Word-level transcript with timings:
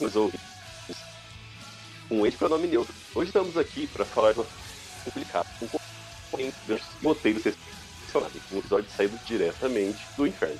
Sim, 0.00 0.18
ouvintes. 0.18 0.40
Um 2.10 2.24
ente 2.24 2.38
pronome 2.38 2.66
neutro. 2.66 2.94
Hoje 3.14 3.28
estamos 3.28 3.54
aqui 3.58 3.86
para 3.86 4.02
falar 4.02 4.32
de 4.32 4.38
uma 4.38 4.46
complicado, 5.04 5.46
um 5.60 5.68
concorrente 5.68 6.56
versus 6.66 6.88
roteiro 7.02 7.38
selecionado, 7.38 8.40
um 8.50 8.58
episódio 8.58 8.90
saído 8.96 9.18
diretamente 9.26 10.00
do 10.16 10.26
inferno. 10.26 10.58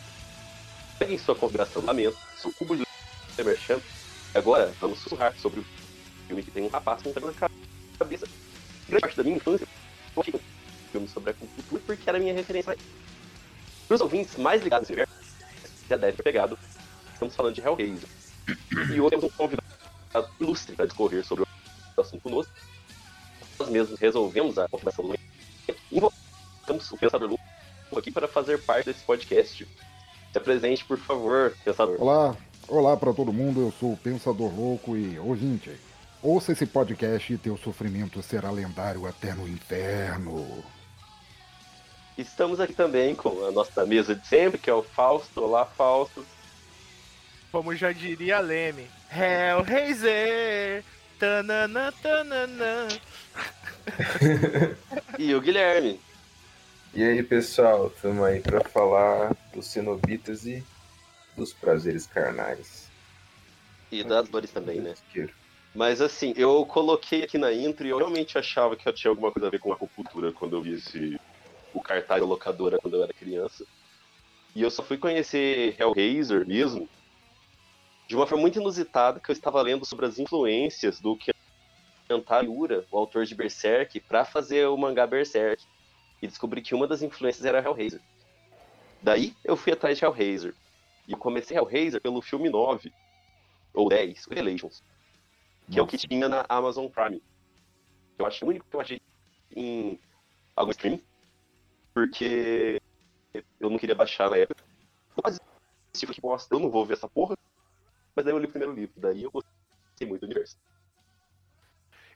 Peguem 0.99 1.17
sua 1.17 1.35
configuração 1.35 1.81
do 1.81 1.87
lamento, 1.87 2.19
seu 2.37 2.53
cubo 2.53 2.77
de 2.77 2.85
Merchan. 3.43 3.81
Agora 4.35 4.75
vamos 4.79 4.99
sussurrar 4.99 5.35
sobre 5.39 5.61
o 5.61 5.65
filme 6.27 6.43
que 6.43 6.51
tem 6.51 6.65
um 6.65 6.69
rapaz 6.69 7.03
com 7.03 7.09
um 7.09 7.27
na 7.27 7.51
cabeça. 7.99 8.29
Grande 8.89 9.01
parte 9.01 9.17
da 9.17 9.23
minha 9.23 9.37
infância 9.37 9.67
foi 10.15 10.35
um 10.35 10.41
filme 10.93 11.09
sobre 11.09 11.31
a 11.31 11.35
cultura 11.35 11.83
porque 11.87 12.03
era 12.07 12.19
a 12.19 12.21
minha 12.21 12.35
referência. 12.35 12.77
Para 13.89 13.95
os 13.95 14.03
ouvintes 14.03 14.37
mais 14.37 14.63
ligados 14.63 14.91
ao 14.91 14.95
universo, 14.95 15.15
já 15.89 15.97
deve 15.97 16.19
ter 16.19 16.23
pegado, 16.23 16.59
estamos 17.15 17.35
falando 17.35 17.55
de 17.55 17.63
Hellraiser 17.63 18.21
e 18.93 19.01
hoje 19.01 19.11
temos 19.11 19.25
um 19.25 19.31
convidado 19.31 19.67
ilustre 20.41 20.75
para 20.75 20.87
discorrer 20.87 21.25
sobre 21.25 21.45
o 21.45 22.01
assunto 22.01 22.23
conosco. 22.23 22.53
Nós 23.59 23.69
mesmos 23.69 23.99
resolvemos 23.99 24.59
a 24.59 24.69
conversação 24.69 25.09
do 25.09 25.15
invocamos 25.93 26.91
o 26.91 26.97
Pensador 26.97 27.29
Louco 27.29 27.99
aqui 27.99 28.11
para 28.11 28.29
fazer 28.29 28.63
parte 28.63 28.87
desse 28.87 29.05
podcast. 29.05 29.67
Se 30.33 30.39
apresente, 30.39 30.85
por 30.85 30.99
favor, 30.99 31.55
Pensador. 31.65 32.01
Olá, 32.01 32.37
olá 32.69 32.97
para 32.97 33.13
todo 33.13 33.33
mundo, 33.33 33.61
eu 33.61 33.73
sou 33.79 33.93
o 33.93 33.97
Pensador 33.97 34.55
Louco 34.55 34.97
e 34.97 35.19
ouvinte. 35.19 35.71
Ouça 36.23 36.53
esse 36.53 36.67
podcast 36.67 37.33
e 37.33 37.39
teu 37.39 37.57
sofrimento 37.57 38.23
será 38.23 38.51
lendário 38.51 39.07
até 39.07 39.35
no 39.35 39.49
inferno. 39.49 40.63
Estamos 42.17 42.61
aqui 42.61 42.75
também 42.75 43.15
com 43.15 43.47
a 43.47 43.51
nossa 43.51 43.87
mesa 43.87 44.15
de 44.15 44.27
sempre, 44.27 44.59
que 44.59 44.69
é 44.69 44.75
o 44.75 44.83
Fausto. 44.83 45.43
Olá, 45.43 45.65
Fausto. 45.65 46.25
Como 47.51 47.75
já 47.75 47.91
diria 47.91 48.39
Leme. 48.39 48.89
Hellraiser! 49.11 50.85
Tanana, 51.19 51.93
tanana. 52.01 52.89
e 55.19 55.35
o 55.35 55.41
Guilherme. 55.41 56.01
E 56.95 57.03
aí, 57.03 57.23
pessoal, 57.23 57.89
estamos 57.89 58.25
aí 58.25 58.41
para 58.41 58.63
falar 58.63 59.37
dos 59.53 59.67
cenobitas 59.67 60.47
e 60.47 60.65
dos 61.37 61.53
prazeres 61.53 62.07
carnais. 62.07 62.89
E 63.91 64.05
das 64.05 64.29
dores 64.29 64.51
também, 64.51 64.81
né? 64.81 64.95
Mas 65.75 66.01
assim, 66.01 66.33
eu 66.37 66.65
coloquei 66.65 67.25
aqui 67.25 67.37
na 67.37 67.53
intro 67.53 67.87
e 67.87 67.91
eu 67.91 67.99
realmente 67.99 68.39
achava 68.39 68.77
que 68.77 68.89
eu 68.89 68.93
tinha 68.93 69.11
alguma 69.11 69.33
coisa 69.33 69.49
a 69.49 69.51
ver 69.51 69.59
com 69.59 69.73
acupuntura 69.73 70.33
quando 70.33 70.57
eu 70.57 70.63
vi 70.63 70.75
esse, 70.75 71.21
o 71.75 71.81
cartaz 71.81 72.21
da 72.21 72.27
locadora 72.27 72.79
quando 72.79 72.97
eu 72.97 73.05
era 73.05 73.13
criança. 73.13 73.65
E 74.55 74.63
eu 74.63 74.71
só 74.71 74.83
fui 74.83 74.97
conhecer 74.97 75.77
Hellraiser 75.79 76.47
mesmo 76.47 76.89
de 78.11 78.17
uma 78.17 78.27
forma 78.27 78.43
muito 78.43 78.59
inusitada 78.59 79.21
que 79.21 79.31
eu 79.31 79.33
estava 79.33 79.63
lendo 79.63 79.85
sobre 79.85 80.05
as 80.05 80.19
influências 80.19 80.99
do 80.99 81.17
Kentaro 82.09 82.51
Miura, 82.51 82.85
o 82.91 82.99
autor 82.99 83.25
de 83.25 83.37
Berserk, 83.37 84.01
para 84.01 84.25
fazer 84.25 84.67
o 84.67 84.77
mangá 84.77 85.07
Berserk. 85.07 85.65
E 86.21 86.27
descobri 86.27 86.61
que 86.61 86.75
uma 86.75 86.89
das 86.89 87.03
influências 87.03 87.45
era 87.45 87.61
Hellraiser. 87.61 88.01
Daí 89.01 89.33
eu 89.45 89.57
fui 89.57 89.73
atrás 89.73 89.97
de 89.97 90.05
Hellraiser. 90.05 90.57
E 91.07 91.13
eu 91.13 91.19
comecei 91.19 91.57
Hellraiser 91.57 92.01
pelo 92.01 92.21
filme 92.21 92.51
9, 92.51 92.93
ou 93.73 93.89
10, 93.89 94.27
o 94.27 94.35
Relations, 94.35 94.83
que 95.67 95.77
Nossa. 95.77 95.79
é 95.79 95.83
o 95.83 95.87
que 95.87 95.97
tinha 95.97 96.29
na 96.29 96.45
Amazon 96.49 96.89
Prime. 96.89 97.23
Eu 98.19 98.27
acho 98.27 98.45
o 98.45 98.49
único 98.49 98.67
que 98.69 98.75
eu 98.75 98.81
achei 98.81 99.01
em 99.55 100.01
algum 100.57 100.73
stream, 100.73 101.01
porque 101.95 102.83
eu 103.61 103.71
não 103.71 103.79
queria 103.79 103.95
baixar 103.95 104.29
na 104.29 104.37
época. 104.37 104.65
Eu 105.17 105.23
quase 105.23 105.39
que 105.93 106.21
bosta, 106.21 106.53
eu 106.53 106.59
não 106.59 106.71
vou 106.71 106.85
ver 106.85 106.95
essa 106.95 107.09
porra. 107.09 107.39
Mas 108.15 108.25
daí 108.25 108.35
eu 108.35 108.39
li 108.39 108.47
o 108.47 108.51
primeiro 108.51 108.75
livro, 108.75 109.01
daí 109.01 109.23
eu 109.23 109.31
gostei 109.31 110.07
muito 110.07 110.21
do 110.23 110.27
universo. 110.27 110.59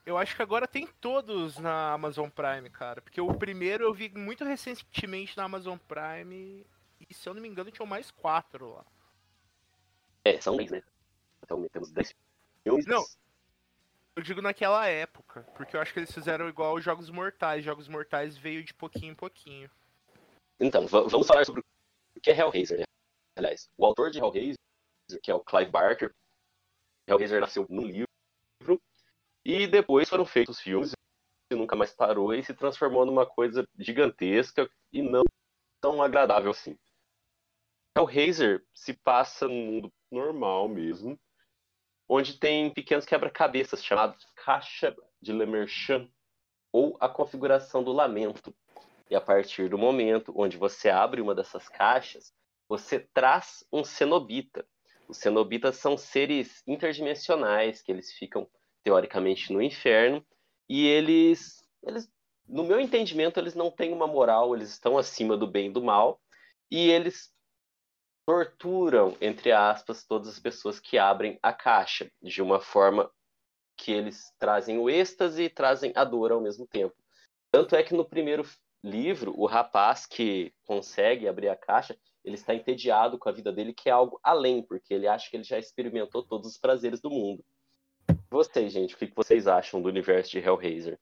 Eu 0.07 0.19
acho 0.19 0.37
que 0.37 0.43
agora 0.43 0.69
tem 0.69 0.87
todos 1.01 1.57
na 1.57 1.93
Amazon 1.93 2.29
Prime, 2.29 2.69
cara. 2.69 3.01
Porque 3.01 3.21
o 3.21 3.35
primeiro 3.35 3.85
eu 3.85 3.95
vi 3.95 4.11
muito 4.11 4.45
recentemente 4.45 5.37
na 5.37 5.45
Amazon 5.45 5.79
Prime. 5.79 6.67
E 7.01 7.15
se 7.15 7.27
eu 7.27 7.33
não 7.33 7.41
me 7.41 7.49
engano, 7.49 7.71
tinham 7.71 7.87
mais 7.87 8.11
quatro 8.11 8.75
lá. 8.75 8.85
É, 10.23 10.39
são 10.41 10.57
10, 10.57 10.73
né? 10.73 10.83
Então 11.43 11.67
temos 11.69 11.91
10 11.91 12.15
filmes. 12.63 12.87
Não. 12.87 13.03
Eu 14.15 14.23
digo 14.23 14.43
naquela 14.43 14.87
época. 14.87 15.43
Porque 15.55 15.75
eu 15.75 15.81
acho 15.81 15.93
que 15.93 16.01
eles 16.01 16.13
fizeram 16.13 16.49
igual 16.49 16.75
os 16.75 16.85
Jogos 16.85 17.09
Mortais. 17.09 17.65
Jogos 17.65 17.89
Mortais 17.89 18.37
veio 18.37 18.63
de 18.63 18.75
pouquinho 18.75 19.13
em 19.13 19.17
pouquinho. 19.17 19.71
Então, 20.61 20.87
vamos 20.87 21.27
falar 21.27 21.47
sobre 21.47 21.63
o 22.15 22.21
que 22.21 22.31
é 22.31 22.39
Hellraiser, 22.39 22.79
né? 22.79 22.85
Aliás, 23.37 23.69
o 23.77 23.85
autor 23.85 24.11
de 24.11 24.19
Hellraiser 24.19 24.57
que 25.23 25.31
é 25.31 25.35
o 25.35 25.41
Clive 25.41 25.71
Barker. 25.71 26.15
Hellraiser 27.07 27.41
nasceu 27.41 27.67
no 27.69 27.83
livro. 27.83 28.09
E 29.45 29.67
depois 29.67 30.09
foram 30.09 30.25
feitos 30.25 30.59
filmes 30.59 30.93
e 31.51 31.55
nunca 31.55 31.77
mais 31.77 31.93
parou 31.93 32.33
e 32.33 32.43
se 32.43 32.55
transformou 32.55 33.05
numa 33.05 33.27
coisa 33.27 33.69
gigantesca 33.79 34.71
e 34.93 35.03
não 35.03 35.23
tão 35.81 36.03
agradável 36.03 36.51
assim. 36.51 36.79
Hellraiser 37.97 38.65
se 38.75 38.95
passa 38.95 39.47
num 39.47 39.67
mundo 39.67 39.93
normal 40.11 40.69
mesmo, 40.69 41.19
onde 42.09 42.39
tem 42.39 42.73
pequenos 42.73 43.05
quebra-cabeças 43.05 43.85
chamados 43.85 44.27
Caixa 44.35 44.97
de 45.21 45.33
Lemerchan, 45.33 46.09
ou 46.73 46.97
a 46.99 47.09
configuração 47.09 47.85
do 47.85 47.93
lamento. 47.93 48.55
E 49.09 49.15
a 49.15 49.21
partir 49.21 49.69
do 49.69 49.79
momento 49.79 50.33
onde 50.37 50.57
você 50.57 50.89
abre 50.91 51.21
uma 51.21 51.35
dessas 51.35 51.69
caixas, 51.69 52.35
você 52.69 52.99
traz 52.99 53.65
um 53.73 53.85
cenobita, 53.85 54.67
os 55.09 55.19
cenobitas 55.19 55.77
são 55.77 55.97
seres 55.97 56.63
interdimensionais, 56.67 57.83
que 57.83 57.93
eles 57.93 58.13
ficam, 58.13 58.49
teoricamente, 58.83 59.53
no 59.53 59.63
inferno, 59.63 60.25
e 60.69 60.87
eles, 60.87 61.63
eles, 61.83 62.11
no 62.47 62.65
meu 62.65 62.81
entendimento, 62.81 63.39
eles 63.39 63.55
não 63.55 63.71
têm 63.71 63.93
uma 63.93 64.07
moral, 64.07 64.55
eles 64.55 64.71
estão 64.71 64.97
acima 64.97 65.37
do 65.37 65.47
bem 65.47 65.69
e 65.69 65.73
do 65.73 65.83
mal, 65.83 66.21
e 66.71 66.91
eles 66.91 67.33
torturam, 68.27 69.17
entre 69.21 69.53
aspas, 69.53 70.05
todas 70.05 70.29
as 70.29 70.39
pessoas 70.39 70.81
que 70.81 70.97
abrem 70.97 71.39
a 71.43 71.53
caixa, 71.53 72.11
de 72.23 72.41
uma 72.41 72.61
forma 72.61 73.11
que 73.77 73.93
eles 73.93 74.33
trazem 74.39 74.79
o 74.79 74.89
êxtase 74.89 75.43
e 75.43 75.51
trazem 75.51 75.93
a 75.95 76.05
dor 76.05 76.33
ao 76.33 76.41
mesmo 76.41 76.67
tempo. 76.67 76.95
Tanto 77.51 77.77
é 77.77 77.83
que 77.83 77.95
no 77.95 78.05
primeiro 78.05 78.45
livro, 78.83 79.35
o 79.37 79.47
rapaz 79.47 80.07
que 80.07 80.53
consegue 80.65 81.29
abrir 81.29 81.49
a 81.49 81.57
caixa, 81.57 81.97
ele 82.25 82.37
está 82.37 82.55
entediado 82.55 83.19
com 83.19 83.29
a 83.29 83.33
vida 83.33 83.53
dele, 83.53 83.75
que 83.75 83.89
é 83.89 83.93
algo 83.93 84.19
além, 84.23 84.63
porque 84.63 84.95
ele 84.95 85.07
acha 85.07 85.29
que 85.31 85.37
ele 85.37 85.45
já 85.45 85.59
experimentou 85.59 86.23
todos 86.23 86.51
os 86.51 86.59
prazeres 86.59 87.01
do 87.01 87.11
mundo. 87.11 87.45
Vocês, 88.31 88.73
gente, 88.73 88.95
o 88.95 88.99
que 88.99 89.13
vocês 89.15 89.47
acham 89.47 89.83
do 89.83 89.89
universo 89.89 90.31
de 90.31 90.39
Hellraiser? 90.39 90.99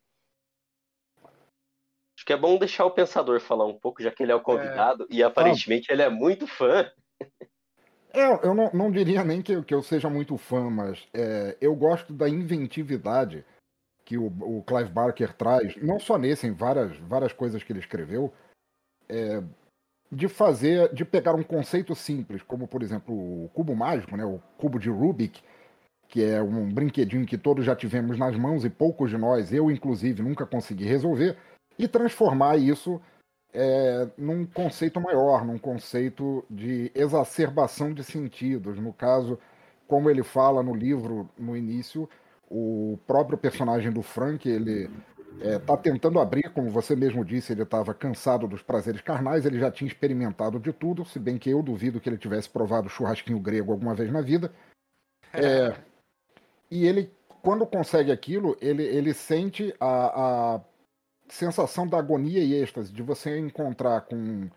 Acho 2.15 2.25
que 2.25 2.33
é 2.33 2.37
bom 2.37 2.57
deixar 2.57 2.85
o 2.85 2.91
pensador 2.91 3.39
falar 3.39 3.65
um 3.65 3.79
pouco, 3.79 4.03
já 4.03 4.11
que 4.11 4.21
ele 4.21 4.31
é 4.31 4.35
o 4.35 4.41
convidado, 4.41 5.03
é... 5.03 5.15
e 5.15 5.23
aparentemente 5.23 5.87
ah. 5.89 5.93
ele 5.93 6.01
é 6.01 6.09
muito 6.09 6.45
fã. 6.45 6.91
É, 8.15 8.47
eu 8.47 8.53
não, 8.53 8.69
não 8.71 8.91
diria 8.91 9.23
nem 9.23 9.41
que, 9.41 9.59
que 9.63 9.73
eu 9.73 9.81
seja 9.81 10.07
muito 10.07 10.37
fã, 10.37 10.69
mas 10.69 11.03
é, 11.15 11.57
eu 11.59 11.75
gosto 11.75 12.13
da 12.13 12.29
inventividade 12.29 13.43
que 14.05 14.19
o, 14.19 14.27
o 14.27 14.61
Clive 14.61 14.91
Barker 14.91 15.33
traz, 15.33 15.75
não 15.77 15.99
só 15.99 16.15
nesse, 16.15 16.45
em 16.45 16.53
várias, 16.53 16.95
várias 16.99 17.33
coisas 17.33 17.63
que 17.63 17.73
ele 17.73 17.79
escreveu, 17.79 18.31
é, 19.09 19.41
de 20.13 20.27
fazer, 20.27 20.93
de 20.93 21.03
pegar 21.03 21.35
um 21.35 21.43
conceito 21.43 21.95
simples, 21.95 22.41
como 22.41 22.67
por 22.67 22.81
exemplo 22.81 23.13
o 23.13 23.49
cubo 23.53 23.75
mágico, 23.75 24.15
né, 24.15 24.23
o 24.25 24.39
cubo 24.57 24.79
de 24.79 24.89
Rubik, 24.89 25.41
que 26.07 26.23
é 26.23 26.41
um 26.41 26.71
brinquedinho 26.71 27.25
que 27.25 27.37
todos 27.37 27.65
já 27.65 27.75
tivemos 27.75 28.17
nas 28.17 28.37
mãos 28.37 28.63
e 28.63 28.69
poucos 28.69 29.09
de 29.09 29.17
nós, 29.17 29.51
eu 29.51 29.71
inclusive, 29.71 30.21
nunca 30.21 30.45
consegui 30.45 30.85
resolver, 30.85 31.35
e 31.77 31.87
transformar 31.87 32.57
isso 32.57 33.01
é, 33.53 34.07
num 34.17 34.45
conceito 34.45 34.99
maior, 34.99 35.45
num 35.45 35.57
conceito 35.57 36.43
de 36.49 36.91
exacerbação 36.95 37.93
de 37.93 38.03
sentidos. 38.03 38.79
No 38.79 38.93
caso, 38.93 39.39
como 39.87 40.09
ele 40.09 40.23
fala 40.23 40.63
no 40.63 40.73
livro 40.73 41.29
no 41.37 41.55
início, 41.55 42.09
o 42.49 42.99
próprio 43.07 43.37
personagem 43.37 43.91
do 43.91 44.01
Frank, 44.01 44.47
ele 44.47 44.89
está 45.39 45.73
é, 45.73 45.77
tentando 45.77 46.19
abrir, 46.19 46.49
como 46.53 46.69
você 46.69 46.95
mesmo 46.95 47.23
disse, 47.23 47.53
ele 47.53 47.63
estava 47.63 47.93
cansado 47.93 48.47
dos 48.47 48.61
prazeres 48.61 49.01
carnais, 49.01 49.45
ele 49.45 49.59
já 49.59 49.71
tinha 49.71 49.87
experimentado 49.87 50.59
de 50.59 50.71
tudo, 50.71 51.05
se 51.05 51.19
bem 51.19 51.37
que 51.37 51.49
eu 51.49 51.61
duvido 51.61 51.99
que 51.99 52.09
ele 52.09 52.17
tivesse 52.17 52.49
provado 52.49 52.89
churrasquinho 52.89 53.39
grego 53.39 53.71
alguma 53.71 53.93
vez 53.93 54.11
na 54.11 54.21
vida. 54.21 54.51
É, 55.33 55.75
e 56.69 56.85
ele, 56.85 57.11
quando 57.41 57.65
consegue 57.65 58.11
aquilo, 58.11 58.57
ele, 58.61 58.83
ele 58.83 59.13
sente 59.13 59.73
a, 59.79 60.55
a 60.55 60.61
sensação 61.27 61.87
da 61.87 61.97
agonia 61.97 62.43
e 62.43 62.53
êxtase 62.53 62.91
de 62.91 63.01
você 63.01 63.37
encontrar 63.37 64.01
com 64.01 64.49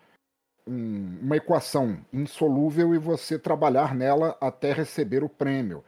um, 0.67 1.19
uma 1.23 1.37
equação 1.37 1.99
insolúvel 2.13 2.95
e 2.95 2.99
você 2.99 3.39
trabalhar 3.39 3.95
nela 3.95 4.37
até 4.41 4.73
receber 4.73 5.23
o 5.23 5.29
prêmio. 5.29 5.85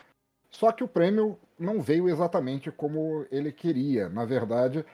Só 0.50 0.72
que 0.72 0.84
o 0.84 0.88
prêmio 0.88 1.38
não 1.58 1.82
veio 1.82 2.08
exatamente 2.08 2.70
como 2.70 3.26
ele 3.30 3.52
queria. 3.52 4.08
Na 4.08 4.24
verdade, 4.24 4.84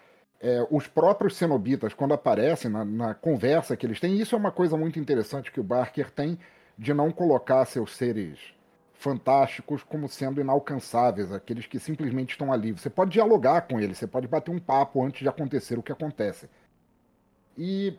é, 0.40 0.66
os 0.70 0.86
próprios 0.86 1.36
cenobitas, 1.36 1.94
quando 1.94 2.14
aparecem 2.14 2.70
na, 2.70 2.84
na, 2.84 3.14
conversa 3.14 3.76
que 3.76 3.86
eles 3.86 4.00
têm, 4.00 4.18
isso 4.18 4.34
é 4.34 4.38
uma 4.38 4.52
coisa 4.52 4.76
muito 4.76 4.98
interessante 4.98 5.50
que 5.50 5.60
o 5.60 5.64
Barker 5.64 6.10
tem 6.10 6.38
de 6.76 6.92
não 6.92 7.10
colocar 7.10 7.64
seus 7.64 7.96
seres 7.96 8.38
fantásticos 8.92 9.82
como 9.82 10.08
sendo 10.08 10.40
inalcançáveis, 10.40 11.30
aqueles 11.30 11.66
que 11.66 11.78
simplesmente 11.78 12.30
estão 12.30 12.52
ali. 12.52 12.72
Você 12.72 12.88
pode 12.88 13.10
dialogar 13.10 13.62
com 13.62 13.78
eles, 13.78 13.98
você 13.98 14.06
pode 14.06 14.26
bater 14.26 14.50
um 14.50 14.58
papo 14.58 15.02
antes 15.04 15.20
de 15.20 15.28
acontecer 15.28 15.78
o 15.78 15.82
que 15.82 15.92
acontece. 15.92 16.48
E 17.56 17.96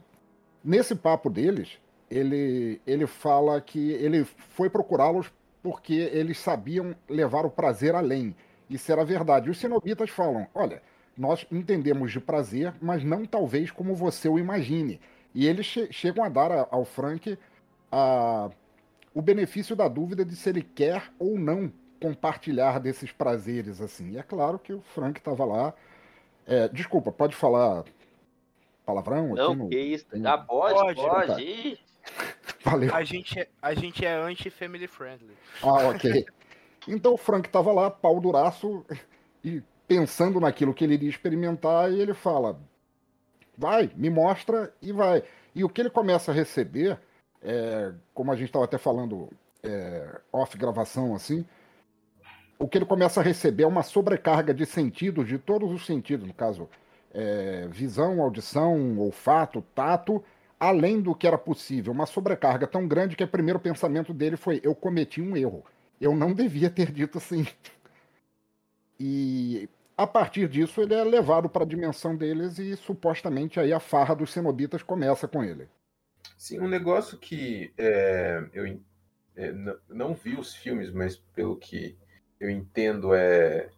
nesse 0.64 0.96
papo 0.96 1.30
deles, 1.30 1.80
ele, 2.10 2.82
ele 2.86 3.08
fala 3.08 3.62
que 3.62 3.92
ele 3.92 4.24
foi 4.24 4.70
procurá-los 4.70 5.32
porque 5.62 5.94
eles 5.94 6.40
sabiam 6.40 6.96
levar 7.10 7.46
o 7.46 7.50
prazer 7.50 7.96
além. 7.96 8.36
Isso 8.70 8.92
era 8.92 9.06
verdade. 9.06 9.50
Os 9.50 9.58
cenobitas 9.58 10.10
falam: 10.10 10.48
olha, 10.54 10.82
nós 11.18 11.46
entendemos 11.52 12.12
de 12.12 12.20
prazer, 12.20 12.74
mas 12.82 13.04
não 13.04 13.26
talvez 13.26 13.72
como 13.72 13.96
você 13.96 14.28
o 14.28 14.40
imagine. 14.40 15.00
E 15.34 15.48
eles 15.48 15.66
che 15.66 15.92
chegam 15.92 16.24
a 16.24 16.30
dar 16.30 16.52
a, 16.52 16.68
ao 16.72 16.86
Frank 16.86 17.38
a 17.92 18.50
o 19.14 19.22
benefício 19.22 19.76
da 19.78 19.88
dúvida 19.88 20.26
de 20.26 20.36
se 20.36 20.50
ele 20.50 20.62
quer 20.62 21.10
ou 21.18 21.40
não 21.40 21.72
compartilhar 22.02 22.80
desses 22.80 23.12
prazeres 23.14 23.80
assim. 23.80 24.12
E 24.12 24.18
é 24.18 24.24
claro 24.24 24.60
que 24.60 24.74
o 24.74 24.82
Frank 24.82 25.20
estava 25.20 25.46
lá. 25.46 25.74
É, 26.46 26.68
desculpa, 26.68 27.12
pode 27.12 27.34
falar 27.36 27.86
palavrão? 28.86 29.34
Não, 29.34 29.56
no... 29.56 29.70
que 29.70 29.80
isso. 29.80 30.06
Ah, 30.24 30.38
pode, 30.38 30.96
pode. 30.96 31.02
pode. 31.02 31.80
Valeu. 32.64 32.94
A 32.94 33.04
gente, 33.04 33.40
é, 33.40 33.48
a 33.62 33.74
gente 33.74 34.06
é 34.06 34.14
anti-family 34.14 34.88
friendly. 34.88 35.36
Ah, 35.64 35.88
ok. 35.90 36.26
Então 36.88 37.14
o 37.14 37.18
Frank 37.18 37.48
estava 37.48 37.72
lá, 37.72 37.90
pau 37.90 38.20
duraço, 38.20 38.86
e 39.44 39.62
pensando 39.88 40.40
naquilo 40.40 40.74
que 40.74 40.84
ele 40.84 40.96
iria 40.96 41.10
experimentar, 41.10 41.92
e 41.92 42.00
ele 42.00 42.14
fala: 42.14 42.60
vai, 43.58 43.92
me 43.96 44.10
mostra 44.10 44.74
e 44.82 44.92
vai. 44.92 45.24
E 45.54 45.64
o 45.64 45.70
que 45.70 45.82
ele 45.82 45.90
começa 45.90 46.32
a 46.32 46.34
receber 46.36 47.00
é, 47.46 47.94
como 48.14 48.32
a 48.32 48.36
gente 48.36 48.48
estava 48.48 48.66
até 48.66 48.78
falando 48.78 49.30
é, 49.64 50.20
off 50.34 50.58
gravação 50.58 51.16
assim, 51.16 51.46
o 52.58 52.68
que 52.68 52.78
ele 52.78 52.86
começa 52.86 53.20
a 53.20 53.24
receber 53.24 53.64
é 53.64 53.68
uma 53.68 53.84
sobrecarga 53.84 54.54
de 54.54 54.66
sentidos, 54.66 55.28
de 55.28 55.38
todos 55.38 55.72
os 55.72 55.86
sentidos, 55.86 56.28
no 56.28 56.34
caso, 56.34 56.70
é, 57.14 57.68
visão, 57.70 58.22
audição, 58.22 58.98
olfato, 58.98 59.62
tato, 59.74 60.24
além 60.60 61.02
do 61.02 61.14
que 61.14 61.28
era 61.28 61.38
possível. 61.38 61.94
Uma 61.94 62.06
sobrecarga 62.06 62.66
tão 62.66 62.88
grande 62.88 63.16
que 63.16 63.24
o 63.24 63.28
primeiro 63.28 63.60
pensamento 63.60 64.14
dele 64.14 64.38
foi: 64.38 64.60
eu 64.64 64.74
cometi 64.74 65.22
um 65.22 65.36
erro. 65.38 65.64
Eu 66.00 66.15
não 66.15 66.33
devia 66.33 66.69
ter 66.69 66.92
dito 66.92 67.18
assim. 67.18 67.45
E 69.00 69.69
a 69.97 70.06
partir 70.06 70.47
disso 70.47 70.81
ele 70.81 70.94
é 70.94 71.03
levado 71.03 71.50
para 71.50 71.63
a 71.63 71.68
dimensão 71.68 72.15
deles 72.15 72.59
e 72.59 72.75
supostamente 72.75 73.59
aí 73.59 73.71
a 73.74 73.80
farra 73.80 74.15
dos 74.15 74.31
cenobitas 74.31 74.83
começa 74.83 75.27
com 75.27 75.44
ele. 75.44 75.68
Sim, 76.38 76.59
um 76.59 76.68
negócio 76.68 77.18
que 77.18 77.74
é, 77.77 78.44
eu 78.53 78.80
é, 79.36 79.53
não 79.89 80.13
vi 80.13 80.36
os 80.36 80.53
filmes, 80.56 80.92
mas 80.92 81.18
pelo 81.18 81.56
que 81.57 81.97
eu 82.39 82.50
entendo 82.50 83.13
é 83.13 83.69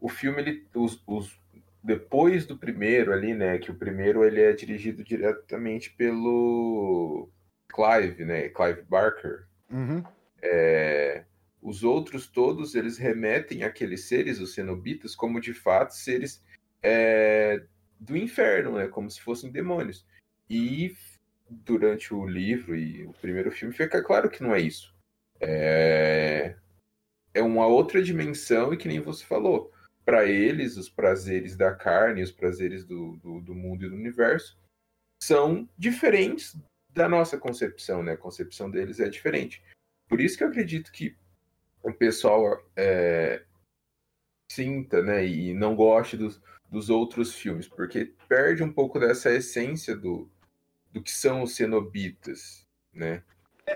o 0.00 0.08
filme 0.08 0.42
ele 0.42 0.66
os, 0.74 1.00
os, 1.06 1.38
depois 1.82 2.44
do 2.44 2.56
primeiro 2.56 3.12
ali, 3.12 3.34
né, 3.34 3.58
que 3.58 3.70
o 3.70 3.74
primeiro 3.74 4.24
ele 4.24 4.40
é 4.40 4.52
dirigido 4.52 5.04
diretamente 5.04 5.90
pelo 5.90 7.28
Clive, 7.68 8.24
né, 8.24 8.48
Clive 8.48 8.82
Barker. 8.82 9.46
Uhum. 9.70 10.02
É, 10.42 11.24
os 11.62 11.84
outros 11.84 12.26
todos 12.26 12.74
eles 12.74 12.98
remetem 12.98 13.62
àqueles 13.62 14.04
seres, 14.04 14.40
os 14.40 14.52
cenobitas, 14.52 15.14
como 15.14 15.40
de 15.40 15.54
fato 15.54 15.94
seres 15.94 16.44
é, 16.82 17.62
do 18.00 18.16
inferno, 18.16 18.76
né, 18.76 18.88
como 18.88 19.08
se 19.08 19.20
fossem 19.20 19.50
demônios. 19.50 20.04
E 20.50 20.94
durante 21.48 22.12
o 22.12 22.26
livro 22.26 22.74
e 22.74 23.06
o 23.06 23.12
primeiro 23.12 23.50
filme, 23.52 23.72
fica 23.72 24.02
claro 24.02 24.28
que 24.28 24.42
não 24.42 24.54
é 24.54 24.60
isso. 24.60 24.92
É, 25.40 26.56
é 27.32 27.42
uma 27.42 27.66
outra 27.66 28.02
dimensão 28.02 28.72
e 28.74 28.76
que 28.76 28.88
nem 28.88 29.00
você 29.00 29.24
falou. 29.24 29.72
Para 30.04 30.24
eles, 30.24 30.76
os 30.76 30.88
prazeres 30.88 31.56
da 31.56 31.72
carne, 31.72 32.22
os 32.22 32.32
prazeres 32.32 32.84
do, 32.84 33.16
do, 33.18 33.40
do, 33.40 33.54
mundo 33.54 33.84
e 33.84 33.88
do 33.88 33.94
universo 33.94 34.58
são 35.22 35.68
diferentes 35.78 36.56
da 36.88 37.08
nossa 37.08 37.38
concepção, 37.38 38.02
né? 38.02 38.12
A 38.12 38.16
concepção 38.16 38.68
deles 38.68 38.98
é 38.98 39.08
diferente. 39.08 39.62
Por 40.08 40.20
isso 40.20 40.36
que 40.36 40.42
eu 40.42 40.48
acredito 40.48 40.90
que 40.90 41.16
o 41.82 41.92
pessoal 41.92 42.62
é, 42.76 43.42
sinta, 44.50 45.02
né, 45.02 45.26
e 45.26 45.54
não 45.54 45.74
goste 45.74 46.16
dos, 46.16 46.40
dos 46.70 46.90
outros 46.90 47.34
filmes, 47.34 47.68
porque 47.68 48.14
perde 48.28 48.62
um 48.62 48.72
pouco 48.72 48.98
dessa 48.98 49.30
essência 49.30 49.96
do, 49.96 50.30
do 50.92 51.02
que 51.02 51.10
são 51.10 51.42
os 51.42 51.54
cenobitas, 51.54 52.66
né? 52.92 53.22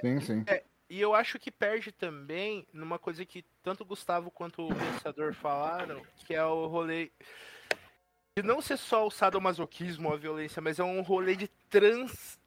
Sim, 0.01 0.21
sim. 0.21 0.45
É, 0.47 0.63
e 0.89 1.01
eu 1.01 1.15
acho 1.15 1.39
que 1.39 1.51
perde 1.51 1.91
também 1.91 2.67
numa 2.73 2.99
coisa 2.99 3.25
que 3.25 3.45
tanto 3.63 3.83
o 3.83 3.87
Gustavo 3.87 4.31
quanto 4.31 4.67
o 4.67 4.75
pensador 4.75 5.35
falaram, 5.35 6.03
que 6.25 6.35
é 6.35 6.45
o 6.45 6.67
rolê 6.67 7.11
de 8.37 8.43
não 8.43 8.61
ser 8.61 8.77
só 8.77 9.07
o 9.07 9.11
sadomasoquismo, 9.11 10.13
a 10.13 10.17
violência, 10.17 10.61
mas 10.61 10.79
é 10.79 10.85
um 10.85 11.01
rolê 11.01 11.35
de 11.35 11.49
trans. 11.71 12.39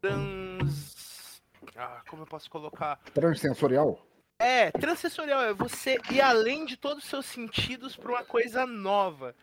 trans. 0.00 1.42
Ah, 1.74 2.02
como 2.08 2.22
eu 2.22 2.26
posso 2.26 2.50
colocar? 2.50 2.96
Transsensorial? 3.14 4.07
É, 4.38 4.70
transsensorial 4.70 5.42
é 5.42 5.52
você 5.52 5.98
ir 6.10 6.20
além 6.20 6.64
de 6.64 6.76
todos 6.76 7.02
os 7.02 7.10
seus 7.10 7.26
sentidos 7.26 7.96
para 7.96 8.12
uma 8.12 8.24
coisa 8.24 8.64
nova. 8.64 9.34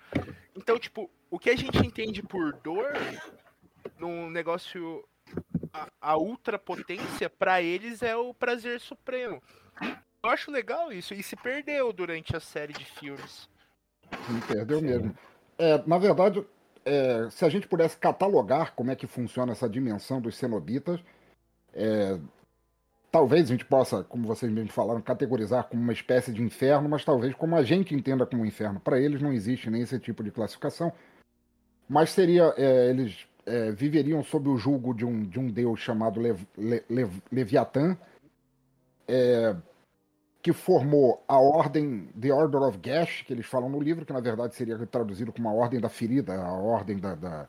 Então, 0.55 0.79
tipo, 0.79 1.09
o 1.29 1.37
que 1.37 1.49
a 1.49 1.55
gente 1.55 1.77
entende 1.85 2.23
por 2.23 2.53
dor 2.53 2.93
num 3.99 4.29
negócio. 4.29 5.03
A, 5.73 5.89
a 5.99 6.17
ultrapotência, 6.17 7.29
para 7.29 7.61
eles, 7.61 8.01
é 8.01 8.15
o 8.15 8.33
prazer 8.33 8.79
supremo. 8.79 9.43
Eu 10.23 10.29
acho 10.29 10.49
legal 10.49 10.91
isso, 10.91 11.13
e 11.13 11.21
se 11.21 11.35
perdeu 11.35 11.91
durante 11.91 12.35
a 12.35 12.39
série 12.39 12.71
de 12.71 12.85
filmes. 12.85 13.49
Se 14.09 14.47
perdeu 14.47 14.81
mesmo. 14.81 15.15
É, 15.57 15.83
na 15.85 15.97
verdade, 15.97 16.45
é, 16.85 17.27
se 17.29 17.43
a 17.43 17.49
gente 17.49 17.67
pudesse 17.67 17.97
catalogar 17.97 18.73
como 18.73 18.91
é 18.91 18.95
que 18.95 19.07
funciona 19.07 19.51
essa 19.51 19.67
dimensão 19.67 20.21
dos 20.21 20.37
cenobitas, 20.37 21.01
é, 21.73 22.17
talvez 23.15 23.45
a 23.45 23.53
gente 23.53 23.63
possa, 23.63 24.03
como 24.03 24.27
vocês 24.27 24.51
mesmos 24.51 24.73
falaram, 24.73 25.01
categorizar 25.01 25.69
como 25.69 25.81
uma 25.81 25.93
espécie 25.93 26.33
de 26.33 26.43
inferno, 26.43 26.89
mas 26.89 27.05
talvez 27.05 27.33
como 27.33 27.55
a 27.55 27.63
gente 27.63 27.95
entenda 27.95 28.25
como 28.25 28.45
inferno. 28.45 28.77
Para 28.77 28.99
eles 28.99 29.21
não 29.21 29.31
existe 29.31 29.69
nem 29.69 29.83
esse 29.83 29.97
tipo 29.97 30.21
de 30.21 30.31
classificação. 30.31 30.91
Mas 31.87 32.09
seria, 32.09 32.53
é, 32.57 32.89
eles 32.89 33.25
é, 33.45 33.71
viveriam 33.71 34.21
sob 34.21 34.49
o 34.49 34.57
julgo 34.57 34.93
de 34.93 35.05
um, 35.05 35.23
de 35.23 35.39
um 35.39 35.47
deus 35.47 35.79
chamado 35.79 36.19
Lev, 36.19 36.41
Le, 36.57 36.83
Le, 36.89 37.09
Leviatã, 37.31 37.97
é, 39.07 39.55
que 40.41 40.51
formou 40.51 41.23
a 41.25 41.39
ordem 41.39 42.09
The 42.19 42.33
Order 42.33 42.63
of 42.63 42.79
Gash, 42.79 43.21
que 43.21 43.31
eles 43.31 43.45
falam 43.45 43.69
no 43.69 43.79
livro, 43.79 44.05
que 44.05 44.11
na 44.11 44.19
verdade 44.19 44.55
seria 44.55 44.77
traduzido 44.87 45.31
como 45.31 45.47
a 45.47 45.53
ordem 45.53 45.79
da 45.79 45.87
ferida, 45.87 46.35
a 46.35 46.51
ordem 46.51 46.99
da, 46.99 47.15
da, 47.15 47.47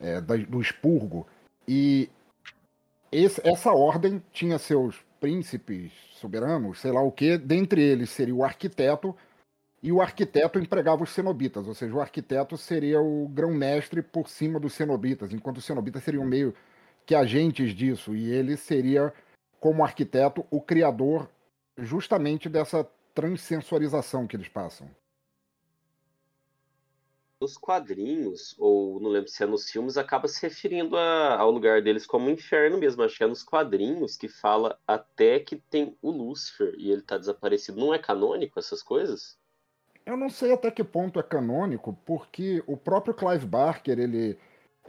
é, 0.00 0.20
da 0.20 0.36
do 0.36 0.60
expurgo. 0.60 1.28
E 1.68 2.10
esse, 3.12 3.40
essa 3.46 3.72
ordem 3.72 4.22
tinha 4.32 4.58
seus 4.58 4.96
príncipes 5.20 5.92
soberanos, 6.12 6.80
sei 6.80 6.92
lá 6.92 7.02
o 7.02 7.12
que, 7.12 7.36
dentre 7.36 7.82
eles 7.82 8.10
seria 8.10 8.34
o 8.34 8.44
arquiteto, 8.44 9.16
e 9.82 9.90
o 9.90 10.00
arquiteto 10.00 10.58
empregava 10.58 11.02
os 11.02 11.10
cenobitas, 11.10 11.66
ou 11.66 11.74
seja, 11.74 11.94
o 11.94 12.00
arquiteto 12.00 12.56
seria 12.56 13.00
o 13.00 13.26
grão-mestre 13.28 14.02
por 14.02 14.28
cima 14.28 14.60
dos 14.60 14.74
cenobitas, 14.74 15.32
enquanto 15.32 15.56
os 15.58 15.64
cenobitas 15.64 16.04
seriam 16.04 16.24
meio 16.24 16.54
que 17.06 17.14
agentes 17.14 17.74
disso, 17.74 18.14
e 18.14 18.30
ele 18.30 18.56
seria, 18.56 19.12
como 19.58 19.82
arquiteto, 19.82 20.44
o 20.50 20.60
criador 20.60 21.28
justamente 21.78 22.48
dessa 22.48 22.86
transsensorização 23.14 24.26
que 24.26 24.36
eles 24.36 24.48
passam. 24.48 24.88
Nos 27.40 27.56
quadrinhos, 27.56 28.54
ou 28.58 29.00
não 29.00 29.08
lembro 29.08 29.30
se 29.30 29.42
é 29.42 29.46
nos 29.46 29.70
filmes, 29.70 29.96
acaba 29.96 30.28
se 30.28 30.42
referindo 30.42 30.94
a, 30.94 31.38
ao 31.38 31.50
lugar 31.50 31.80
deles 31.80 32.06
como 32.06 32.28
inferno 32.28 32.76
mesmo. 32.76 33.02
Acho 33.02 33.16
que 33.16 33.24
é 33.24 33.26
nos 33.26 33.42
quadrinhos 33.42 34.14
que 34.16 34.28
fala 34.28 34.78
até 34.86 35.40
que 35.40 35.56
tem 35.56 35.96
o 36.02 36.10
Lúcifer 36.10 36.74
e 36.76 36.90
ele 36.90 37.00
tá 37.00 37.16
desaparecido. 37.16 37.80
Não 37.80 37.94
é 37.94 37.98
canônico 37.98 38.58
essas 38.58 38.82
coisas? 38.82 39.38
Eu 40.04 40.18
não 40.18 40.28
sei 40.28 40.52
até 40.52 40.70
que 40.70 40.84
ponto 40.84 41.18
é 41.18 41.22
canônico, 41.22 41.96
porque 42.04 42.62
o 42.66 42.76
próprio 42.76 43.14
Clive 43.14 43.46
Barker, 43.46 43.98
ele 43.98 44.38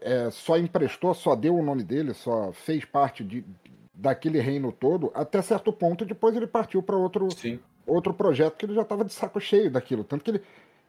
é, 0.01 0.29
só 0.31 0.57
emprestou, 0.57 1.13
só 1.13 1.35
deu 1.35 1.55
o 1.55 1.63
nome 1.63 1.83
dele, 1.83 2.13
só 2.13 2.51
fez 2.51 2.83
parte 2.83 3.23
de, 3.23 3.45
daquele 3.93 4.39
reino 4.39 4.71
todo, 4.71 5.11
até 5.13 5.41
certo 5.41 5.71
ponto, 5.71 6.03
depois 6.03 6.35
ele 6.35 6.47
partiu 6.47 6.81
para 6.81 6.97
outro, 6.97 7.27
outro 7.85 8.13
projeto 8.13 8.57
que 8.57 8.65
ele 8.65 8.73
já 8.73 8.81
estava 8.81 9.05
de 9.05 9.13
saco 9.13 9.39
cheio 9.39 9.69
daquilo. 9.69 10.03
Tanto 10.03 10.23
que 10.23 10.31
ele, 10.31 10.43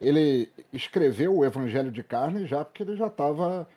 ele 0.07 0.51
escreveu 0.71 1.35
o 1.35 1.45
Evangelho 1.45 1.91
de 1.91 2.03
Carne 2.03 2.45
já 2.45 2.63
porque 2.63 2.83
ele 2.83 2.95
já 2.95 3.07
estava 3.07 3.67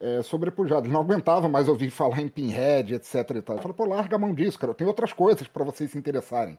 é, 0.00 0.22
sobrepujado. 0.22 0.86
Ele 0.86 0.92
não 0.92 1.00
aguentava 1.00 1.48
mais 1.48 1.68
ouvir 1.68 1.90
falar 1.90 2.20
em 2.20 2.28
Pinhead, 2.28 2.94
etc. 2.94 3.14
E 3.14 3.42
tal. 3.42 3.56
Ele 3.56 3.62
falou, 3.62 3.74
pô, 3.74 3.84
larga 3.84 4.16
a 4.16 4.18
mão 4.18 4.34
disso, 4.34 4.58
cara. 4.58 4.74
Tem 4.74 4.86
outras 4.86 5.12
coisas 5.12 5.46
para 5.48 5.64
vocês 5.64 5.90
se 5.90 5.98
interessarem. 5.98 6.58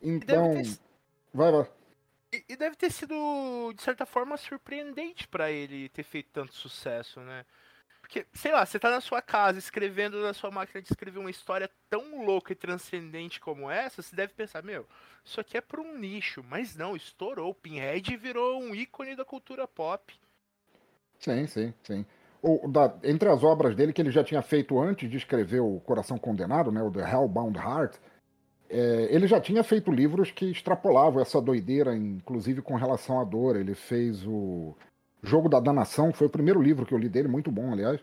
Então. 0.00 0.54
Ter... 0.54 0.78
Vai, 1.32 1.52
vai. 1.52 1.68
E, 2.32 2.44
e 2.48 2.56
deve 2.56 2.76
ter 2.76 2.90
sido, 2.90 3.72
de 3.74 3.82
certa 3.82 4.06
forma, 4.06 4.36
surpreendente 4.36 5.26
para 5.26 5.50
ele 5.50 5.88
ter 5.88 6.04
feito 6.04 6.30
tanto 6.32 6.54
sucesso, 6.54 7.20
né? 7.20 7.44
Porque, 8.10 8.26
sei 8.34 8.50
lá, 8.50 8.66
você 8.66 8.76
tá 8.76 8.90
na 8.90 9.00
sua 9.00 9.22
casa 9.22 9.56
escrevendo 9.56 10.20
na 10.20 10.34
sua 10.34 10.50
máquina 10.50 10.82
de 10.82 10.88
escrever 10.90 11.20
uma 11.20 11.30
história 11.30 11.70
tão 11.88 12.24
louca 12.24 12.52
e 12.52 12.56
transcendente 12.56 13.38
como 13.38 13.70
essa, 13.70 14.02
você 14.02 14.16
deve 14.16 14.32
pensar, 14.34 14.64
meu, 14.64 14.84
isso 15.24 15.40
aqui 15.40 15.56
é 15.56 15.60
para 15.60 15.80
um 15.80 15.96
nicho. 15.96 16.42
Mas 16.42 16.74
não, 16.74 16.96
estourou. 16.96 17.50
O 17.50 17.54
Pinhead 17.54 18.16
virou 18.16 18.60
um 18.60 18.74
ícone 18.74 19.14
da 19.14 19.24
cultura 19.24 19.68
pop. 19.68 20.12
Sim, 21.20 21.46
sim, 21.46 21.72
sim. 21.84 22.04
O, 22.42 22.66
da, 22.66 22.92
entre 23.04 23.28
as 23.28 23.44
obras 23.44 23.76
dele 23.76 23.92
que 23.92 24.02
ele 24.02 24.10
já 24.10 24.24
tinha 24.24 24.42
feito 24.42 24.80
antes 24.80 25.08
de 25.08 25.16
escrever 25.16 25.60
O 25.60 25.78
Coração 25.78 26.18
Condenado, 26.18 26.72
né, 26.72 26.82
o 26.82 26.90
The 26.90 27.08
Hellbound 27.08 27.56
Heart, 27.56 27.96
é, 28.68 29.06
ele 29.08 29.28
já 29.28 29.40
tinha 29.40 29.62
feito 29.62 29.92
livros 29.92 30.32
que 30.32 30.46
extrapolavam 30.46 31.22
essa 31.22 31.40
doideira, 31.40 31.94
inclusive 31.94 32.60
com 32.60 32.74
relação 32.74 33.20
à 33.20 33.24
dor. 33.24 33.54
Ele 33.54 33.76
fez 33.76 34.26
o 34.26 34.74
Jogo 35.22 35.48
da 35.48 35.60
Danação, 35.60 36.12
foi 36.12 36.26
o 36.26 36.30
primeiro 36.30 36.60
livro 36.60 36.86
que 36.86 36.94
eu 36.94 36.98
li 36.98 37.08
dele, 37.08 37.28
muito 37.28 37.50
bom, 37.50 37.72
aliás. 37.72 38.00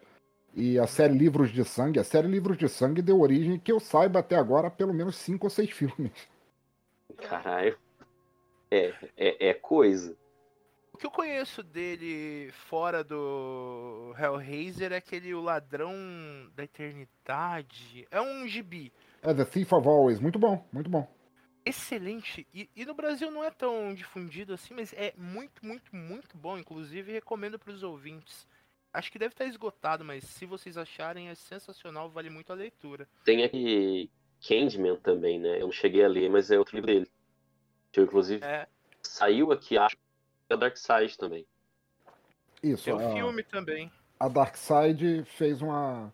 E 0.55 0.79
a 0.79 0.87
série 0.87 1.17
Livros 1.17 1.51
de 1.51 1.63
Sangue. 1.63 1.99
A 1.99 2.03
série 2.03 2.27
Livros 2.27 2.57
de 2.57 2.67
Sangue 2.67 3.01
deu 3.01 3.21
origem, 3.21 3.59
que 3.59 3.71
eu 3.71 3.79
saiba 3.79 4.19
até 4.19 4.35
agora, 4.35 4.67
a 4.67 4.71
pelo 4.71 4.93
menos 4.93 5.15
cinco 5.15 5.47
ou 5.47 5.49
seis 5.49 5.69
filmes. 5.71 6.11
Caralho. 7.17 7.77
É, 8.69 8.93
é, 9.15 9.49
é 9.49 9.53
coisa. 9.53 10.15
O 10.97 10.97
que 10.97 11.05
eu 11.05 11.11
conheço 11.11 11.61
dele 11.61 12.51
fora 12.51 13.03
do 13.03 14.15
Hellraiser 14.17 14.91
é 14.91 14.97
aquele 14.97 15.31
O 15.35 15.41
Ladrão 15.41 15.93
da 16.55 16.63
Eternidade. 16.63 18.07
É 18.09 18.19
um 18.19 18.47
gibi. 18.47 18.91
É 19.21 19.31
The 19.31 19.45
Thief 19.45 19.71
of 19.73 19.87
Always. 19.87 20.19
Muito 20.19 20.39
bom, 20.39 20.65
muito 20.73 20.89
bom. 20.89 21.07
Excelente. 21.67 22.47
E, 22.53 22.69
e 22.75 22.85
no 22.85 22.93
Brasil 22.93 23.29
não 23.29 23.43
é 23.43 23.51
tão 23.51 23.93
difundido 23.93 24.53
assim, 24.53 24.73
mas 24.73 24.93
é 24.93 25.13
muito, 25.17 25.65
muito, 25.65 25.95
muito 25.95 26.37
bom. 26.37 26.57
Inclusive, 26.57 27.11
recomendo 27.11 27.59
para 27.59 27.71
os 27.71 27.83
ouvintes. 27.83 28.47
Acho 28.93 29.11
que 29.11 29.19
deve 29.19 29.33
estar 29.33 29.45
esgotado, 29.45 30.03
mas 30.03 30.23
se 30.23 30.45
vocês 30.45 30.77
acharem, 30.77 31.29
é 31.29 31.35
sensacional, 31.35 32.09
vale 32.09 32.29
muito 32.29 32.51
a 32.51 32.55
leitura. 32.55 33.07
Tem 33.23 33.43
aqui 33.43 34.09
Candyman 34.41 34.95
também, 34.97 35.39
né? 35.39 35.57
Eu 35.57 35.65
não 35.65 35.71
cheguei 35.71 36.03
a 36.03 36.07
ler, 36.07 36.29
mas 36.29 36.49
é 36.49 36.57
outro 36.57 36.75
livro 36.75 36.91
dele. 36.91 37.11
Que 37.91 38.01
inclusive 38.01 38.43
é. 38.43 38.67
saiu 39.01 39.51
aqui, 39.51 39.77
acho 39.77 39.95
que 39.95 40.53
é 40.53 40.57
Dark 40.57 40.77
Side 40.77 41.17
também. 41.17 41.45
Isso. 42.63 42.85
Tem 42.85 42.93
um 42.93 43.11
a... 43.11 43.13
filme 43.13 43.43
também. 43.43 43.91
A 44.19 44.27
Dark 44.27 44.55
Side 44.55 45.25
fez 45.25 45.61
uma 45.61 46.11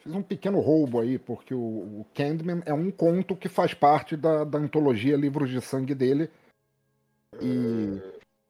Fiz 0.00 0.14
um 0.14 0.22
pequeno 0.22 0.60
roubo 0.60 0.98
aí, 0.98 1.18
porque 1.18 1.54
o, 1.54 1.58
o 1.58 2.06
Candyman 2.14 2.62
é 2.64 2.72
um 2.72 2.90
conto 2.90 3.36
que 3.36 3.50
faz 3.50 3.74
parte 3.74 4.16
da, 4.16 4.44
da 4.44 4.58
antologia 4.58 5.14
Livros 5.14 5.50
de 5.50 5.60
Sangue 5.60 5.94
dele. 5.94 6.30
E, 7.38 8.00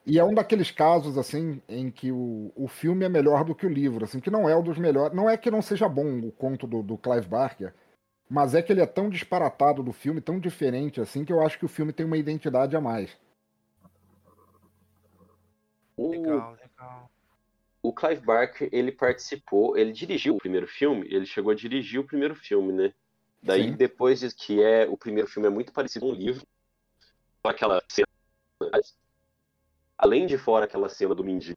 e 0.07 0.19
é 0.19 0.25
um 0.25 0.33
daqueles 0.33 0.71
casos, 0.71 1.19
assim, 1.19 1.61
em 1.69 1.90
que 1.90 2.12
o, 2.12 2.52
o 2.54 2.69
filme 2.69 3.04
é 3.04 3.09
melhor 3.09 3.45
do 3.45 3.54
que 3.54 3.66
o 3.66 3.73
livro, 3.73 4.04
assim, 4.04 4.21
que 4.21 4.30
não 4.30 4.49
é 4.49 4.57
um 4.57 4.62
dos 4.62 4.78
melhores. 4.78 5.12
Não 5.14 5.28
é 5.28 5.37
que 5.37 5.50
não 5.50 5.61
seja 5.61 5.88
bom 5.88 6.21
o 6.21 6.30
conto 6.30 6.69
do, 6.69 6.85
do 6.85 6.97
Clive 6.97 7.26
Barker, 7.26 7.75
mas 8.28 8.54
é 8.54 8.62
que 8.62 8.73
ele 8.73 8.80
é 8.80 8.87
tão 8.87 9.11
disparatado 9.11 9.83
do 9.83 9.92
filme, 9.92 10.21
tão 10.21 10.38
diferente, 10.38 11.00
assim, 11.00 11.25
que 11.25 11.33
eu 11.33 11.42
acho 11.42 11.59
que 11.59 11.64
o 11.64 11.69
filme 11.69 11.92
tem 11.92 12.07
uma 12.07 12.16
identidade 12.16 12.76
a 12.76 12.80
mais. 12.80 13.19
Legal, 15.99 16.52
legal 16.52 17.11
o 17.82 17.92
Clive 17.92 18.20
Barker, 18.20 18.68
ele 18.72 18.92
participou, 18.92 19.76
ele 19.76 19.92
dirigiu 19.92 20.34
o 20.34 20.38
primeiro 20.38 20.66
filme, 20.66 21.06
ele 21.10 21.25
chegou 21.25 21.52
a 21.52 21.54
dirigir 21.54 22.00
o 22.00 22.06
primeiro 22.06 22.34
filme, 22.34 22.72
né? 22.72 22.92
Daí, 23.42 23.70
Sim. 23.70 23.76
depois 23.76 24.20
de 24.20 24.34
que 24.34 24.62
é 24.62 24.87
o 24.87 24.96
primeiro 24.96 25.28
filme 25.28 25.49
é 25.49 25.50
muito 25.50 25.72
parecido 25.72 26.06
com 26.06 26.12
o 26.12 26.14
livro, 26.14 26.46
aquela 27.42 27.82
cena, 27.88 28.06
além 29.96 30.26
de 30.26 30.37
fora 30.37 30.66
aquela 30.66 30.90
cena 30.90 31.14
do 31.14 31.25
mendigo 31.25 31.56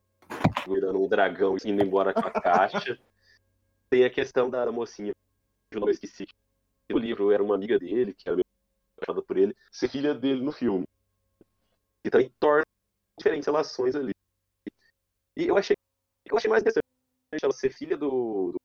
virando 0.65 1.03
um 1.03 1.07
dragão 1.09 1.57
e 1.57 1.69
indo 1.69 1.83
embora 1.83 2.13
com 2.13 2.21
a 2.21 2.31
caixa, 2.41 2.97
tem 3.89 4.05
a 4.05 4.09
questão 4.09 4.49
da 4.49 4.71
mocinha, 4.71 5.13
eu 5.71 5.81
não 5.81 5.89
esqueci, 5.89 6.25
o 6.91 6.97
livro 6.97 7.31
era 7.31 7.43
uma 7.43 7.55
amiga 7.55 7.77
dele, 7.77 8.13
que 8.13 8.29
era 8.29 8.41
apaixonada 8.97 9.25
por 9.25 9.37
ele, 9.37 9.55
ser 9.71 9.89
filha 9.89 10.13
dele 10.13 10.41
no 10.41 10.51
filme. 10.51 10.85
E 12.03 12.09
também 12.09 12.31
torna 12.39 12.63
diferentes 13.17 13.45
relações 13.45 13.95
ali. 13.95 14.13
E 15.35 15.47
eu 15.47 15.57
achei 15.57 15.75
eu 16.25 16.37
achei 16.37 16.49
mais 16.49 16.63
interessante 16.63 16.83
ela 17.41 17.53
ser 17.53 17.69
filha 17.69 17.97
do, 17.97 18.51
do 18.51 18.57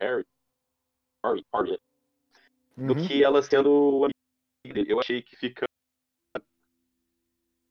Harry, 0.00 0.26
Harry, 1.24 1.44
Harry 1.54 1.72
né? 1.72 1.78
uhum. 2.78 2.86
do 2.86 2.94
que 3.06 3.22
ela 3.22 3.42
sendo 3.42 4.04
amiga 4.04 4.74
dele. 4.74 4.92
Eu 4.92 5.00
achei 5.00 5.22
que 5.22 5.36
fica, 5.36 5.66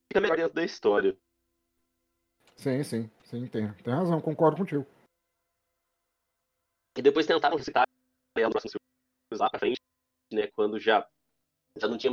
fica 0.08 0.22
melhor 0.22 0.38
dentro 0.38 0.54
da 0.54 0.64
história. 0.64 1.18
Sim, 2.56 2.84
sim, 2.84 3.12
sim, 3.24 3.48
tem, 3.48 3.72
tem 3.74 3.94
razão, 3.94 4.20
concordo 4.22 4.58
contigo. 4.58 4.86
E 6.98 7.02
depois 7.02 7.28
tentaram 7.28 7.58
citar 7.60 7.86
ela 8.36 8.50
nos 8.50 8.62
filmes 8.64 9.40
lá 9.40 9.50
pra 9.50 9.60
frente, 9.60 9.80
né, 10.32 10.48
quando 10.48 10.80
já, 10.80 11.08
já 11.76 11.88
não 11.88 11.98
tinha 11.98 12.12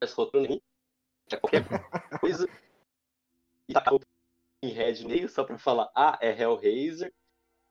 mais 0.00 0.12
roteiro 0.12 0.46
nenhum, 0.46 0.60
tinha 1.26 1.40
qualquer 1.40 1.64
coisa, 2.20 2.46
e 3.68 3.72
tava 3.72 3.98
em 4.62 4.68
Red 4.68 5.04
meio 5.06 5.28
só 5.28 5.44
pra 5.44 5.58
falar, 5.58 5.90
ah, 5.94 6.18
é 6.20 6.30
Hellraiser. 6.30 7.12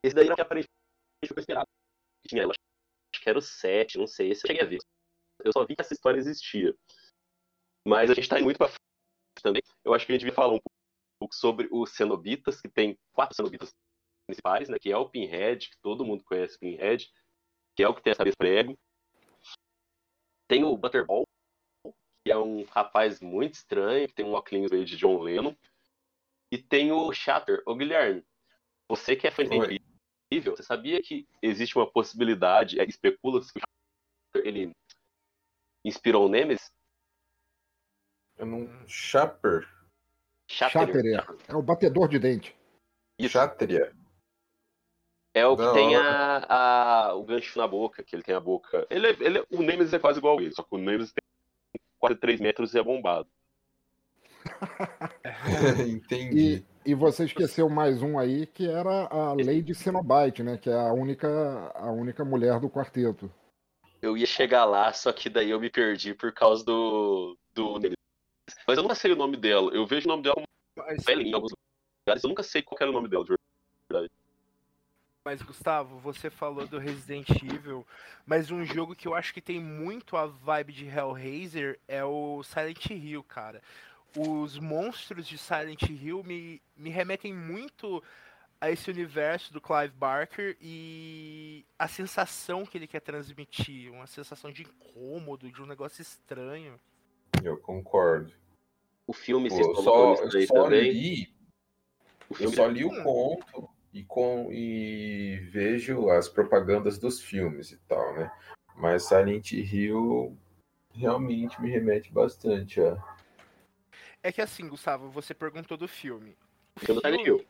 Esse 0.04 0.16
daí 0.16 0.28
não 0.28 0.36
que 0.36 0.42
aparentemente 0.42 0.70
eu 1.24 1.40
esperava. 1.40 1.68
Tinha, 2.28 2.44
eu 2.44 2.50
acho 2.50 2.60
que 3.22 3.30
era 3.30 3.38
o 3.38 3.42
7, 3.42 3.98
não 3.98 4.08
sei, 4.08 4.32
esse 4.32 4.46
eu 4.46 4.48
cheguei 4.48 4.64
a 4.64 4.70
ver. 4.70 4.80
Eu 5.44 5.52
só 5.54 5.66
vi 5.66 5.76
que 5.76 5.82
essa 5.82 5.94
história 5.94 6.18
existia. 6.18 6.76
Mas 7.88 8.10
a 8.10 8.14
gente 8.14 8.28
tá 8.28 8.38
indo 8.38 8.46
muito 8.46 8.58
pra 8.58 8.68
frente 8.68 8.80
também. 9.42 9.62
Eu 9.84 9.94
acho 9.94 10.06
que 10.06 10.12
a 10.12 10.16
gente 10.16 10.22
devia 10.22 10.36
falar 10.36 10.54
um 10.54 10.60
pouco 11.20 11.36
sobre 11.36 11.68
os 11.72 11.92
cenobitas, 11.92 12.62
que 12.62 12.70
tem 12.70 12.98
quatro 13.14 13.36
cenobitas 13.36 13.72
principais, 14.28 14.70
né? 14.70 14.78
Que 14.80 14.92
é 14.92 14.98
o 14.98 15.10
Pinhead, 15.10 15.70
que 15.70 15.78
todo 15.82 16.06
mundo 16.06 16.24
conhece 16.24 16.56
o 16.56 16.60
Pinhead, 16.60 17.12
que 17.76 17.84
é 17.84 17.88
o 17.88 17.96
que 17.96 18.02
tem 18.02 18.12
essa 18.12 18.20
cabeça 18.20 18.38
prego. 18.38 18.78
Tem 20.48 20.64
o 20.64 20.76
Butterball, 20.78 21.26
que 22.26 22.32
é 22.32 22.38
um 22.38 22.64
rapaz 22.66 23.22
muito 23.22 23.56
estranho, 23.56 24.08
que 24.08 24.14
tem 24.14 24.26
um 24.26 24.34
óculos 24.34 24.70
de 24.86 24.98
John 24.98 25.22
Lennon. 25.22 25.56
E 26.52 26.58
tem 26.58 26.92
o 26.92 27.12
Shatter. 27.14 27.62
Ô, 27.66 27.76
Guilherme, 27.76 28.24
você 28.88 29.16
que 29.16 29.28
é 29.28 29.32
fã 29.32 29.44
de 29.44 29.82
incrível, 30.32 30.56
você 30.56 30.64
sabia 30.64 31.02
que 31.02 31.28
existe 31.42 31.78
uma 31.78 31.90
possibilidade, 31.90 32.80
é, 32.80 32.86
especula-se 32.86 33.54
que 33.54 33.60
o 33.60 33.62
Shatter, 33.62 34.48
ele 34.48 34.72
inspirou 35.86 36.26
o 36.26 36.30
Nemesis? 36.30 36.72
É 38.38 38.46
um 38.46 38.68
Shatter. 38.88 39.68
Shatter, 40.48 41.06
é. 41.06 41.52
é 41.52 41.56
o 41.56 41.62
batedor 41.62 42.08
de 42.08 42.18
dente. 42.18 42.56
Shatter, 43.28 43.94
é 45.34 45.46
o 45.46 45.56
que 45.56 45.64
Não. 45.64 45.74
tem 45.74 45.96
a, 45.96 46.46
a, 46.50 47.14
o 47.14 47.24
gancho 47.24 47.58
na 47.60 47.68
boca, 47.68 48.04
que 48.04 48.16
ele 48.16 48.24
tem 48.24 48.36
a 48.36 48.40
boca. 48.40 48.86
Ele, 48.90 49.08
é, 49.08 49.10
ele, 49.20 49.40
é, 49.40 49.46
o 49.52 49.62
Nemesis 49.62 49.94
é 49.94 50.00
quase 50.00 50.20
igual 50.20 50.40
a 50.40 50.42
ele, 50.42 50.54
só 50.54 50.64
que 50.64 50.74
o 50.76 50.78
Nemesis 50.78 51.14
tem 51.14 51.82
quase 52.00 52.16
3 52.16 52.40
metros 52.40 52.74
e 52.74 52.80
é 52.80 52.84
bombado. 52.84 53.30
Entendi. 55.88 56.64
E, 56.86 56.92
e, 56.92 56.96
você 56.96 57.26
esqueceu 57.26 57.70
mais 57.70 58.02
um 58.02 58.18
aí, 58.18 58.46
que 58.46 58.68
era 58.68 59.08
a 59.08 59.34
Lady 59.34 59.74
Cenobite, 59.76 60.44
né? 60.44 60.58
Que 60.58 60.70
é 60.70 60.76
a 60.76 60.94
única, 60.94 61.72
a 61.76 61.92
única 61.92 62.24
mulher 62.24 62.60
do 62.60 62.70
quarteto. 62.70 63.32
Eu 64.02 64.18
ia 64.18 64.26
chegar 64.26 64.66
lá, 64.66 64.92
só 64.94 65.12
que 65.12 65.30
daí 65.30 65.50
eu 65.50 65.60
me 65.60 65.70
perdi 65.70 66.14
por 66.14 66.32
causa 66.32 66.64
do. 66.64 67.38
do 67.54 67.80
Mas 68.68 68.78
eu 68.78 68.84
nunca 68.84 68.96
sei 68.96 69.12
o 69.12 69.16
nome 69.16 69.36
dela. 69.36 69.72
Eu 69.74 69.86
vejo 69.86 70.08
o 70.08 70.10
nome 70.10 70.24
dela 70.24 70.36
como 70.36 70.48
Mas, 70.78 71.04
velhinha 71.04 71.32
em 71.32 71.34
alguns 71.34 71.52
lugares. 72.06 72.24
Eu 72.24 72.30
nunca 72.30 72.44
sei 72.44 72.62
qual 72.62 72.78
era 72.80 72.90
o 72.90 72.94
nome 72.94 73.10
dela, 73.10 73.26
de 73.26 73.36
verdade. 73.92 74.12
mas, 75.26 75.42
Gustavo, 75.42 76.00
você 76.00 76.30
falou 76.30 76.66
do 76.66 76.80
Resident 76.80 77.30
Evil, 77.44 77.86
mas 78.26 78.50
um 78.50 78.64
jogo 78.64 78.96
que 78.96 79.08
eu 79.08 79.14
acho 79.14 79.34
que 79.34 79.42
tem 79.42 79.60
muito 79.60 80.16
a 80.16 80.28
vibe 80.28 80.72
de 80.72 80.88
Hellraiser 80.88 81.78
é 81.86 82.04
o 82.04 82.42
Silent 82.42 82.86
Hill, 82.90 83.24
cara. 83.24 83.62
Os 84.18 84.58
monstros 84.58 85.28
de 85.28 85.38
Silent 85.38 85.84
Hill 85.84 86.24
me, 86.24 86.62
me 86.76 86.90
remetem 86.90 87.34
muito 87.34 88.04
a 88.62 88.70
esse 88.70 88.90
universo 88.90 89.54
do 89.54 89.62
Clive 89.62 89.94
Barker 89.96 90.58
e 90.60 91.66
a 91.78 91.88
sensação 91.88 92.66
que 92.66 92.78
ele 92.78 92.88
quer 92.88 93.00
transmitir, 93.00 93.92
uma 93.92 94.08
sensação 94.08 94.52
de 94.52 94.64
incômodo, 94.64 95.50
de 95.52 95.62
um 95.62 95.66
negócio 95.66 96.02
estranho. 96.02 96.80
Eu 97.44 97.58
concordo. 97.58 98.34
O 99.08 99.14
filme 99.14 99.50
se 99.50 99.64
só, 99.64 100.16
eu 100.16 100.48
só 100.48 100.64
também. 100.64 100.92
li, 100.92 101.34
O 102.30 102.36
eu 102.44 102.52
só 102.52 102.68
li 102.68 102.84
o 102.84 103.04
conto 103.04 103.70
e, 103.94 104.04
com, 104.04 104.52
e 104.52 105.38
vejo 105.52 106.10
as 106.10 106.28
propagandas 106.28 106.98
dos 106.98 107.22
filmes 107.22 107.72
e 107.72 107.78
tal, 107.88 108.14
né? 108.16 108.32
Mas 108.76 109.08
Silent 109.08 109.52
Hill 109.54 110.38
realmente 110.94 111.62
me 111.62 111.70
remete 111.70 112.12
bastante 112.12 112.82
a. 112.82 113.19
É 114.22 114.32
que 114.32 114.42
assim, 114.42 114.68
Gustavo, 114.68 115.10
você 115.10 115.34
perguntou 115.34 115.78
do 115.78 115.88
filme. 115.88 116.38
O 116.76 116.80
filme 116.80 117.02
Hill. 117.24 117.46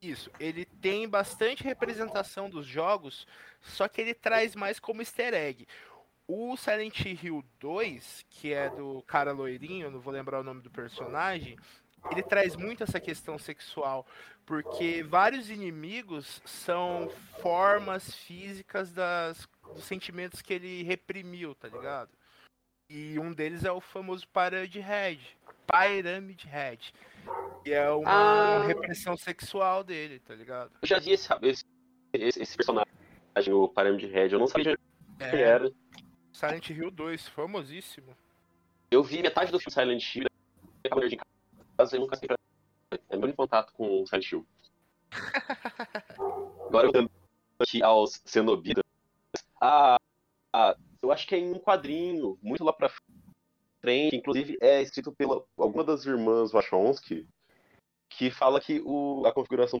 Isso, 0.00 0.30
ele 0.38 0.66
tem 0.66 1.08
bastante 1.08 1.64
representação 1.64 2.50
dos 2.50 2.66
jogos, 2.66 3.26
só 3.60 3.88
que 3.88 4.00
ele 4.00 4.12
traz 4.12 4.54
mais 4.54 4.78
como 4.78 5.00
easter 5.00 5.32
egg. 5.32 5.66
O 6.26 6.56
Silent 6.56 7.00
Hill 7.00 7.44
2, 7.58 8.26
que 8.28 8.52
é 8.52 8.68
do 8.68 9.02
cara 9.06 9.32
loirinho, 9.32 9.90
não 9.90 10.00
vou 10.00 10.12
lembrar 10.12 10.40
o 10.40 10.44
nome 10.44 10.60
do 10.60 10.70
personagem, 10.70 11.56
ele 12.10 12.22
traz 12.22 12.54
muito 12.54 12.82
essa 12.82 13.00
questão 13.00 13.38
sexual, 13.38 14.06
porque 14.44 15.02
vários 15.02 15.48
inimigos 15.48 16.42
são 16.44 17.08
formas 17.40 18.14
físicas 18.14 18.92
das, 18.92 19.48
dos 19.74 19.84
sentimentos 19.84 20.42
que 20.42 20.54
ele 20.54 20.82
reprimiu, 20.82 21.54
tá 21.54 21.68
ligado? 21.68 22.10
E 22.88 23.18
um 23.18 23.32
deles 23.32 23.64
é 23.64 23.72
o 23.72 23.80
famoso 23.80 24.28
Pyramid 24.28 24.78
Head. 24.78 25.38
Pyramid 25.66 26.44
Head. 26.46 26.92
Que 27.62 27.72
é 27.72 27.90
uma 27.90 28.10
Ah. 28.10 28.66
repressão 28.66 29.16
sexual 29.16 29.82
dele, 29.82 30.20
tá 30.20 30.34
ligado? 30.34 30.70
Eu 30.82 30.88
já 30.88 30.98
vi 30.98 31.12
esse, 31.12 31.28
esse, 32.12 32.42
esse, 32.42 32.56
personagem, 32.56 32.92
o 33.52 33.68
Pyramid 33.68 34.06
Head. 34.06 34.34
Eu 34.34 34.40
não 34.40 34.46
sabia 34.46 34.76
quem 35.18 35.26
É, 35.26 35.40
era. 35.40 35.72
Silent 36.32 36.70
Hill 36.70 36.90
2, 36.90 37.28
famosíssimo. 37.28 38.16
Eu 38.90 39.02
vi 39.02 39.22
metade 39.22 39.50
do 39.50 39.58
filme 39.58 39.72
Silent 39.72 40.14
Hill 40.14 40.26
e 40.84 40.86
acabei 40.88 41.08
de 41.08 41.18
casa 41.78 41.96
e 41.96 41.98
nunca 42.00 42.16
sei 42.16 42.28
pra... 42.28 42.36
É 43.08 43.16
meu 43.16 43.32
contato 43.34 43.72
com 43.72 44.02
o 44.02 44.06
Silent 44.06 44.30
Hill. 44.30 44.46
Agora 46.68 46.90
eu 46.92 47.10
aqui 47.58 47.82
aos 47.82 48.20
Cenobitas. 48.24 48.82
Ah, 49.60 49.96
ah, 50.52 50.76
eu 51.02 51.10
acho 51.12 51.26
que 51.26 51.34
é 51.34 51.38
em 51.38 51.52
um 51.52 51.58
quadrinho, 51.58 52.38
muito 52.42 52.64
lá 52.64 52.72
pra 52.72 52.88
frente, 52.88 53.23
inclusive 54.12 54.56
é 54.60 54.80
escrito 54.82 55.12
pela 55.12 55.44
alguma 55.56 55.84
das 55.84 56.06
irmãs 56.06 56.52
Wachowski, 56.52 57.28
que 58.10 58.30
fala 58.30 58.60
que 58.60 58.80
o, 58.84 59.26
a 59.26 59.32
configuração 59.32 59.78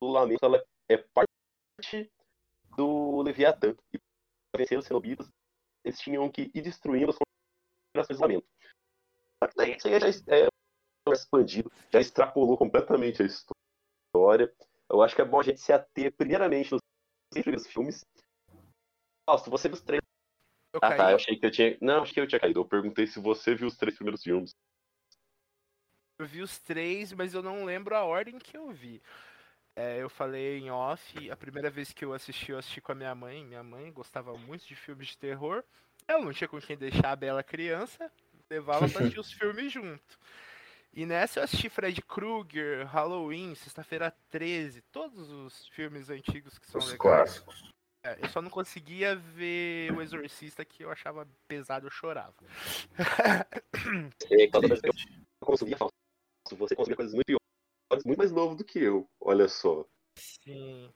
do 0.00 0.08
lamento 0.08 0.44
ela 0.44 0.62
é 0.88 0.96
parte 0.96 2.10
do 2.76 3.22
Leviatã. 3.22 3.74
E 3.92 3.98
para 4.50 4.62
vencer 4.62 4.78
os 4.78 4.86
Cenobitas, 4.86 5.28
eles 5.84 5.98
tinham 5.98 6.30
que 6.30 6.50
ir 6.54 6.62
destruindo 6.62 7.10
as 7.10 7.16
configurações 7.16 8.18
do 8.18 8.22
lamento. 8.22 8.46
Só 9.42 9.48
que 9.48 9.56
daí 9.56 9.76
isso 9.76 9.88
aí 9.88 10.00
já 10.00 10.36
é 10.36 10.48
é 11.08 11.12
expandido, 11.12 11.70
já 11.90 12.00
extrapolou 12.00 12.56
completamente 12.56 13.22
a 13.22 13.26
história. 13.26 14.54
Eu 14.88 15.02
acho 15.02 15.16
que 15.16 15.22
é 15.22 15.24
bom 15.24 15.40
a 15.40 15.42
gente 15.42 15.60
se 15.60 15.72
ater 15.72 16.14
primeiramente 16.14 16.70
nos 16.72 17.66
filmes. 17.66 18.04
Nossa, 19.26 19.50
você 19.50 19.68
viu 19.68 19.76
os 19.76 19.82
três. 19.82 20.02
Eu 20.72 20.80
Ah, 20.82 20.88
caí. 20.88 20.96
tá. 20.98 21.10
Eu 21.10 21.16
achei 21.16 21.36
que 21.36 21.46
eu 21.46 21.50
tinha. 21.50 21.76
Não, 21.80 22.02
achei 22.02 22.14
que 22.14 22.20
eu 22.20 22.26
tinha 22.26 22.40
caído. 22.40 22.60
Eu 22.60 22.64
perguntei 22.64 23.06
se 23.06 23.20
você 23.20 23.54
viu 23.54 23.66
os 23.68 23.76
três 23.76 23.94
primeiros 23.94 24.22
filmes. 24.22 24.56
Eu 26.18 26.26
vi 26.26 26.40
os 26.42 26.58
três, 26.58 27.12
mas 27.12 27.34
eu 27.34 27.42
não 27.42 27.64
lembro 27.64 27.94
a 27.96 28.04
ordem 28.04 28.38
que 28.38 28.56
eu 28.56 28.70
vi. 28.70 29.02
É, 29.74 30.02
eu 30.02 30.08
falei 30.10 30.58
em 30.58 30.70
off, 30.70 31.30
a 31.30 31.36
primeira 31.36 31.70
vez 31.70 31.92
que 31.92 32.04
eu 32.04 32.12
assisti, 32.12 32.52
eu 32.52 32.58
assisti 32.58 32.80
com 32.80 32.92
a 32.92 32.94
minha 32.94 33.14
mãe. 33.14 33.44
Minha 33.44 33.62
mãe 33.62 33.90
gostava 33.92 34.36
muito 34.36 34.66
de 34.66 34.76
filmes 34.76 35.08
de 35.08 35.18
terror. 35.18 35.64
Eu 36.06 36.20
não 36.22 36.32
tinha 36.32 36.48
com 36.48 36.60
quem 36.60 36.76
deixar 36.76 37.12
a 37.12 37.16
bela 37.16 37.42
criança, 37.42 38.10
levava 38.50 38.88
pra 38.88 39.00
assistir 39.00 39.20
os 39.20 39.32
filmes 39.32 39.72
junto. 39.72 40.18
E 40.92 41.06
nessa 41.06 41.40
eu 41.40 41.44
assisti 41.44 41.70
Fred 41.70 42.02
Krueger, 42.02 42.86
Halloween, 42.86 43.54
Sexta-feira 43.54 44.14
13, 44.30 44.82
todos 44.92 45.30
os 45.30 45.66
filmes 45.68 46.10
antigos 46.10 46.58
que 46.58 46.66
são 46.66 46.78
Os 46.78 46.84
legais. 46.90 46.98
clássicos. 47.00 47.72
É, 48.04 48.18
eu 48.20 48.28
só 48.30 48.42
não 48.42 48.50
conseguia 48.50 49.14
ver 49.14 49.92
o 49.92 50.02
Exorcista, 50.02 50.64
que 50.64 50.82
eu 50.82 50.90
achava 50.90 51.28
pesado, 51.46 51.86
eu 51.86 51.90
chorava. 51.90 52.34
É, 54.30 54.48
toda 54.48 54.66
vez 54.66 54.80
que 54.80 54.88
eu 54.88 54.92
consumia 55.40 55.76
falso, 55.76 55.92
você 56.52 56.74
consumia 56.74 56.96
coisas 56.96 57.14
muito 57.14 57.26
piores, 57.26 58.04
muito 58.04 58.18
mais 58.18 58.32
novo 58.32 58.56
do 58.56 58.64
que 58.64 58.80
eu. 58.80 59.08
Olha 59.20 59.48
só. 59.48 59.86
Sim. 60.16 60.92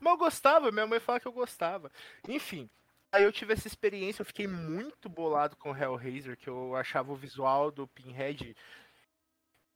Mas 0.00 0.12
eu 0.12 0.18
gostava, 0.18 0.72
minha 0.72 0.86
mãe 0.86 0.98
fala 1.00 1.20
que 1.20 1.28
eu 1.28 1.32
gostava. 1.32 1.92
Enfim, 2.26 2.70
aí 3.12 3.24
eu 3.24 3.32
tive 3.32 3.52
essa 3.52 3.66
experiência, 3.66 4.22
eu 4.22 4.26
fiquei 4.26 4.46
muito 4.46 5.08
bolado 5.08 5.54
com 5.56 5.76
Hellraiser, 5.76 6.36
que 6.36 6.48
eu 6.48 6.74
achava 6.74 7.12
o 7.12 7.16
visual 7.16 7.70
do 7.70 7.86
Pinhead 7.88 8.56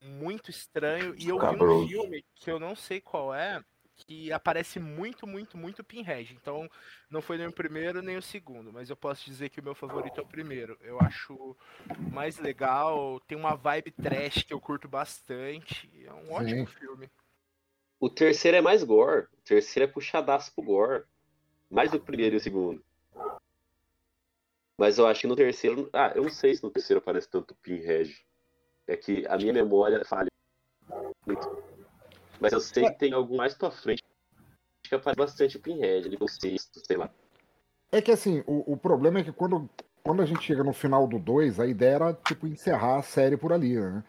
muito 0.01 0.49
estranho. 0.49 1.15
E 1.17 1.29
eu 1.29 1.39
vi 1.39 1.63
um 1.63 1.87
filme 1.87 2.25
que 2.35 2.49
eu 2.49 2.59
não 2.59 2.75
sei 2.75 2.99
qual 2.99 3.33
é, 3.33 3.63
que 3.95 4.31
aparece 4.31 4.79
muito, 4.79 5.27
muito, 5.27 5.57
muito 5.57 5.83
Pinhead. 5.83 6.33
Então, 6.33 6.69
não 7.09 7.21
foi 7.21 7.37
nem 7.37 7.47
o 7.47 7.53
primeiro 7.53 8.01
nem 8.01 8.17
o 8.17 8.21
segundo, 8.21 8.71
mas 8.71 8.89
eu 8.89 8.95
posso 8.95 9.25
dizer 9.25 9.49
que 9.49 9.59
o 9.59 9.63
meu 9.63 9.75
favorito 9.75 10.19
é 10.19 10.23
o 10.23 10.27
primeiro. 10.27 10.77
Eu 10.81 10.99
acho 10.99 11.55
mais 12.11 12.37
legal, 12.37 13.19
tem 13.21 13.37
uma 13.37 13.55
vibe 13.55 13.91
trash 13.91 14.43
que 14.43 14.53
eu 14.53 14.59
curto 14.59 14.87
bastante. 14.87 15.89
É 16.05 16.13
um 16.13 16.33
ótimo 16.33 16.65
filme. 16.65 17.09
O 17.99 18.09
terceiro 18.09 18.57
é 18.57 18.61
mais 18.61 18.83
gore. 18.83 19.27
O 19.33 19.41
terceiro 19.45 19.89
é 19.89 19.93
puxadaço 19.93 20.53
pro 20.53 20.63
gore. 20.63 21.03
Mais 21.69 21.89
do 21.89 21.97
que 21.97 22.03
o 22.03 22.05
primeiro 22.05 22.35
e 22.35 22.37
o 22.37 22.41
segundo. 22.41 22.83
Mas 24.77 24.97
eu 24.97 25.07
acho 25.07 25.21
que 25.21 25.27
no 25.27 25.35
terceiro. 25.35 25.89
Ah, 25.93 26.11
eu 26.15 26.23
não 26.23 26.29
sei 26.29 26.53
se 26.53 26.63
no 26.63 26.69
terceiro 26.69 26.99
aparece 26.99 27.29
tanto 27.29 27.55
Pinhead. 27.55 28.13
É 28.85 28.97
que 28.97 29.25
a 29.27 29.37
minha 29.37 29.53
memória 29.53 30.03
falha 30.03 30.27
muito. 31.25 31.62
Mas 32.43 32.51
eu 32.51 32.59
sei 32.59 32.83
que 32.83 32.99
tem 32.99 33.13
algum 33.13 33.37
mais 33.37 33.53
pra 33.53 33.71
frente. 33.71 34.03
Acho 34.83 34.89
que 34.89 34.95
aparece 34.95 35.17
bastante 35.17 35.55
o 35.55 35.61
Pinhead, 35.61 36.17
o 36.19 36.27
sexto, 36.27 36.81
sei 36.85 36.97
lá. 36.97 37.09
É 37.89 38.01
que 38.01 38.11
assim, 38.11 38.43
o, 38.45 38.73
o 38.73 38.75
problema 38.75 39.19
é 39.19 39.23
que 39.23 39.31
quando, 39.31 39.69
quando 40.03 40.21
a 40.21 40.25
gente 40.25 40.43
chega 40.43 40.61
no 40.61 40.73
final 40.73 41.07
do 41.07 41.17
2, 41.17 41.57
a 41.57 41.65
ideia 41.65 41.95
era 41.95 42.13
tipo 42.13 42.45
encerrar 42.45 42.97
a 42.97 43.01
série 43.01 43.37
por 43.37 43.53
ali, 43.53 43.79
né? 43.79 44.03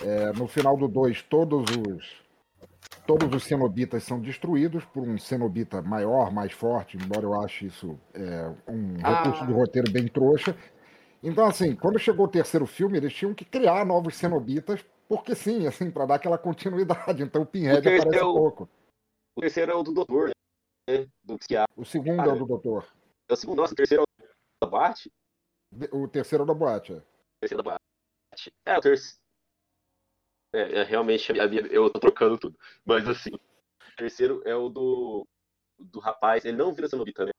É, 0.00 0.32
no 0.34 0.46
final 0.46 0.76
do 0.76 0.86
2, 0.86 1.22
todos 1.22 1.64
os 1.76 2.22
todos 3.04 3.34
os 3.34 3.42
cenobitas 3.42 4.04
são 4.04 4.20
destruídos 4.20 4.84
por 4.84 5.02
um 5.02 5.18
cenobita 5.18 5.82
maior, 5.82 6.30
mais 6.32 6.52
forte, 6.52 6.96
embora 6.96 7.26
eu 7.26 7.34
ache 7.34 7.66
isso 7.66 7.98
é, 8.14 8.48
um 8.68 8.94
Ah. 9.02 9.24
recurso 9.24 9.44
do 9.44 9.54
roteiro 9.54 9.90
bem 9.90 10.06
trouxa. 10.06 10.56
Então, 11.20 11.46
assim, 11.46 11.74
quando 11.74 11.98
chegou 11.98 12.26
o 12.26 12.28
terceiro 12.28 12.64
filme, 12.64 12.98
eles 12.98 13.12
tinham 13.12 13.34
que 13.34 13.44
criar 13.44 13.84
novos 13.84 14.14
cenobitas, 14.14 14.84
porque 15.12 15.34
sim, 15.34 15.66
assim, 15.66 15.90
para 15.90 16.06
dar 16.06 16.14
aquela 16.14 16.38
continuidade. 16.38 17.22
Então 17.22 17.42
o 17.42 17.46
Pinhead 17.46 17.76
O 17.86 17.94
aparece 18.00 18.16
é 18.16 18.24
o- 18.24 18.32
pouco. 18.32 18.68
O 19.36 19.40
terceiro 19.42 19.70
é 19.70 19.74
o 19.74 19.82
do 19.82 19.92
doutor, 19.92 20.30
né? 20.88 21.06
Do 21.22 21.38
psiquiatra. 21.38 21.70
O 21.76 21.84
segundo 21.84 22.22
é 22.22 22.32
o 22.32 22.38
do 22.38 22.46
Doutor. 22.46 22.86
É 23.28 23.34
o 23.34 23.36
segundo, 23.36 23.58
nossa, 23.58 23.74
o 23.74 23.76
terceiro 23.76 24.02
é 24.02 24.24
o 24.24 24.66
da 24.66 24.70
Bate. 24.70 25.12
O 25.92 26.08
terceiro 26.08 26.42
é 26.42 26.44
o 26.44 26.46
da 26.46 26.54
boate. 26.54 26.92
é. 26.94 26.96
O 26.96 27.02
terceiro 27.40 27.62
da 27.62 27.70
Bate. 27.72 28.52
É, 28.64 28.78
o 28.78 28.80
terceiro. 28.80 29.18
É, 30.54 30.80
é, 30.80 30.82
realmente, 30.82 31.30
a 31.38 31.46
minha- 31.48 31.66
eu 31.66 31.90
tô 31.90 32.00
trocando 32.00 32.38
tudo. 32.38 32.58
Mas 32.84 33.06
assim, 33.06 33.34
o 33.34 33.96
terceiro 33.96 34.42
é 34.46 34.54
o 34.56 34.70
do. 34.70 35.26
Do 35.78 36.00
rapaz. 36.00 36.44
Ele 36.46 36.56
não 36.56 36.72
vira 36.72 36.88
Cenobita, 36.88 37.26
né? 37.26 37.32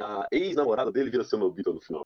A 0.00 0.26
ex-namorada 0.30 0.92
dele 0.92 1.08
vira 1.10 1.24
Cenobita 1.24 1.72
no 1.72 1.80
final. 1.80 2.04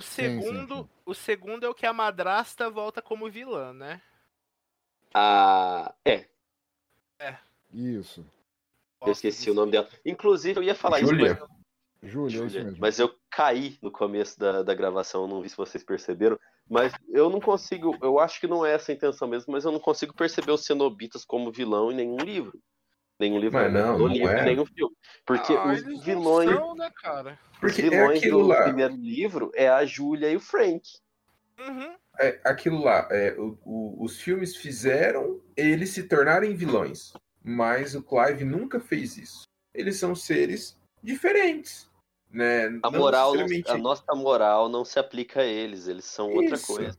O 0.00 0.02
Sim, 0.02 0.40
sim, 0.40 0.40
segundo, 0.40 0.76
sim. 0.76 0.88
o 1.04 1.14
segundo 1.14 1.66
é 1.66 1.68
o 1.68 1.74
que 1.74 1.84
a 1.84 1.92
madrasta 1.92 2.70
volta 2.70 3.02
como 3.02 3.30
vilã, 3.30 3.74
né? 3.74 4.00
Ah, 5.12 5.94
é, 6.06 6.26
Isso. 7.70 8.24
eu 9.02 9.12
esqueci 9.12 9.50
o 9.50 9.54
nome 9.54 9.72
dela. 9.72 9.86
Inclusive, 10.06 10.58
eu 10.58 10.62
ia 10.62 10.74
falar 10.74 11.00
Júlia. 11.00 11.32
isso, 11.32 11.46
mas 12.00 12.10
Júlia, 12.10 12.26
é 12.26 12.46
isso 12.46 12.48
Júlia, 12.48 12.64
mesmo. 12.64 12.80
mas 12.80 12.98
eu 12.98 13.14
caí 13.30 13.78
no 13.82 13.90
começo 13.90 14.38
da, 14.38 14.62
da 14.62 14.74
gravação, 14.74 15.28
não 15.28 15.42
vi 15.42 15.50
se 15.50 15.56
vocês 15.56 15.84
perceberam. 15.84 16.38
Mas 16.66 16.94
eu 17.08 17.28
não 17.28 17.40
consigo, 17.40 17.98
eu 18.00 18.18
acho 18.18 18.40
que 18.40 18.46
não 18.46 18.64
é 18.64 18.72
essa 18.72 18.92
a 18.92 18.94
intenção 18.94 19.28
mesmo, 19.28 19.52
mas 19.52 19.66
eu 19.66 19.72
não 19.72 19.80
consigo 19.80 20.14
perceber 20.14 20.52
os 20.52 20.64
cenobitas 20.64 21.26
como 21.26 21.52
vilão 21.52 21.92
em 21.92 21.96
nenhum 21.96 22.16
livro. 22.16 22.58
Nenhum 23.20 23.38
livro, 23.38 23.60
Mas 23.60 23.70
não, 23.70 23.98
não 23.98 24.06
livro, 24.06 24.30
é. 24.30 24.44
nenhum 24.46 24.64
filme. 24.64 24.96
Porque 25.26 25.52
Ah, 25.52 25.66
os 25.72 25.84
não 25.84 26.00
vilões, 26.00 26.50
são, 26.50 26.74
né, 26.74 26.90
cara? 27.02 27.38
os 27.52 27.58
Porque 27.60 27.82
é 27.82 27.90
vilões 27.90 28.18
aquilo 28.18 28.38
do 28.40 28.46
lá. 28.48 28.62
primeiro 28.62 28.94
livro 28.96 29.52
é 29.54 29.68
a 29.68 29.84
Júlia 29.84 30.30
e 30.30 30.36
o 30.36 30.40
Frank. 30.40 30.80
Uhum. 31.58 31.94
É, 32.18 32.40
aquilo 32.44 32.82
lá, 32.82 33.06
é, 33.10 33.34
o- 33.38 33.58
o- 33.62 34.02
os 34.02 34.18
filmes 34.18 34.56
fizeram 34.56 35.38
eles 35.54 35.90
se 35.90 36.04
tornarem 36.04 36.54
vilões, 36.54 37.12
mas 37.44 37.94
o 37.94 38.02
Clive 38.02 38.42
nunca 38.44 38.80
fez 38.80 39.18
isso. 39.18 39.42
Eles 39.74 39.96
são 39.98 40.14
seres 40.14 40.78
diferentes, 41.02 41.90
né? 42.30 42.68
A 42.82 42.90
Não 42.90 42.98
moral, 42.98 43.34
não- 43.34 43.46
a 43.66 43.76
nossa 43.76 44.14
moral 44.14 44.70
não 44.70 44.82
se 44.82 44.98
aplica 44.98 45.42
a 45.42 45.44
eles, 45.46 45.86
eles 45.88 46.06
são 46.06 46.30
outra 46.32 46.54
Isso. 46.54 46.66
coisa. 46.74 46.98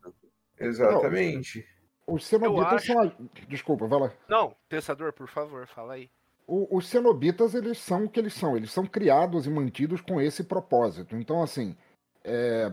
Exatamente. 0.60 1.68
Os 2.08 2.26
cenobitas 2.26 2.74
acho- 2.74 2.88
são. 2.94 3.02
a- 3.02 3.12
Desculpa, 3.48 3.88
vai 3.88 4.00
lá. 4.00 4.12
Não, 4.28 4.56
pensador, 4.68 5.14
por 5.14 5.28
favor, 5.28 5.68
fala 5.68 5.94
aí. 5.94 6.10
O- 6.48 6.76
os 6.78 6.88
cenobitas, 6.88 7.54
eles 7.56 7.78
são 7.78 8.06
o 8.06 8.10
que 8.10 8.20
eles 8.20 8.34
são. 8.34 8.58
Eles 8.58 8.72
são 8.72 8.86
criados 8.86 9.46
e 9.46 9.50
mantidos 9.50 10.02
com 10.02 10.20
esse 10.20 10.44
propósito. 10.44 11.16
Então, 11.16 11.42
assim, 11.42 11.78
é, 12.24 12.72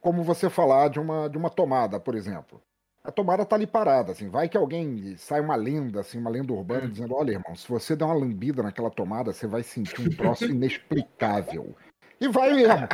como 0.00 0.22
você 0.24 0.50
falar 0.50 0.88
de 0.88 0.98
uma, 0.98 1.28
de 1.28 1.38
uma 1.38 1.50
tomada, 1.50 2.00
por 2.00 2.14
exemplo. 2.14 2.60
A 3.04 3.12
tomada 3.12 3.44
tá 3.44 3.54
ali 3.54 3.66
parada, 3.66 4.12
assim. 4.12 4.30
Vai 4.30 4.48
que 4.48 4.56
alguém 4.56 5.14
sai 5.18 5.38
uma 5.40 5.54
lenda, 5.54 6.00
assim, 6.00 6.18
uma 6.18 6.30
lenda 6.30 6.52
urbana, 6.54 6.88
dizendo: 6.88 7.14
olha, 7.14 7.32
irmão, 7.32 7.54
se 7.54 7.68
você 7.68 7.94
der 7.94 8.06
uma 8.06 8.14
lambida 8.14 8.62
naquela 8.62 8.90
tomada, 8.90 9.30
você 9.32 9.46
vai 9.46 9.62
sentir 9.62 10.00
um 10.00 10.08
troço 10.10 10.46
inexplicável. 10.46 11.76
E 12.18 12.26
vai 12.28 12.54
mesmo. 12.54 12.88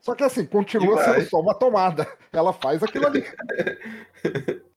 Só 0.00 0.16
que 0.16 0.24
assim, 0.24 0.44
continua 0.46 0.98
sendo 1.04 1.22
só 1.28 1.40
uma 1.40 1.54
tomada. 1.54 2.04
Ela 2.32 2.52
faz 2.52 2.82
aquilo 2.82 3.06
ali. 3.06 3.22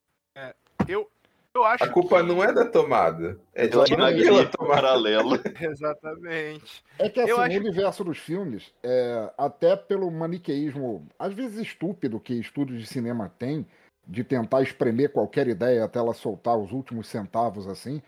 Eu, 0.88 1.10
eu 1.54 1.64
acho 1.64 1.84
A 1.84 1.88
culpa 1.90 2.22
que- 2.22 2.28
não 2.28 2.44
é 2.44 2.52
da 2.54 2.66
tomada, 2.66 3.40
é 3.54 3.68
de 3.68 3.84
quem 3.84 3.98
naquela 3.98 4.42
o 4.44 4.50
tomada. 4.50 4.82
paralelo. 4.82 5.30
Exatamente. 5.62 6.84
É 7.00 7.10
que 7.10 7.20
assim, 7.20 7.30
Eu 7.32 7.38
no 7.38 7.44
acho- 7.44 7.58
universo 7.58 8.04
dos 8.04 8.18
filmes, 8.18 8.74
é, 8.84 9.32
até 9.38 9.76
pelo 9.76 10.10
maniqueísmo, 10.12 11.08
às 11.18 11.34
vezes 11.34 11.60
estúpido, 11.60 12.20
que 12.20 12.34
estúdios 12.34 12.80
de 12.82 12.88
cinema 12.88 13.32
têm, 13.40 13.66
de 14.08 14.24
tentar 14.24 14.62
espremer 14.62 15.12
qualquer 15.12 15.48
ideia 15.48 15.84
até 15.84 15.98
ela 16.00 16.14
soltar 16.14 16.58
os 16.58 16.72
últimos 16.72 17.08
centavos 17.08 17.68
assim, 17.68 18.02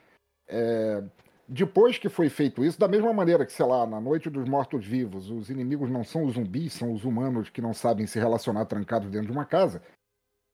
é, 0.48 1.04
depois 1.48 1.98
que 1.98 2.10
foi 2.10 2.28
feito 2.30 2.64
isso, 2.64 2.78
da 2.80 2.88
mesma 2.90 3.14
maneira 3.14 3.46
que, 3.46 3.54
sei 3.54 3.66
lá, 3.66 3.88
na 3.88 4.00
Noite 4.02 4.30
dos 4.30 4.48
Mortos-Vivos, 4.48 5.32
os 5.32 5.50
inimigos 5.50 5.90
não 5.90 6.04
são 6.04 6.26
os 6.26 6.34
zumbis, 6.34 6.74
são 6.74 6.92
os 6.92 7.06
humanos 7.06 7.50
que 7.50 7.62
não 7.62 7.74
sabem 7.74 8.06
se 8.06 8.20
relacionar 8.20 8.66
trancados 8.66 9.10
dentro 9.10 9.28
de 9.28 9.32
uma 9.34 9.46
casa, 9.46 9.82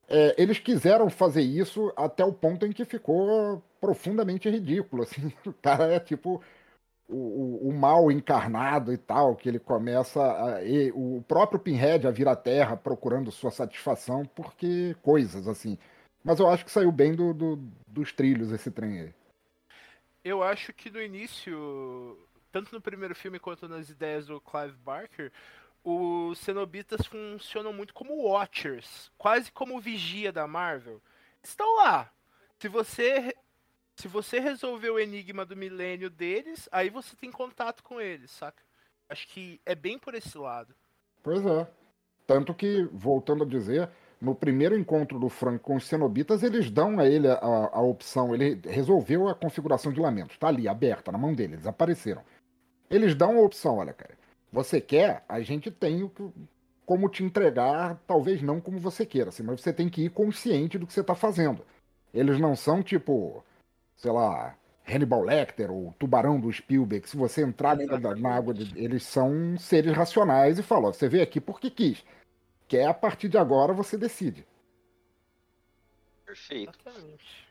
é, 0.07 0.35
eles 0.41 0.59
quiseram 0.59 1.09
fazer 1.09 1.41
isso 1.41 1.91
até 1.95 2.23
o 2.25 2.33
ponto 2.33 2.65
em 2.65 2.71
que 2.71 2.85
ficou 2.85 3.61
profundamente 3.81 4.49
ridículo. 4.49 5.03
Assim, 5.03 5.31
o 5.45 5.53
cara 5.53 5.85
é 5.93 5.99
tipo 5.99 6.41
o, 7.09 7.15
o- 7.15 7.69
o 7.69 7.73
mal 7.73 8.11
encarnado 8.11 8.93
e 8.93 8.97
tal, 8.97 9.35
que 9.35 9.49
ele 9.49 9.59
começa 9.59 10.21
a, 10.21 10.63
e 10.63 10.91
o 10.93 11.23
próprio 11.27 11.59
Pinhead 11.59 12.07
a 12.07 12.11
vir 12.11 12.27
à 12.27 12.35
Terra 12.35 12.77
procurando 12.77 13.31
sua 13.31 13.51
satisfação 13.51 14.25
porque 14.35 14.95
coisas 15.01 15.47
assim. 15.47 15.77
Mas 16.23 16.39
eu 16.39 16.49
acho 16.49 16.63
que 16.65 16.71
saiu 16.71 16.91
bem 16.91 17.13
do, 17.15 17.33
do- 17.33 17.59
dos 17.87 18.11
trilhos 18.13 18.51
esse 18.51 18.71
trem 18.71 19.01
aí. 19.01 19.13
Eu 20.23 20.41
acho 20.41 20.71
que 20.73 20.89
no 20.89 21.01
início, 21.01 22.17
tanto 22.51 22.73
no 22.73 22.79
primeiro 22.81 23.13
filme 23.13 23.39
quanto 23.39 23.67
nas 23.67 23.89
ideias 23.89 24.27
do 24.27 24.39
Clive 24.39 24.75
Barker, 24.85 25.31
os 25.83 26.39
cenobitas 26.39 27.05
funcionam 27.05 27.73
muito 27.73 27.93
como 27.93 28.23
Watchers, 28.23 29.11
quase 29.17 29.51
como 29.51 29.79
vigia 29.79 30.31
da 30.31 30.47
Marvel. 30.47 31.01
Estão 31.43 31.75
lá. 31.77 32.11
Se 32.59 32.67
você 32.67 33.35
se 33.95 34.07
você 34.07 34.39
resolver 34.39 34.89
o 34.89 34.99
enigma 34.99 35.45
do 35.45 35.55
milênio 35.55 36.09
deles, 36.09 36.67
aí 36.71 36.89
você 36.89 37.15
tem 37.15 37.31
contato 37.31 37.83
com 37.83 38.01
eles, 38.01 38.31
saca? 38.31 38.63
Acho 39.07 39.27
que 39.27 39.61
é 39.65 39.75
bem 39.75 39.99
por 39.99 40.15
esse 40.15 40.37
lado. 40.37 40.73
Pois 41.21 41.45
é. 41.45 41.67
Tanto 42.25 42.53
que, 42.53 42.83
voltando 42.91 43.43
a 43.43 43.47
dizer, 43.47 43.89
no 44.19 44.33
primeiro 44.33 44.77
encontro 44.77 45.19
do 45.19 45.29
Frank 45.29 45.59
com 45.59 45.75
os 45.75 45.85
cenobitas, 45.85 46.41
eles 46.41 46.71
dão 46.71 46.99
a 46.99 47.07
ele 47.07 47.27
a, 47.27 47.37
a 47.37 47.81
opção. 47.81 48.33
Ele 48.33 48.59
resolveu 48.65 49.27
a 49.27 49.35
configuração 49.35 49.91
de 49.91 49.99
lamentos. 49.99 50.37
Tá 50.37 50.47
ali, 50.47 50.67
aberta, 50.67 51.11
na 51.11 51.17
mão 51.17 51.33
dele. 51.33 51.55
Eles 51.55 51.67
apareceram. 51.67 52.23
Eles 52.89 53.13
dão 53.13 53.37
a 53.37 53.41
opção: 53.41 53.77
olha, 53.77 53.93
cara, 53.93 54.17
você 54.53 54.79
quer? 54.79 55.25
A 55.27 55.41
gente 55.41 55.71
tem 55.71 56.03
o 56.03 56.09
que- 56.09 56.31
como 56.85 57.09
te 57.09 57.23
entregar, 57.23 57.99
talvez 58.05 58.41
não 58.41 58.61
como 58.61 58.77
você 58.77 59.05
queira, 59.05 59.29
assim, 59.29 59.41
mas 59.41 59.59
você 59.61 59.73
tem 59.73 59.89
que 59.89 60.03
ir 60.05 60.09
consciente 60.11 60.77
do 60.77 60.85
que 60.85 60.93
você 60.93 61.01
está 61.01 61.15
fazendo. 61.15 61.65
Eles 62.13 62.39
não 62.39 62.55
são 62.55 62.83
tipo, 62.83 63.43
sei 63.95 64.11
lá, 64.11 64.55
Hannibal 64.87 65.23
Lecter 65.23 65.71
ou 65.71 65.93
Tubarão 65.97 66.39
do 66.39 66.51
Spielberg. 66.51 67.09
Se 67.09 67.17
você 67.17 67.41
entrar 67.41 67.75
na, 67.77 67.97
na 68.15 68.35
água, 68.35 68.53
de- 68.53 68.77
eles 68.77 69.03
são 69.03 69.57
seres 69.57 69.93
racionais 69.93 70.59
e 70.59 70.63
falam: 70.63 70.89
ó, 70.89 70.93
você 70.93 71.09
veio 71.09 71.23
aqui 71.23 71.41
porque 71.41 71.71
quis. 71.71 72.05
Quer 72.67 72.85
a 72.87 72.93
partir 72.93 73.29
de 73.29 73.37
agora 73.37 73.73
você 73.73 73.97
decide. 73.97 74.45
Perfeito. 76.25 76.77
Exatamente. 76.85 77.47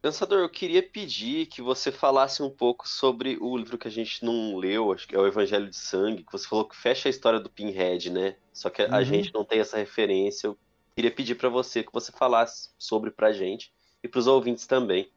Pensador, 0.00 0.38
eu 0.38 0.48
queria 0.48 0.82
pedir 0.82 1.46
que 1.46 1.60
você 1.60 1.90
falasse 1.90 2.40
um 2.40 2.50
pouco 2.50 2.88
sobre 2.88 3.36
o 3.40 3.56
livro 3.56 3.76
que 3.76 3.88
a 3.88 3.90
gente 3.90 4.24
não 4.24 4.56
leu, 4.56 4.92
acho 4.92 5.08
que 5.08 5.16
é 5.16 5.18
o 5.18 5.26
Evangelho 5.26 5.68
de 5.68 5.76
Sangue, 5.76 6.22
que 6.22 6.30
você 6.30 6.46
falou 6.46 6.68
que 6.68 6.76
fecha 6.76 7.08
a 7.08 7.10
história 7.10 7.40
do 7.40 7.50
Pinhead, 7.50 8.10
né? 8.10 8.36
Só 8.52 8.70
que 8.70 8.80
a 8.80 8.98
Uhum. 8.98 9.04
gente 9.04 9.34
não 9.34 9.44
tem 9.44 9.58
essa 9.58 9.76
referência. 9.76 10.46
Eu 10.46 10.58
queria 10.94 11.10
pedir 11.10 11.34
pra 11.34 11.48
você 11.48 11.82
que 11.82 11.92
você 11.92 12.12
falasse 12.12 12.70
sobre 12.78 13.10
pra 13.10 13.32
gente 13.32 13.72
e 14.02 14.06
pros 14.06 14.28
ouvintes 14.28 14.68
também. 14.68 15.10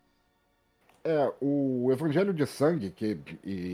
É, 1.04 1.32
o 1.39 1.91
Evangelho 1.91 2.34
de 2.34 2.46
Sangue, 2.48 2.89
que 2.89 3.20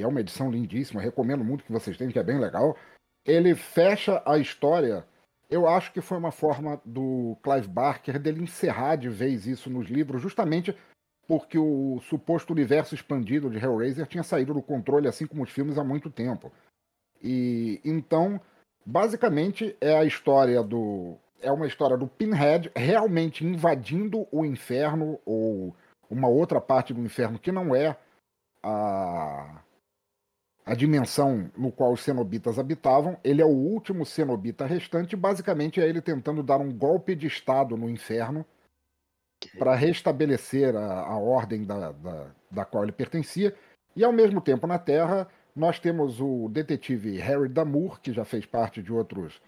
é 0.02 0.08
uma 0.08 0.20
edição 0.20 0.52
lindíssima, 0.52 1.02
recomendo 1.02 1.44
muito 1.44 1.64
que 1.64 1.72
vocês 1.72 1.96
tenham, 1.98 2.12
que 2.12 2.20
é 2.20 2.24
bem 2.24 2.40
legal. 2.40 2.78
Ele 3.26 3.56
fecha 3.56 4.22
a 4.26 4.38
história. 4.38 5.06
Eu 5.50 5.68
acho 5.68 5.94
que 5.94 6.02
foi 6.02 6.18
uma 6.18 6.32
forma 6.32 6.82
do 6.84 7.38
Clive 7.42 7.70
Barker 7.70 8.20
dele 8.20 8.44
encerrar 8.44 8.98
de 8.98 9.08
vez 9.08 9.48
isso 9.48 9.70
nos 9.70 9.88
livros, 9.88 10.22
justamente 10.22 10.76
porque 11.28 11.58
o 11.60 12.00
suposto 12.10 12.54
universo 12.54 12.96
expandido 12.96 13.50
de 13.50 13.58
Hellraiser 13.58 14.08
tinha 14.08 14.24
saído 14.24 14.54
do 14.54 14.62
controle, 14.62 15.08
assim 15.08 15.28
como 15.28 15.44
os 15.44 15.50
filmes, 15.50 15.78
há 15.78 15.84
muito 15.84 16.10
tempo. 16.10 16.52
E 17.22 17.82
então, 17.84 18.40
basicamente, 18.86 19.76
é 19.82 19.98
a 19.98 20.06
história 20.06 20.64
do. 20.64 21.18
É 21.42 21.52
uma 21.52 21.68
história 21.68 21.98
do 21.98 22.08
Pinhead 22.08 22.72
realmente 22.76 23.46
invadindo 23.46 24.26
o 24.32 24.44
inferno 24.44 25.20
ou 25.26 25.76
uma 26.10 26.28
outra 26.28 26.60
parte 26.60 26.94
do 26.94 27.02
inferno 27.02 27.38
que 27.38 27.52
não 27.52 27.76
é 27.76 27.96
a, 28.64 29.62
a 30.66 30.74
dimensão 30.74 31.52
no 31.56 31.72
qual 31.72 31.94
os 31.94 32.02
cenobitas 32.02 32.58
habitavam. 32.58 33.20
Ele 33.24 33.42
é 33.42 33.46
o 33.46 33.50
último 33.50 34.04
cenobita 34.06 34.66
restante, 34.66 35.16
basicamente 35.16 35.80
é 35.80 35.88
ele 35.88 36.02
tentando 36.02 36.42
dar 36.42 36.60
um 36.60 36.72
golpe 36.72 37.16
de 37.16 37.28
estado 37.28 37.78
no 37.78 37.90
inferno 37.90 38.44
para 39.58 39.76
restabelecer 39.76 40.76
a, 40.76 41.02
a 41.02 41.18
ordem 41.18 41.64
da, 41.64 41.92
da, 41.92 42.28
da 42.50 42.66
qual 42.66 42.84
ele 42.84 42.92
pertencia. 42.92 43.54
E 43.96 44.04
ao 44.04 44.12
mesmo 44.12 44.42
tempo 44.42 44.68
na 44.68 44.80
Terra, 44.80 45.28
nós 45.56 45.80
temos 45.80 46.22
o 46.22 46.50
detetive 46.50 47.18
Harry 47.18 47.50
Damour, 47.50 48.00
que 48.00 48.14
já 48.14 48.24
fez 48.24 48.46
parte 48.46 48.82
de 48.82 48.94
outros, 48.94 49.42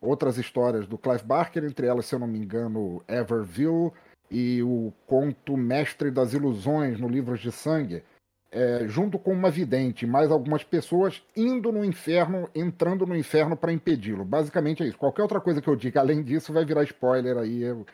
outras 0.00 0.36
histórias 0.36 0.86
do 0.86 0.98
Clive 0.98 1.24
Barker, 1.24 1.64
entre 1.64 1.86
elas, 1.86 2.06
se 2.06 2.14
eu 2.14 2.18
não 2.18 2.26
me 2.26 2.38
engano, 2.38 3.02
Everville 3.08 3.92
e 4.30 4.62
o 4.62 4.92
conto 5.06 5.56
Mestre 5.56 6.10
das 6.10 6.32
Ilusões 6.32 6.98
no 6.98 7.08
Livros 7.08 7.40
de 7.40 7.52
Sangue, 7.52 8.02
é, 8.50 8.86
junto 8.86 9.18
com 9.18 9.32
uma 9.32 9.50
vidente, 9.50 10.06
mais 10.06 10.30
algumas 10.30 10.62
pessoas 10.62 11.22
indo 11.36 11.72
no 11.72 11.84
inferno, 11.84 12.48
entrando 12.54 13.04
no 13.04 13.16
inferno 13.16 13.56
para 13.56 13.72
impedi-lo. 13.72 14.24
Basicamente 14.24 14.82
é 14.82 14.86
isso. 14.86 14.98
Qualquer 14.98 15.22
outra 15.22 15.40
coisa 15.40 15.60
que 15.60 15.68
eu 15.68 15.76
diga 15.76 16.00
além 16.00 16.22
disso 16.22 16.52
vai 16.52 16.64
virar 16.64 16.84
spoiler 16.84 17.36
aí. 17.36 17.62
Eu 17.62 17.84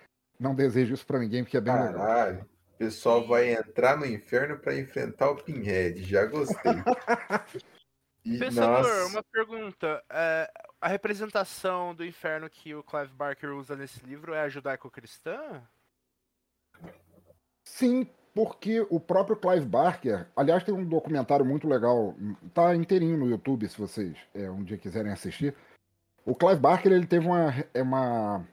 não 0.40 0.54
desejo 0.54 0.94
isso 0.94 1.06
para 1.06 1.18
ninguém, 1.18 1.44
porque 1.44 1.58
é 1.58 1.60
bem 1.60 1.74
legal. 1.74 1.92
Caralho, 1.92 2.48
o 2.74 2.78
pessoal 2.78 3.26
vai 3.26 3.52
entrar 3.52 3.96
no 3.98 4.06
inferno 4.06 4.58
para 4.58 4.74
enfrentar 4.76 5.30
o 5.30 5.36
Pinhead. 5.36 6.02
Já 6.02 6.24
gostei. 6.24 6.72
E, 8.22 8.38
Pensador, 8.38 8.82
nossa, 8.82 9.06
uma 9.06 9.22
pergunta. 9.22 10.04
é, 10.10 10.50
a 10.78 10.88
representação 10.88 11.94
do 11.94 12.04
inferno 12.04 12.50
que 12.50 12.74
o 12.74 12.82
Clive 12.82 13.14
Barker 13.14 13.50
usa 13.54 13.74
nesse 13.74 14.04
livro 14.04 14.34
é 14.34 14.42
a 14.42 14.48
judaico-cristã? 14.48 15.62
Sim, 17.64 18.06
porque 18.34 18.86
o 18.90 19.00
próprio 19.00 19.36
Clive 19.36 19.66
Barker, 19.66 20.26
aliás, 20.36 20.62
tem 20.62 20.74
um 20.74 20.84
documentário 20.84 21.46
muito 21.46 21.66
legal, 21.66 22.14
tá 22.52 22.74
inteirinho 22.76 23.16
no 23.16 23.28
YouTube, 23.28 23.68
se 23.68 23.78
vocês 23.78 24.16
é, 24.34 24.50
um 24.50 24.62
dia 24.62 24.76
quiserem 24.76 25.12
assistir. 25.12 25.54
O 26.24 26.34
Clive 26.34 26.60
Barker 26.60 26.92
ele 26.92 27.06
teve 27.06 27.26
uma, 27.26 27.54
é 27.72 27.82
uma 27.82 28.46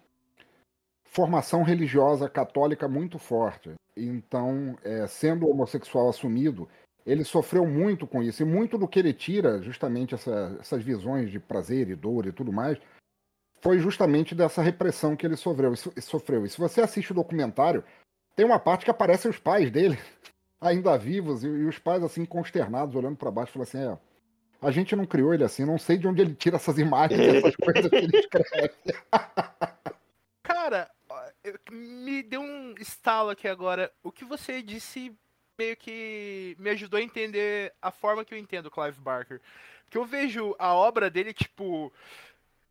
formação 1.09 1.63
religiosa 1.63 2.29
católica 2.29 2.87
muito 2.87 3.17
forte. 3.17 3.71
Então, 3.95 4.77
é, 4.83 5.07
sendo 5.07 5.47
homossexual 5.47 6.09
assumido, 6.09 6.67
ele 7.05 7.23
sofreu 7.23 7.65
muito 7.65 8.05
com 8.05 8.21
isso. 8.21 8.43
E 8.43 8.45
muito 8.45 8.77
do 8.77 8.87
que 8.87 8.99
ele 8.99 9.13
tira, 9.13 9.61
justamente 9.61 10.13
essa- 10.13 10.55
essas 10.59 10.83
visões 10.83 11.31
de 11.31 11.39
prazer 11.39 11.89
e 11.89 11.95
dor 11.95 12.25
e 12.25 12.31
tudo 12.31 12.51
mais, 12.51 12.77
foi 13.61 13.79
justamente 13.79 14.35
dessa 14.35 14.61
repressão 14.61 15.15
que 15.15 15.25
ele 15.25 15.35
sofreu. 15.35 15.73
E 15.95 16.01
sofreu. 16.01 16.45
E 16.45 16.49
se 16.49 16.57
você 16.57 16.81
assiste 16.81 17.11
o 17.11 17.15
documentário, 17.15 17.83
tem 18.35 18.45
uma 18.45 18.59
parte 18.59 18.85
que 18.85 18.91
aparecem 18.91 19.31
os 19.31 19.39
pais 19.39 19.71
dele, 19.71 19.97
ainda 20.61 20.97
vivos, 20.97 21.43
e, 21.43 21.47
e 21.47 21.65
os 21.65 21.79
pais 21.79 22.03
assim, 22.03 22.25
consternados, 22.25 22.95
olhando 22.95 23.15
para 23.15 23.31
baixo, 23.31 23.53
falando 23.53 23.67
assim: 23.67 23.79
é, 23.79 23.97
a 24.61 24.69
gente 24.71 24.95
não 24.95 25.05
criou 25.05 25.33
ele 25.33 25.43
assim, 25.43 25.65
não 25.65 25.79
sei 25.79 25.97
de 25.97 26.07
onde 26.07 26.21
ele 26.21 26.35
tira 26.35 26.57
essas 26.57 26.77
imagens, 26.77 27.19
essas 27.19 27.55
coisas 27.55 27.89
que 27.89 27.95
ele 27.95 28.17
escreve. 28.19 28.73
Me 31.71 32.23
deu 32.23 32.41
um 32.41 32.75
estalo 32.79 33.29
aqui 33.29 33.47
agora. 33.47 33.91
O 34.03 34.11
que 34.11 34.25
você 34.25 34.61
disse 34.61 35.15
meio 35.57 35.75
que 35.75 36.55
me 36.59 36.69
ajudou 36.69 36.99
a 36.99 37.03
entender 37.03 37.73
a 37.81 37.91
forma 37.91 38.23
que 38.23 38.33
eu 38.33 38.37
entendo 38.37 38.71
Clive 38.71 38.99
Barker. 38.99 39.41
Porque 39.83 39.97
eu 39.97 40.05
vejo 40.05 40.55
a 40.59 40.73
obra 40.73 41.09
dele, 41.09 41.33
tipo. 41.33 41.91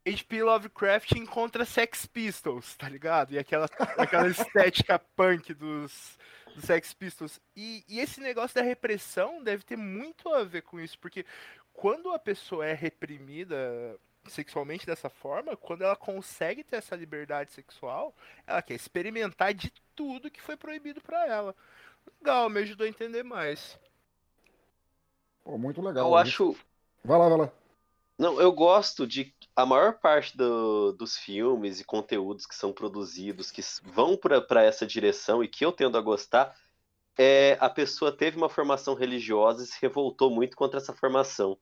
H.P. 0.08 0.40
Lovecraft 0.40 1.12
encontra 1.16 1.64
Sex 1.64 2.06
Pistols, 2.06 2.76
tá 2.76 2.88
ligado? 2.88 3.32
E 3.32 3.40
aquela, 3.40 3.68
aquela 3.98 4.28
estética 4.28 5.00
punk 5.00 5.52
dos, 5.52 6.16
dos 6.54 6.62
Sex 6.62 6.94
Pistols. 6.94 7.40
E, 7.56 7.84
e 7.88 7.98
esse 7.98 8.20
negócio 8.20 8.54
da 8.54 8.62
repressão 8.62 9.42
deve 9.42 9.64
ter 9.64 9.76
muito 9.76 10.32
a 10.32 10.44
ver 10.44 10.62
com 10.62 10.78
isso, 10.78 10.96
porque 11.00 11.26
quando 11.72 12.12
a 12.12 12.20
pessoa 12.20 12.64
é 12.64 12.72
reprimida 12.72 13.98
sexualmente 14.30 14.86
dessa 14.86 15.08
forma, 15.08 15.56
quando 15.56 15.82
ela 15.82 15.96
consegue 15.96 16.64
ter 16.64 16.76
essa 16.76 16.96
liberdade 16.96 17.52
sexual, 17.52 18.14
ela 18.46 18.62
quer 18.62 18.74
experimentar 18.74 19.54
de 19.54 19.72
tudo 19.94 20.30
que 20.30 20.42
foi 20.42 20.56
proibido 20.56 21.00
pra 21.00 21.26
ela. 21.26 21.54
Legal, 22.20 22.48
me 22.48 22.60
ajudou 22.60 22.86
a 22.86 22.88
entender 22.88 23.22
mais. 23.22 23.78
Pô, 25.44 25.56
muito 25.56 25.80
legal. 25.80 26.08
Eu 26.08 26.16
acho. 26.16 26.56
Vai 27.04 27.18
lá, 27.18 27.28
vai 27.28 27.38
lá. 27.38 27.52
Não, 28.18 28.40
eu 28.40 28.50
gosto 28.52 29.06
de. 29.06 29.34
A 29.54 29.64
maior 29.64 29.98
parte 29.98 30.36
do- 30.36 30.92
dos 30.92 31.16
filmes 31.16 31.80
e 31.80 31.84
conteúdos 31.84 32.46
que 32.46 32.54
são 32.54 32.72
produzidos, 32.72 33.50
que 33.50 33.62
vão 33.82 34.16
para 34.16 34.62
essa 34.62 34.86
direção 34.86 35.42
e 35.42 35.48
que 35.48 35.64
eu 35.64 35.72
tendo 35.72 35.96
a 35.96 36.00
gostar, 36.02 36.54
é 37.16 37.56
a 37.58 37.70
pessoa 37.70 38.12
teve 38.12 38.36
uma 38.36 38.50
formação 38.50 38.92
religiosa 38.94 39.64
e 39.64 39.66
se 39.66 39.78
revoltou 39.80 40.30
muito 40.30 40.56
contra 40.56 40.78
essa 40.78 40.92
formação. 40.92 41.56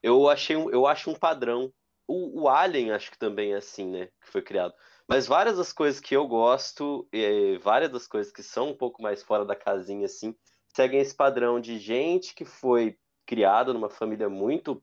Eu 0.00 0.28
achei 0.28 0.54
um, 0.54 0.70
eu 0.70 0.86
acho 0.86 1.10
um 1.10 1.14
padrão. 1.14 1.72
O, 2.06 2.42
o 2.42 2.48
Alien 2.48 2.92
acho 2.92 3.10
que 3.10 3.18
também 3.18 3.52
é 3.52 3.56
assim, 3.56 3.90
né? 3.90 4.06
Que 4.20 4.30
foi 4.30 4.42
criado. 4.42 4.74
Mas 5.08 5.26
várias 5.26 5.58
das 5.58 5.72
coisas 5.72 6.00
que 6.00 6.16
eu 6.16 6.26
gosto, 6.26 7.06
eh, 7.12 7.58
várias 7.58 7.90
das 7.90 8.06
coisas 8.06 8.32
que 8.32 8.42
são 8.42 8.70
um 8.70 8.76
pouco 8.76 9.02
mais 9.02 9.22
fora 9.22 9.44
da 9.44 9.54
casinha, 9.54 10.06
assim, 10.06 10.34
seguem 10.74 11.00
esse 11.00 11.14
padrão 11.14 11.60
de 11.60 11.78
gente 11.78 12.34
que 12.34 12.44
foi 12.44 12.96
criada 13.26 13.72
numa 13.72 13.90
família 13.90 14.28
muito 14.28 14.82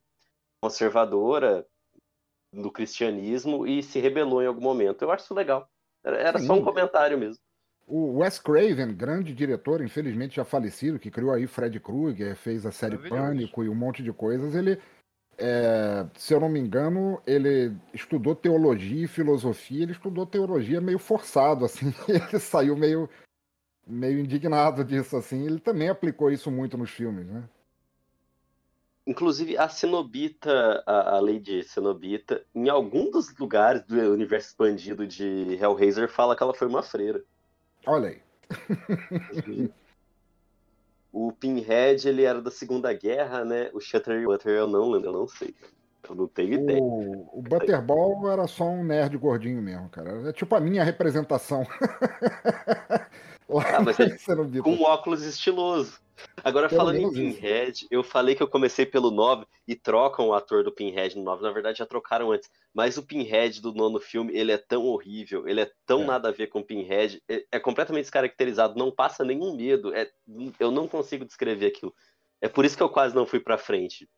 conservadora 0.61 1.65
do 2.53 2.71
cristianismo 2.71 3.65
e 3.65 3.81
se 3.81 3.99
rebelou 3.99 4.41
em 4.41 4.47
algum 4.47 4.61
momento. 4.61 5.01
Eu 5.01 5.11
acho 5.11 5.25
isso 5.25 5.33
legal. 5.33 5.69
Era, 6.03 6.17
era 6.17 6.39
só 6.39 6.53
um 6.53 6.63
comentário 6.63 7.17
mesmo. 7.17 7.41
O 7.87 8.19
Wes 8.19 8.39
Craven, 8.39 8.95
grande 8.95 9.33
diretor, 9.33 9.81
infelizmente 9.81 10.35
já 10.35 10.45
falecido, 10.45 10.99
que 10.99 11.11
criou 11.11 11.33
aí 11.33 11.45
Fred 11.47 11.79
Krueger, 11.79 12.35
fez 12.35 12.65
a 12.65 12.71
série. 12.71 12.97
Pânico 12.97 13.63
e 13.63 13.69
um 13.69 13.75
monte 13.75 14.01
de 14.01 14.13
coisas, 14.13 14.55
ele, 14.55 14.79
é, 15.41 16.05
se 16.15 16.33
eu 16.33 16.39
não 16.39 16.47
me 16.47 16.59
engano, 16.59 17.19
ele 17.25 17.75
estudou 17.93 18.35
teologia 18.35 19.05
e 19.05 19.07
filosofia, 19.07 19.81
ele 19.81 19.91
estudou 19.91 20.25
teologia 20.25 20.79
meio 20.79 20.99
forçado, 20.99 21.65
assim, 21.65 21.91
ele 22.07 22.39
saiu 22.39 22.77
meio, 22.77 23.09
meio 23.87 24.19
indignado 24.19 24.83
disso, 24.85 25.17
assim, 25.17 25.45
ele 25.45 25.59
também 25.59 25.89
aplicou 25.89 26.29
isso 26.29 26.51
muito 26.51 26.77
nos 26.77 26.91
filmes, 26.91 27.25
né? 27.25 27.43
Inclusive, 29.07 29.57
a 29.57 29.67
Cenobita, 29.67 30.83
a, 30.85 31.15
a 31.15 31.19
Lady 31.19 31.63
Cenobita, 31.63 32.45
em 32.53 32.69
algum 32.69 33.09
dos 33.09 33.35
lugares 33.35 33.81
do 33.83 33.95
universo 33.95 34.49
expandido 34.49 35.07
de 35.07 35.57
Hellraiser, 35.59 36.07
fala 36.07 36.35
que 36.35 36.43
ela 36.43 36.53
foi 36.53 36.67
uma 36.67 36.83
freira. 36.83 37.23
Olha 37.87 38.09
aí. 38.09 38.21
O 41.11 41.31
Pinhead, 41.31 42.07
ele 42.07 42.23
era 42.23 42.41
da 42.41 42.49
Segunda 42.51 42.93
Guerra, 42.93 43.43
né? 43.43 43.69
O 43.73 43.81
Shutter 43.81 44.23
Butter, 44.23 44.53
eu 44.53 44.67
não 44.67 44.89
lembro, 44.89 45.09
eu 45.09 45.13
não 45.13 45.27
sei. 45.27 45.53
Eu 46.09 46.15
não 46.15 46.27
tenho 46.27 46.53
ideia. 46.53 46.81
O, 46.81 47.39
o 47.39 47.41
Butterball 47.41 48.29
era 48.31 48.47
só 48.47 48.65
um 48.65 48.83
nerd 48.83 49.17
gordinho 49.17 49.61
mesmo, 49.61 49.89
cara. 49.89 50.29
É 50.29 50.33
tipo 50.33 50.55
a 50.55 50.59
minha 50.59 50.83
representação. 50.83 51.65
Lá 53.47 53.63
Ah, 53.75 53.81
mas 53.81 53.99
é. 53.99 54.17
Com 54.61 54.71
um 54.71 54.83
óculos 54.83 55.23
estiloso. 55.23 55.99
Agora, 56.43 56.67
Pelo 56.69 56.79
falando 56.81 56.97
em. 56.97 57.11
Pinhead, 57.11 57.87
eu 57.91 58.03
falei 58.03 58.35
que 58.35 58.41
eu 58.43 58.47
comecei 58.47 58.85
pelo 58.85 59.11
9 59.11 59.45
e 59.67 59.75
trocam 59.75 60.27
o 60.29 60.33
ator 60.33 60.63
do 60.63 60.71
Pinhead 60.71 61.17
no 61.17 61.23
9. 61.23 61.43
Na 61.43 61.51
verdade, 61.51 61.79
já 61.79 61.85
trocaram 61.85 62.31
antes. 62.31 62.49
Mas 62.73 62.97
o 62.97 63.03
Pinhead 63.03 63.61
do 63.61 63.73
nono 63.73 63.99
filme, 63.99 64.35
ele 64.35 64.51
é 64.51 64.57
tão 64.57 64.85
horrível, 64.85 65.47
ele 65.47 65.61
é 65.61 65.71
tão 65.85 66.03
É. 66.03 66.05
nada 66.05 66.29
a 66.29 66.31
ver 66.31 66.47
com 66.47 66.59
o 66.59 66.63
Pinhead, 66.63 67.21
é, 67.29 67.45
é 67.51 67.59
completamente 67.59 68.03
descaracterizado, 68.03 68.77
não 68.77 68.91
passa 68.91 69.23
nenhum 69.23 69.55
medo. 69.55 69.93
É, 69.93 70.09
eu 70.59 70.71
não 70.71 70.87
consigo 70.87 71.25
descrever 71.25 71.67
aquilo. 71.67 71.93
É 72.39 72.47
por 72.49 72.65
isso 72.65 72.75
que 72.75 72.83
eu 72.83 72.89
quase 72.89 73.13
não 73.15 73.25
fui 73.25 73.39
pra 73.39 73.57
frente. 73.57 74.09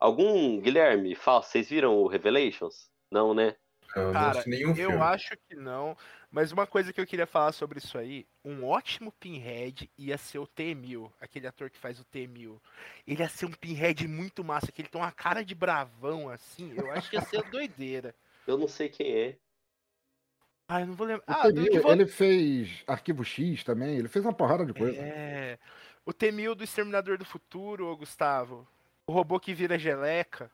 Algum, 0.00 0.60
Guilherme, 0.60 1.14
Fausto, 1.14 1.52
vocês 1.52 1.68
viram 1.68 1.96
o 1.96 2.06
Revelations? 2.06 2.90
Não, 3.10 3.32
né? 3.34 3.56
Eu 3.94 4.06
não 4.06 4.12
Cara, 4.12 4.30
assisti 4.30 4.50
nenhum 4.50 4.68
Eu 4.70 4.74
filme. 4.74 4.96
acho 4.96 5.36
que 5.48 5.54
não, 5.54 5.96
mas 6.36 6.52
uma 6.52 6.66
coisa 6.66 6.92
que 6.92 7.00
eu 7.00 7.06
queria 7.06 7.26
falar 7.26 7.50
sobre 7.52 7.78
isso 7.78 7.96
aí, 7.96 8.26
um 8.44 8.62
ótimo 8.66 9.10
Pinhead 9.10 9.88
ia 9.96 10.18
ser 10.18 10.38
o 10.38 10.46
T-1000, 10.46 11.10
aquele 11.18 11.46
ator 11.46 11.70
que 11.70 11.78
faz 11.78 11.98
o 11.98 12.04
T-1000. 12.04 12.60
Ele 13.06 13.22
ia 13.22 13.28
ser 13.30 13.46
um 13.46 13.52
Pinhead 13.52 14.06
muito 14.06 14.44
massa, 14.44 14.70
que 14.70 14.82
ele 14.82 14.88
tem 14.90 15.00
uma 15.00 15.10
cara 15.10 15.42
de 15.42 15.54
bravão 15.54 16.28
assim, 16.28 16.74
eu 16.76 16.90
acho 16.90 17.08
que 17.08 17.16
ia 17.16 17.22
ser 17.22 17.42
doideira. 17.50 18.14
Eu 18.46 18.58
não 18.58 18.68
sei 18.68 18.90
quem 18.90 19.10
é. 19.10 19.36
Ah, 20.68 20.82
eu 20.82 20.86
não 20.88 20.94
vou 20.94 21.06
lembrar. 21.06 21.24
Ah, 21.26 21.50
Temil, 21.50 21.88
Ele 21.90 22.06
fez 22.06 22.84
Arquivo 22.86 23.24
X 23.24 23.64
também, 23.64 23.96
ele 23.96 24.06
fez 24.08 24.22
uma 24.24 24.32
porrada 24.34 24.64
de 24.66 24.74
coisa. 24.74 25.00
É. 25.00 25.58
O 26.04 26.12
T-1000 26.12 26.54
do 26.54 26.62
Exterminador 26.64 27.16
do 27.16 27.24
Futuro, 27.24 27.86
ô 27.86 27.96
Gustavo. 27.96 28.68
O 29.06 29.12
robô 29.12 29.40
que 29.40 29.54
vira 29.54 29.78
geleca. 29.78 30.48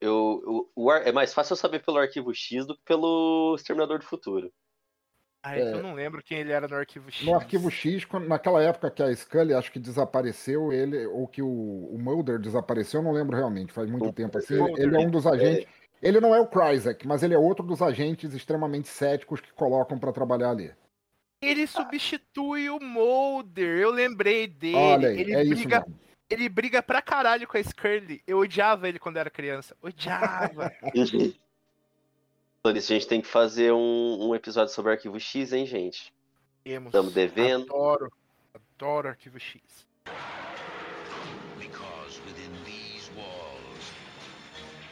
Eu, 0.00 0.42
eu- 0.46 0.72
o 0.76 0.90
ar- 0.90 1.06
é 1.06 1.10
mais 1.10 1.34
fácil 1.34 1.52
eu 1.54 1.56
saber 1.58 1.82
pelo 1.84 1.98
Arquivo 1.98 2.32
X 2.32 2.64
do 2.64 2.76
que 2.76 2.82
pelo 2.84 3.54
Exterminador 3.56 3.98
do 3.98 4.04
Futuro. 4.06 4.52
Ah, 5.42 5.56
é 5.56 5.60
que 5.62 5.68
É. 5.68 5.72
eu 5.74 5.82
não 5.82 5.94
lembro 5.94 6.22
quem 6.22 6.38
ele 6.38 6.50
era 6.52 6.66
no 6.66 6.74
Arquivo 6.74 7.10
X. 7.10 7.24
No 7.24 7.34
Arquivo 7.34 7.70
X, 7.70 8.04
quando- 8.04 8.26
naquela 8.28 8.62
época 8.62 8.90
que 8.90 9.02
a 9.02 9.14
Scully 9.14 9.54
acho 9.54 9.70
que 9.70 9.78
desapareceu, 9.78 10.72
ele, 10.72 11.06
ou 11.06 11.28
que 11.28 11.40
o, 11.40 11.46
o 11.48 11.96
Mulder 11.98 12.38
desapareceu, 12.40 13.00
eu 13.00 13.04
não 13.04 13.12
lembro 13.12 13.36
realmente, 13.36 13.72
faz 13.72 13.88
muito 13.88 14.06
O 14.08 14.12
tempo 14.12 14.36
assim. 14.38 14.56
Mulder. 14.56 14.84
Ele 14.84 14.96
é 14.96 14.98
um 14.98 15.10
dos 15.10 15.26
agentes. 15.26 15.66
Ele 16.02 16.20
não 16.20 16.34
é 16.34 16.40
o 16.40 16.46
Kryzak, 16.46 17.06
mas 17.06 17.22
ele 17.22 17.32
é 17.34 17.38
outro 17.38 17.64
dos 17.64 17.80
agentes 17.80 18.34
extremamente 18.34 18.88
céticos 18.88 19.40
que 19.40 19.52
colocam 19.52 19.98
pra 19.98 20.12
trabalhar 20.12 20.50
ali. 20.50 20.72
Ele 21.40 21.66
substitui 21.66 22.68
o 22.68 22.80
Mulder, 22.80 23.78
eu 23.78 23.90
lembrei 23.90 24.46
dele. 24.46 24.76
Olha 24.76 25.08
aí, 25.10 25.20
ele 25.20 25.34
é 25.34 25.42
isso 25.44 25.54
briga 25.54 25.80
mesmo. 25.80 26.00
Ele 26.28 26.48
briga 26.48 26.82
pra 26.82 27.00
caralho 27.00 27.46
com 27.46 27.56
a 27.56 27.62
Scully. 27.62 28.20
Eu 28.26 28.38
odiava 28.38 28.88
ele 28.88 28.98
quando 28.98 29.16
era 29.18 29.30
criança. 29.30 29.76
Odiava. 29.80 30.72
A 32.66 32.80
gente 32.80 33.06
tem 33.06 33.20
que 33.20 33.28
fazer 33.28 33.72
um, 33.72 34.28
um 34.28 34.34
episódio 34.34 34.74
sobre 34.74 34.92
Arquivo 34.92 35.20
X, 35.20 35.52
hein, 35.52 35.64
gente? 35.64 36.12
Temos. 36.64 36.88
Estamos 36.88 37.14
devendo. 37.14 37.64
Adoro. 37.72 38.12
Adoro 38.52 39.08
Arquivo 39.08 39.38
X. 39.38 39.86
Because 41.58 42.20
within 42.26 42.50
these 42.64 43.08
walls, 43.16 43.92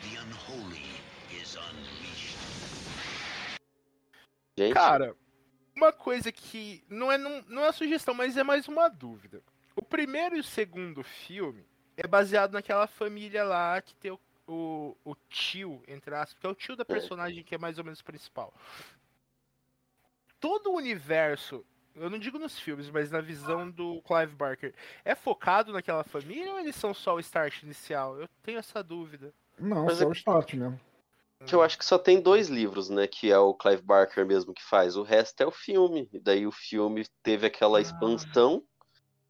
the 0.03 0.17
unholy 0.21 0.87
is 1.33 1.57
unleashed. 1.57 2.39
Gente, 4.57 4.75
Cara, 4.75 5.17
uma 5.75 5.93
coisa 5.93 6.31
que 6.31 6.85
não 6.89 7.11
é, 7.11 7.19
não, 7.19 7.43
não 7.49 7.65
é 7.65 7.73
sugestão, 7.73 8.15
mas 8.15 8.37
é 8.37 8.45
mais 8.45 8.69
uma 8.69 8.89
dúvida. 8.89 9.43
O 9.75 9.83
primeiro 9.83 10.37
e 10.37 10.41
o 10.41 10.45
segundo 10.45 11.03
filme 11.03 11.67
é 11.97 12.07
baseado 12.07 12.53
naquela 12.53 12.87
família 12.87 13.43
lá 13.43 13.83
que 13.83 13.97
tem 13.97 14.13
o, 14.13 14.21
o, 14.47 14.97
o 15.05 15.15
tio, 15.29 15.83
entre 15.89 16.15
aspas, 16.15 16.39
que 16.39 16.47
é 16.47 16.51
o 16.51 16.55
tio 16.55 16.77
da 16.77 16.85
personagem 16.85 17.43
que 17.43 17.55
é 17.55 17.59
mais 17.59 17.79
ou 17.79 17.85
menos 17.85 18.03
principal. 18.03 18.53
Todo 20.41 20.71
o 20.71 20.77
universo, 20.77 21.65
eu 21.95 22.11
não 22.11 22.19
digo 22.19 22.39
nos 22.39 22.59
filmes, 22.59 22.91
mas 22.91 23.11
na 23.11 23.21
visão 23.21 23.71
do 23.71 24.03
Clive 24.03 24.35
Barker, 24.35 24.75
é 25.05 25.15
focado 25.15 25.73
naquela 25.73 26.05
família 26.05 26.53
ou 26.53 26.61
eles 26.61 26.77
são 26.77 26.93
só 26.93 27.15
o 27.15 27.21
start 27.21 27.63
inicial? 27.63 28.21
Eu 28.21 28.29
tenho 28.43 28.59
essa 28.59 28.83
dúvida. 28.83 29.33
Não, 29.59 29.87
Mas 29.87 29.99
só 29.99 30.05
é- 30.05 30.07
o 30.09 30.13
start 30.13 30.55
mesmo. 30.55 30.79
que 31.47 31.55
eu 31.55 31.63
acho 31.63 31.79
que 31.79 31.85
só 31.85 31.97
tem 31.99 32.21
dois 32.21 32.49
livros, 32.49 32.91
né? 32.91 33.07
Que 33.07 33.31
é 33.31 33.39
o 33.39 33.55
Clive 33.55 33.83
Barker 33.83 34.27
mesmo 34.27 34.53
que 34.53 34.63
faz. 34.63 34.97
O 34.97 35.03
resto 35.03 35.41
é 35.43 35.47
o 35.47 35.51
filme. 35.51 36.09
E 36.13 36.19
daí 36.19 36.47
o 36.47 36.53
filme 36.53 37.07
teve 37.23 37.47
aquela 37.47 37.79
Ah. 37.79 37.81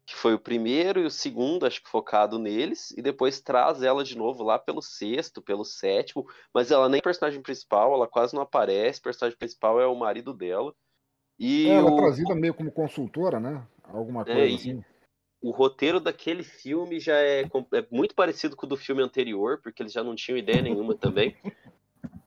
Que 0.05 0.15
foi 0.15 0.35
o 0.35 0.39
primeiro 0.39 0.99
e 0.99 1.05
o 1.05 1.09
segundo, 1.09 1.65
acho 1.65 1.81
que 1.81 1.89
focado 1.89 2.37
neles, 2.37 2.91
e 2.91 3.01
depois 3.01 3.41
traz 3.41 3.81
ela 3.81 4.03
de 4.03 4.15
novo 4.15 4.43
lá 4.43 4.59
pelo 4.59 4.81
sexto, 4.81 5.41
pelo 5.41 5.65
sétimo, 5.65 6.27
mas 6.53 6.69
ela 6.69 6.87
nem 6.87 6.99
é 6.99 7.01
personagem 7.01 7.41
principal, 7.41 7.93
ela 7.93 8.07
quase 8.07 8.35
não 8.35 8.43
aparece. 8.43 8.99
O 8.99 9.03
personagem 9.03 9.37
principal 9.37 9.81
é 9.81 9.87
o 9.87 9.95
marido 9.95 10.31
dela. 10.31 10.73
E 11.39 11.67
Ela 11.67 11.89
é 11.89 11.91
o, 11.91 11.95
trazida 11.95 12.35
meio 12.35 12.53
como 12.53 12.71
consultora, 12.71 13.39
né? 13.39 13.65
Alguma 13.83 14.23
coisa 14.23 14.39
É, 14.39 14.45
assim. 14.45 14.83
o 15.41 15.49
roteiro 15.49 15.99
daquele 15.99 16.43
filme 16.43 16.99
já 16.99 17.17
é, 17.17 17.41
é 17.41 17.87
muito 17.91 18.13
parecido 18.13 18.55
com 18.55 18.67
o 18.67 18.69
do 18.69 18.77
filme 18.77 19.01
anterior, 19.01 19.59
porque 19.61 19.81
eles 19.81 19.91
já 19.91 20.03
não 20.03 20.15
tinham 20.15 20.37
ideia 20.37 20.61
nenhuma 20.61 20.95
também. 20.95 21.35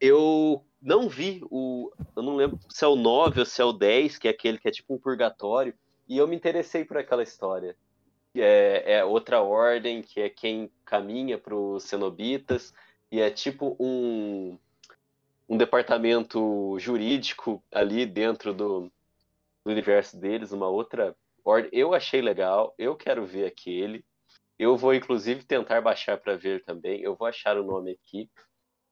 Eu 0.00 0.64
não 0.82 1.08
vi 1.08 1.42
o. 1.50 1.90
Eu 2.16 2.22
não 2.22 2.36
lembro 2.36 2.58
se 2.68 2.84
é 2.84 2.88
o 2.88 2.96
9 2.96 3.40
ou 3.40 3.46
se 3.46 3.62
é 3.62 3.64
o 3.64 3.72
10, 3.72 4.18
que 4.18 4.28
é 4.28 4.30
aquele 4.30 4.58
que 4.58 4.68
é 4.68 4.70
tipo 4.70 4.94
um 4.94 4.98
purgatório, 4.98 5.74
e 6.08 6.18
eu 6.18 6.26
me 6.26 6.34
interessei 6.34 6.84
por 6.84 6.96
aquela 6.96 7.22
história. 7.22 7.76
É, 8.34 8.94
é 8.98 9.04
outra 9.04 9.40
ordem, 9.40 10.02
que 10.02 10.20
é 10.20 10.28
quem 10.28 10.70
caminha 10.84 11.38
para 11.38 11.54
os 11.54 11.84
cenobitas, 11.84 12.72
e 13.10 13.20
é 13.20 13.30
tipo 13.30 13.76
um, 13.80 14.58
um 15.48 15.56
departamento 15.56 16.76
jurídico 16.78 17.62
ali 17.72 18.06
dentro 18.06 18.52
do, 18.54 18.92
no 19.64 19.72
universo 19.72 20.16
deles, 20.18 20.52
uma 20.52 20.68
outra 20.68 21.16
ordem. 21.44 21.70
Eu 21.72 21.94
achei 21.94 22.20
legal, 22.20 22.74
eu 22.78 22.96
quero 22.96 23.24
ver 23.26 23.46
aquele. 23.46 24.04
Eu 24.58 24.76
vou, 24.76 24.94
inclusive, 24.94 25.44
tentar 25.44 25.80
baixar 25.80 26.18
para 26.18 26.36
ver 26.36 26.64
também. 26.64 27.00
Eu 27.00 27.14
vou 27.14 27.28
achar 27.28 27.56
o 27.56 27.64
nome 27.64 27.92
aqui. 27.92 28.28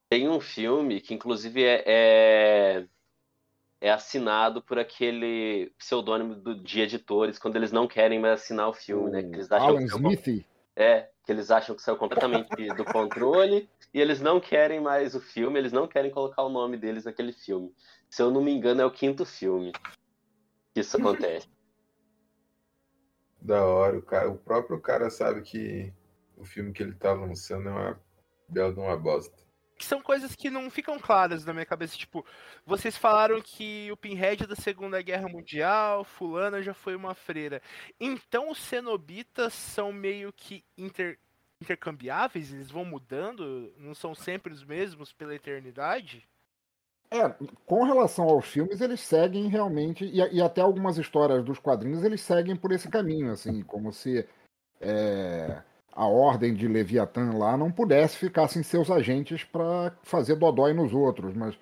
Tem 0.09 0.29
um 0.29 0.41
filme 0.41 1.01
que, 1.01 1.15
inclusive, 1.15 1.65
é, 1.65 1.83
é, 1.87 2.89
é 3.81 3.91
assinado 3.91 4.63
por 4.63 4.79
aquele 4.79 5.73
pseudônimo 5.79 6.35
do, 6.35 6.55
de 6.55 6.81
editores 6.81 7.39
quando 7.39 7.57
eles 7.57 7.73
não 7.73 7.87
querem 7.87 8.19
mais 8.19 8.41
assinar 8.41 8.69
o 8.69 8.73
filme, 8.73 9.11
né? 9.11 9.23
Que 9.23 9.35
eles 9.35 9.53
acham 9.53 9.69
Alan 9.69 9.87
que 9.87 9.95
Smith. 9.95 10.47
é, 10.75 11.09
que 11.25 11.33
eles 11.33 11.51
acham 11.51 11.77
que 11.77 11.83
saiu 11.83 11.97
completamente 11.97 12.49
do 12.75 12.85
controle 12.85 13.69
e 13.93 14.01
eles 14.01 14.21
não 14.21 14.41
querem 14.41 14.81
mais 14.81 15.15
o 15.15 15.21
filme, 15.21 15.59
eles 15.59 15.73
não 15.73 15.87
querem 15.87 16.11
colocar 16.11 16.43
o 16.43 16.49
nome 16.49 16.77
deles 16.77 17.05
naquele 17.05 17.33
filme. 17.33 17.75
Se 18.09 18.23
eu 18.23 18.31
não 18.31 18.43
me 18.43 18.53
engano, 18.53 18.81
é 18.81 18.87
o 18.87 18.91
quinto 18.91 19.25
filme 19.27 19.73
que 20.73 20.81
isso 20.81 20.97
acontece. 20.97 21.49
Da 23.41 23.65
hora, 23.65 23.99
o, 23.99 24.03
cara, 24.03 24.31
o 24.31 24.39
próprio 24.39 24.81
cara 24.81 25.09
sabe 25.09 25.43
que 25.43 25.93
o 26.37 26.45
filme 26.45 26.73
que 26.73 26.83
ele 26.83 26.95
tá 26.95 27.13
lançando 27.13 27.69
é 27.69 27.73
uma 27.73 28.01
bela 28.49 28.73
de 28.73 28.81
uma 28.81 28.97
bosta. 28.97 29.46
Que 29.77 29.85
são 29.85 30.01
coisas 30.01 30.35
que 30.35 30.49
não 30.49 30.71
ficam 30.71 30.99
claras 30.99 31.45
na 31.45 31.53
minha 31.53 31.67
cabeça. 31.67 31.97
Tipo, 31.97 32.25
vocês 32.65 32.97
falaram 32.97 33.41
que 33.43 33.91
o 33.93 33.97
Pinhead 33.97 34.47
da 34.47 34.57
Segunda 34.57 35.03
Guerra 35.03 35.29
Mundial, 35.29 36.03
fulana 36.05 36.63
já 36.63 36.73
foi 36.73 36.97
uma 36.97 37.15
freira. 37.15 37.61
Então 38.01 38.51
os 38.51 38.59
cenobitas 38.59 39.53
são 39.53 39.93
meio 39.93 40.33
que 40.33 40.65
inter- 40.79 41.19
intercambiáveis? 41.61 42.53
Eles 42.53 42.71
vão 42.71 42.85
mudando? 42.85 43.73
Não 43.77 43.95
são 43.95 44.15
sempre 44.15 44.53
os 44.53 44.65
mesmos 44.65 45.13
pela 45.13 45.35
eternidade? 45.35 46.27
É, 47.11 47.29
com 47.65 47.85
relação 47.85 48.25
aos 48.25 48.47
filmes, 48.47 48.81
eles 48.81 49.01
seguem 49.01 49.47
realmente, 49.47 50.05
e, 50.05 50.17
e 50.17 50.43
até 50.43 50.61
algumas 50.61 50.99
histórias 50.99 51.45
dos 51.45 51.59
quadrinhos, 51.59 52.03
eles 52.03 52.21
seguem 52.21 52.57
por 52.57 52.73
esse 52.73 52.89
caminho, 52.89 53.31
assim, 53.31 53.63
como 53.63 53.93
se 53.93 54.29
é, 54.81 55.63
a 55.97 56.07
ordem 56.07 56.53
de 56.53 56.69
Leviatã 56.69 57.33
lá 57.33 57.57
não 57.57 57.73
pudesse 57.73 58.19
ficar 58.19 58.47
sem 58.49 58.63
seus 58.63 58.91
agentes 58.91 59.43
para 59.43 59.97
fazer 60.03 60.37
dodói 60.37 60.75
nos 60.75 60.93
outros. 60.93 61.35
Mas 61.35 61.59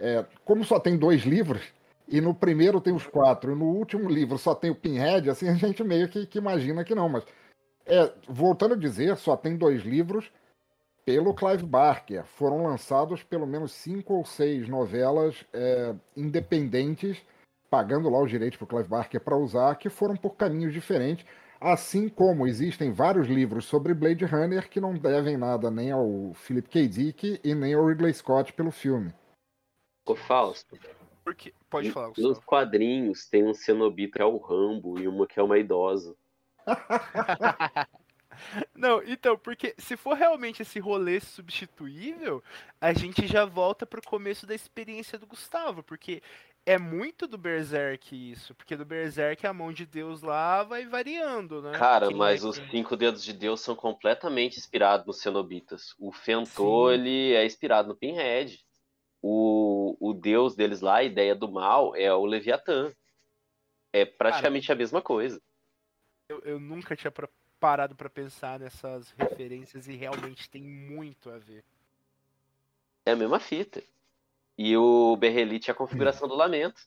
é, 0.00 0.24
como 0.42 0.64
só 0.64 0.80
tem 0.80 0.96
dois 0.96 1.22
livros, 1.22 1.62
e 2.08 2.18
no 2.18 2.34
primeiro 2.34 2.80
tem 2.80 2.94
os 2.94 3.06
quatro, 3.06 3.52
e 3.52 3.54
no 3.54 3.66
último 3.66 4.08
livro 4.08 4.38
só 4.38 4.54
tem 4.54 4.70
o 4.70 4.74
Pinhead, 4.74 5.28
assim, 5.28 5.48
a 5.48 5.54
gente 5.54 5.84
meio 5.84 6.08
que, 6.08 6.26
que 6.26 6.38
imagina 6.38 6.82
que 6.82 6.94
não. 6.94 7.10
Mas, 7.10 7.24
é, 7.84 8.10
voltando 8.26 8.72
a 8.72 8.78
dizer, 8.78 9.16
só 9.18 9.36
tem 9.36 9.54
dois 9.54 9.82
livros 9.82 10.32
pelo 11.04 11.34
Clive 11.34 11.64
Barker. 11.64 12.24
Foram 12.24 12.62
lançados 12.64 13.22
pelo 13.22 13.46
menos 13.46 13.72
cinco 13.72 14.14
ou 14.14 14.24
seis 14.24 14.66
novelas 14.66 15.44
é, 15.52 15.94
independentes, 16.16 17.20
pagando 17.68 18.08
lá 18.08 18.22
os 18.22 18.30
direitos 18.30 18.56
para 18.56 18.64
o 18.64 18.68
Clive 18.68 18.88
Barker 18.88 19.20
para 19.20 19.36
usar, 19.36 19.74
que 19.76 19.90
foram 19.90 20.16
por 20.16 20.36
caminhos 20.36 20.72
diferentes. 20.72 21.26
Assim 21.60 22.08
como 22.08 22.46
existem 22.46 22.92
vários 22.92 23.26
livros 23.28 23.64
sobre 23.64 23.94
Blade 23.94 24.24
Runner 24.24 24.68
que 24.68 24.80
não 24.80 24.94
devem 24.94 25.36
nada 25.36 25.70
nem 25.70 25.90
ao 25.90 26.32
Philip 26.34 26.68
K. 26.68 26.88
Dick 26.88 27.40
e 27.42 27.54
nem 27.54 27.74
ao 27.74 27.86
Ridley 27.86 28.12
Scott 28.12 28.52
pelo 28.52 28.70
filme. 28.70 29.12
Ô 30.06 30.14
Fausto, 30.14 30.78
Porque. 31.24 31.54
Pode 31.70 31.90
falar, 31.90 32.08
nos 32.08 32.16
Gustavo. 32.16 32.42
quadrinhos 32.46 33.26
tem 33.26 33.44
um 33.44 33.54
cenobita 33.54 34.18
que 34.18 34.22
é 34.22 34.24
o 34.24 34.36
Rambo 34.36 35.00
e 35.00 35.08
uma 35.08 35.26
que 35.26 35.40
é 35.40 35.42
uma 35.42 35.58
idosa. 35.58 36.14
Não, 38.74 39.02
então, 39.04 39.38
porque 39.38 39.74
se 39.78 39.96
for 39.96 40.14
realmente 40.14 40.62
esse 40.62 40.78
rolê 40.78 41.20
substituível, 41.20 42.42
a 42.80 42.92
gente 42.92 43.26
já 43.26 43.44
volta 43.44 43.86
pro 43.86 44.02
começo 44.02 44.46
da 44.46 44.54
experiência 44.54 45.18
do 45.18 45.26
Gustavo, 45.26 45.82
porque 45.82 46.20
é 46.66 46.78
muito 46.78 47.26
do 47.26 47.36
Berserk 47.36 48.14
isso, 48.32 48.54
porque 48.54 48.76
do 48.76 48.84
Berserk 48.84 49.46
a 49.46 49.52
mão 49.52 49.72
de 49.72 49.84
Deus 49.84 50.22
lá 50.22 50.62
vai 50.62 50.86
variando, 50.86 51.60
né? 51.62 51.72
Cara, 51.78 52.08
Que 52.08 52.14
mas 52.14 52.42
é 52.44 52.46
os 52.48 52.58
que- 52.58 52.70
cinco 52.70 52.96
dedos 52.96 53.22
de 53.24 53.32
Deus 53.32 53.60
são 53.60 53.74
completamente 53.76 54.58
inspirados 54.58 55.06
nos 55.06 55.20
cenobitas. 55.20 55.94
O 55.98 56.10
Fentole 56.12 57.34
é 57.34 57.44
inspirado 57.44 57.88
no 57.88 57.96
Pinhead. 57.96 58.64
O, 59.22 59.96
o 60.00 60.12
deus 60.12 60.54
deles 60.54 60.80
lá, 60.80 60.96
a 60.96 61.02
ideia 61.04 61.34
do 61.34 61.50
mal, 61.50 61.94
é 61.96 62.12
o 62.12 62.24
Leviatã. 62.26 62.92
É 63.92 64.04
praticamente 64.04 64.70
a 64.70 64.74
mesma 64.74 65.00
coisa. 65.00 65.40
eu, 66.28 66.40
eu 66.40 66.60
nunca 66.60 66.94
tinha 66.96 67.12
parado 67.60 67.94
pra 67.94 68.10
pensar 68.10 68.58
nessas 68.58 69.10
referências 69.16 69.86
e 69.86 69.92
realmente 69.96 70.50
tem 70.50 70.62
muito 70.62 71.30
a 71.30 71.38
ver. 71.38 71.64
É 73.06 73.12
a 73.12 73.16
mesma 73.16 73.38
fita. 73.38 73.82
E 74.56 74.76
o 74.76 75.16
Berrelite 75.16 75.70
é 75.70 75.72
a 75.72 75.76
configuração 75.76 76.28
do 76.28 76.34
lamento. 76.34 76.82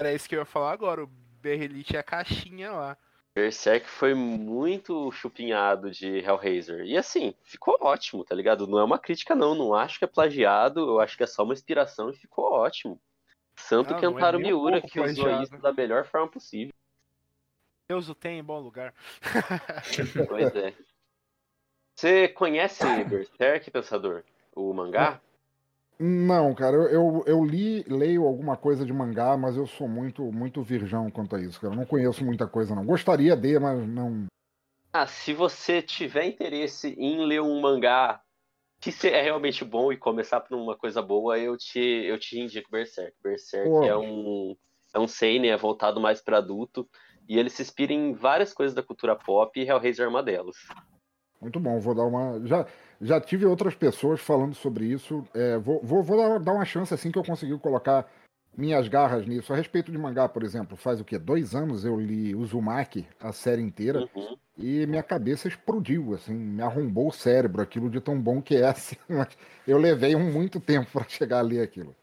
Era 0.00 0.12
isso 0.12 0.28
que 0.28 0.34
eu 0.34 0.40
ia 0.40 0.44
falar 0.44 0.72
agora, 0.72 1.04
o 1.04 1.06
Berrelite 1.06 1.96
é 1.96 2.00
a 2.00 2.02
caixinha 2.02 2.72
lá. 2.72 2.96
Berserk 3.34 3.88
foi 3.88 4.14
muito 4.14 5.10
chupinhado 5.10 5.90
de 5.90 6.18
Hellraiser. 6.20 6.84
E 6.84 6.96
assim, 6.96 7.34
ficou 7.42 7.76
ótimo, 7.80 8.24
tá 8.24 8.32
ligado? 8.32 8.66
Não 8.66 8.78
é 8.78 8.84
uma 8.84 8.98
crítica, 8.98 9.34
não. 9.34 9.56
Não 9.56 9.74
acho 9.74 9.98
que 9.98 10.04
é 10.04 10.08
plagiado, 10.08 10.80
eu 10.80 11.00
acho 11.00 11.16
que 11.16 11.24
é 11.24 11.26
só 11.26 11.42
uma 11.42 11.52
inspiração 11.52 12.10
e 12.10 12.16
ficou 12.16 12.44
ótimo. 12.52 13.00
Santo 13.56 13.90
não 13.90 13.98
é 13.98 14.00
Kentaro 14.00 14.38
um 14.38 14.40
Miura, 14.40 14.80
pouco 14.80 14.88
que 14.88 15.00
usou 15.00 15.24
plagiado. 15.24 15.42
isso 15.42 15.58
da 15.58 15.72
melhor 15.72 16.04
forma 16.06 16.28
possível. 16.28 16.72
Deus 17.88 18.08
o 18.08 18.14
tem 18.14 18.38
em 18.38 18.44
bom 18.44 18.60
lugar. 18.60 18.94
Pois 20.28 20.54
é. 20.54 20.72
Você 21.96 22.28
conhece 22.28 22.84
Berserk, 23.04 23.70
Pensador? 23.70 24.22
O 24.54 24.72
mangá? 24.72 25.20
Não, 25.98 26.54
cara, 26.54 26.76
eu, 26.76 26.88
eu, 26.88 27.24
eu 27.26 27.44
li, 27.44 27.84
leio 27.84 28.24
alguma 28.24 28.56
coisa 28.56 28.84
de 28.84 28.92
mangá, 28.92 29.36
mas 29.36 29.56
eu 29.56 29.66
sou 29.66 29.88
muito, 29.88 30.22
muito 30.32 30.62
virgão 30.62 31.10
quanto 31.10 31.36
a 31.36 31.40
isso, 31.40 31.60
cara. 31.60 31.72
Eu 31.72 31.76
não 31.78 31.86
conheço 31.86 32.24
muita 32.24 32.46
coisa, 32.48 32.74
não. 32.74 32.84
Gostaria 32.84 33.36
de, 33.36 33.58
mas 33.58 33.86
não. 33.88 34.26
Ah, 34.92 35.06
se 35.06 35.32
você 35.32 35.80
tiver 35.80 36.24
interesse 36.26 36.94
em 36.98 37.24
ler 37.24 37.40
um 37.40 37.60
mangá 37.60 38.20
que 38.80 38.92
se- 38.92 39.08
é 39.08 39.22
realmente 39.22 39.64
bom 39.64 39.92
e 39.92 39.96
começar 39.96 40.40
por 40.40 40.56
uma 40.58 40.76
coisa 40.76 41.00
boa, 41.00 41.38
eu 41.38 41.56
te, 41.56 41.78
eu 41.80 42.18
te 42.18 42.38
indico 42.38 42.70
Berserk. 42.70 43.16
Berserk 43.22 43.70
Pô. 43.70 43.84
é 43.84 43.96
um, 43.96 44.56
é 44.94 44.98
um 44.98 45.08
seinen, 45.08 45.50
é 45.50 45.56
voltado 45.56 46.00
mais 46.00 46.20
para 46.20 46.38
adulto, 46.38 46.88
e 47.28 47.38
ele 47.38 47.48
se 47.50 47.62
inspira 47.62 47.92
em 47.92 48.12
várias 48.12 48.52
coisas 48.52 48.74
da 48.74 48.82
cultura 48.82 49.16
pop 49.16 49.58
e 49.58 49.66
Hellraiser 49.66 50.06
é 50.06 50.08
uma 50.08 50.22
delas. 50.22 50.56
Muito 51.44 51.60
bom, 51.60 51.78
vou 51.78 51.94
dar 51.94 52.04
uma. 52.04 52.40
Já, 52.46 52.66
já 53.02 53.20
tive 53.20 53.44
outras 53.44 53.74
pessoas 53.74 54.18
falando 54.18 54.54
sobre 54.54 54.86
isso. 54.86 55.22
é, 55.34 55.58
vou 55.58 55.78
vou, 55.82 56.02
vou 56.02 56.16
dar, 56.16 56.40
dar 56.40 56.52
uma 56.54 56.64
chance 56.64 56.92
assim 56.94 57.10
que 57.12 57.18
eu 57.18 57.22
conseguir 57.22 57.58
colocar 57.58 58.10
minhas 58.56 58.88
garras 58.88 59.26
nisso. 59.26 59.52
A 59.52 59.56
respeito 59.56 59.92
de 59.92 59.98
mangá, 59.98 60.26
por 60.26 60.42
exemplo, 60.42 60.74
faz 60.74 61.00
o 61.00 61.04
quê? 61.04 61.18
Dois 61.18 61.54
anos 61.54 61.84
eu 61.84 62.00
li 62.00 62.34
Uzumaki, 62.34 63.06
a 63.20 63.30
série 63.30 63.60
inteira, 63.60 64.08
Uhum. 64.14 64.36
e 64.56 64.86
minha 64.86 65.02
cabeça 65.02 65.48
explodiu, 65.48 66.14
assim, 66.14 66.32
me 66.32 66.62
arrombou 66.62 67.08
o 67.08 67.12
cérebro, 67.12 67.60
aquilo 67.60 67.90
de 67.90 68.00
tão 68.00 68.18
bom 68.18 68.40
que 68.40 68.56
é. 68.56 68.64
Assim, 68.70 68.96
mas 69.06 69.28
eu 69.68 69.76
levei 69.76 70.16
um 70.16 70.32
muito 70.32 70.58
tempo 70.58 70.90
para 70.90 71.06
chegar 71.06 71.40
a 71.40 71.42
ler 71.42 71.60
aquilo. 71.60 71.94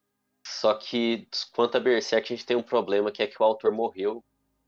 Só 0.46 0.76
que, 0.76 1.28
quanto 1.56 1.78
a 1.78 1.80
Berserk, 1.80 2.32
a 2.32 2.36
gente 2.36 2.46
tem 2.46 2.56
um 2.58 2.62
problema 2.64 3.12
que 3.12 3.24
é 3.24 3.28
que 3.28 3.42
o 3.42 3.46
autor 3.46 3.72
morreu. 3.72 4.24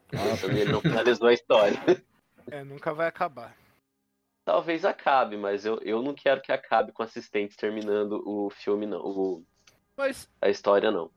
Então 0.14 0.50
ele 0.50 0.72
não 0.72 0.80
finalizou 0.82 1.28
a 1.28 1.34
história. 1.34 1.78
É, 2.52 2.64
nunca 2.64 2.94
vai 2.94 3.08
acabar. 3.08 3.56
Talvez 4.46 4.84
acabe, 4.84 5.38
mas 5.38 5.66
eu, 5.66 5.80
eu 5.82 6.02
não 6.02 6.14
quero 6.14 6.42
que 6.42 6.52
acabe 6.52 6.92
com 6.92 7.02
assistentes 7.02 7.56
terminando 7.56 8.22
o 8.26 8.50
filme, 8.50 8.86
não. 8.86 9.00
O, 9.00 9.46
Mas 9.96 10.30
a 10.42 10.50
história, 10.50 10.92
não. 10.92 11.10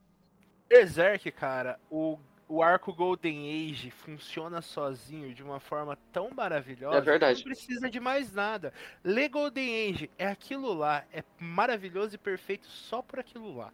Berserk, 0.68 1.30
cara, 1.32 1.78
o, 1.90 2.18
o 2.48 2.62
arco 2.62 2.92
Golden 2.92 3.70
Age 3.70 3.90
funciona 3.90 4.62
sozinho 4.62 5.34
de 5.34 5.42
uma 5.42 5.58
forma 5.58 5.98
tão 6.12 6.30
maravilhosa 6.30 6.98
É 6.98 7.00
verdade. 7.00 7.42
que 7.42 7.48
não 7.48 7.54
precisa 7.54 7.90
de 7.90 7.98
mais 7.98 8.32
nada. 8.32 8.72
Ler 9.02 9.28
Golden 9.28 9.90
Age 9.90 10.10
é 10.16 10.28
aquilo 10.28 10.72
lá, 10.72 11.04
é 11.12 11.24
maravilhoso 11.40 12.14
e 12.14 12.18
perfeito 12.18 12.66
só 12.68 13.02
por 13.02 13.18
aquilo 13.18 13.56
lá. 13.56 13.72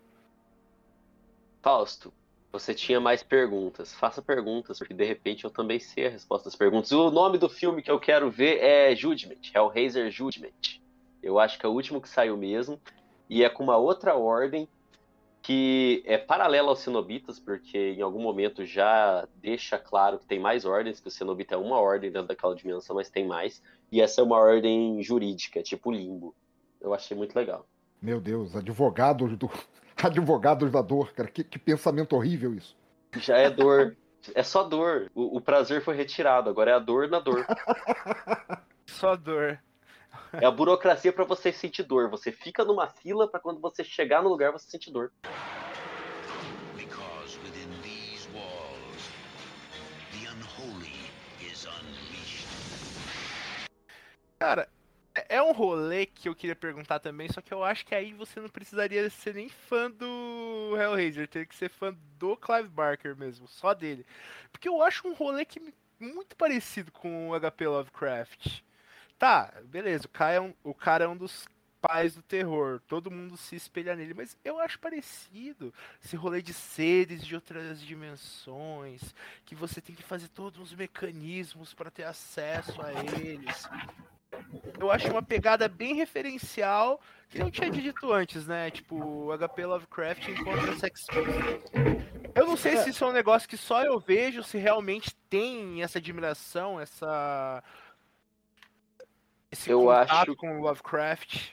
Fausto, 1.62 2.12
você 2.53 2.75
tinha 2.75 3.01
mais 3.01 3.23
perguntas. 3.23 3.95
Faça 3.95 4.21
perguntas, 4.21 4.79
porque 4.79 4.93
de 4.93 5.05
repente 5.05 5.45
eu 5.45 5.51
também 5.51 5.81
sei 5.81 6.07
a 6.07 6.11
resposta 6.11 6.45
das 6.51 6.55
perguntas. 6.55 6.93
O 6.93 7.11
nome 7.11 7.39
do 7.39 7.49
filme 7.49 7.83
que 7.83 7.91
eu 7.91 7.99
quero 7.99 8.31
ver 8.31 8.59
é 8.63 8.95
Judgment, 8.95 9.41
Hellraiser 9.55 10.11
Judgment. 10.11 10.81
Eu 11.23 11.39
acho 11.39 11.59
que 11.59 11.65
é 11.65 11.69
o 11.69 11.73
último 11.73 12.01
que 12.01 12.09
saiu 12.09 12.37
mesmo. 12.37 12.79
E 13.29 13.43
é 13.43 13.49
com 13.49 13.65
uma 13.65 13.79
outra 13.79 14.15
ordem 14.15 14.69
que 15.41 16.03
é 16.07 16.19
paralela 16.19 16.69
aos 16.69 16.81
Cenobitas, 16.81 17.41
porque 17.41 17.95
em 17.95 18.03
algum 18.03 18.21
momento 18.21 18.65
já 18.65 19.27
deixa 19.37 19.77
claro 19.79 20.19
que 20.19 20.27
tem 20.27 20.39
mais 20.39 20.65
ordens, 20.65 21.01
que 21.01 21.09
o 21.09 21.11
Cenobita 21.11 21.55
é 21.55 21.59
uma 21.59 21.81
ordem 21.81 22.13
dentro 22.13 22.29
daquela 22.29 22.55
dimensão, 22.55 22.95
mas 22.95 23.11
tem 23.11 23.27
mais. 23.27 23.61
E 23.91 24.01
essa 24.01 24.21
é 24.21 24.25
uma 24.25 24.39
ordem 24.39 25.03
jurídica, 25.03 25.63
tipo 25.63 25.91
limbo. 25.91 26.35
Eu 26.81 26.95
achei 26.95 27.17
muito 27.17 27.35
legal. 27.35 27.67
Meu 28.01 28.21
Deus, 28.21 28.55
advogados 28.55 29.37
do. 29.37 29.51
Advogados 30.03 30.70
da 30.70 30.82
dor, 30.82 31.12
cara. 31.12 31.28
Que, 31.28 31.45
que 31.45 31.59
pensamento 31.59 32.14
horrível 32.14 32.55
isso. 32.55 32.76
Já 33.16 33.36
é 33.36 33.51
dor. 33.51 33.97
É 34.34 34.43
só 34.43 34.62
dor. 34.62 35.11
O, 35.14 35.36
o 35.36 35.40
prazer 35.40 35.82
foi 35.82 35.97
retirado, 35.97 36.49
agora 36.49 36.70
é 36.70 36.74
a 36.74 36.78
dor 36.78 37.09
na 37.09 37.18
dor. 37.18 37.45
Só 38.86 39.16
dor. 39.16 39.59
É 40.32 40.47
a 40.47 40.51
burocracia 40.51 41.12
pra 41.12 41.24
você 41.24 41.51
sentir 41.51 41.82
dor. 41.82 42.09
Você 42.11 42.30
fica 42.30 42.64
numa 42.64 42.86
fila 42.86 43.28
pra 43.28 43.40
quando 43.40 43.61
você 43.61 43.82
chegar 43.82 44.22
no 44.22 44.28
lugar 44.28 44.53
você 44.53 44.70
sentir 44.70 44.90
dor. 44.90 45.11
Walls. 48.32 49.11
Cara, 54.38 54.68
é 55.15 55.37
é 55.37 55.43
um 55.43 55.53
rolê 55.53 56.07
que 56.07 56.29
eu 56.29 56.35
queria 56.35 56.57
perguntar 56.57 56.99
também, 56.99 57.29
só 57.31 57.41
que 57.41 57.53
eu 57.53 57.65
acho 57.65 57.85
que 57.87 57.95
aí 57.95 58.13
você 58.13 58.41
não 58.41 58.49
precisaria 58.49 59.09
ser 59.11 59.35
nem 59.35 59.49
fã 59.49 59.91
do 59.91 60.77
Hellraiser, 60.77 61.29
teria 61.29 61.47
que 61.47 61.55
ser 61.55 61.69
fã 61.69 61.95
do 62.19 62.37
Clive 62.37 62.69
Barker 62.69 63.17
mesmo, 63.17 63.49
só 63.49 63.75
dele. 63.75 64.07
Porque 64.51 64.69
eu 64.69 64.83
acho 64.83 65.07
um 65.07 65.15
rolê 65.15 65.45
que 65.45 65.61
muito 66.01 66.37
parecido 66.37 66.91
com 66.93 67.31
o 67.31 67.41
HP 67.41 67.67
Lovecraft. 67.67 68.63
Tá, 69.19 69.53
beleza, 69.65 70.07
o 70.07 70.09
cara, 70.09 70.35
é 70.35 70.41
um, 70.41 70.55
o 70.65 70.75
cara 70.75 71.05
é 71.05 71.09
um 71.09 71.17
dos 71.17 71.47
pais 71.81 72.15
do 72.15 72.23
terror, 72.23 72.81
todo 72.87 73.11
mundo 73.11 73.37
se 73.37 73.57
espelha 73.57 73.97
nele, 73.97 74.15
mas 74.15 74.37
eu 74.45 74.61
acho 74.61 74.79
parecido 74.79 75.75
esse 76.03 76.15
rolê 76.15 76.41
de 76.41 76.55
seres 76.55 77.27
de 77.27 77.35
outras 77.35 77.81
dimensões, 77.81 79.15
que 79.45 79.55
você 79.57 79.81
tem 79.81 79.95
que 79.95 80.03
fazer 80.03 80.29
todos 80.29 80.61
os 80.61 80.75
mecanismos 80.75 81.75
para 81.75 81.91
ter 81.91 82.05
acesso 82.05 82.81
a 82.81 82.93
eles. 83.17 83.69
Eu 84.78 84.91
acho 84.91 85.11
uma 85.11 85.22
pegada 85.22 85.68
bem 85.68 85.95
referencial, 85.95 87.01
que 87.28 87.41
eu 87.41 87.51
tinha 87.51 87.70
dito 87.70 88.12
antes, 88.12 88.47
né? 88.47 88.70
Tipo, 88.70 88.97
o 88.97 89.33
HP 89.39 89.64
Lovecraft 89.66 90.28
encontra 90.28 90.74
Sex 90.76 91.07
Pistols. 91.07 91.64
Eu 92.35 92.47
não 92.47 92.57
sei 92.57 92.76
se 92.78 92.91
isso 92.91 93.05
é 93.05 93.09
um 93.09 93.12
negócio 93.12 93.49
que 93.49 93.57
só 93.57 93.83
eu 93.85 93.99
vejo, 94.01 94.43
se 94.43 94.59
realmente 94.59 95.14
tem 95.28 95.83
essa 95.83 95.99
admiração, 95.99 96.80
essa. 96.80 97.62
Esse 99.51 99.70
Eu 99.70 99.80
contato 99.80 100.11
acho- 100.30 100.37
com 100.37 100.59
o 100.59 100.62
Lovecraft. 100.62 101.51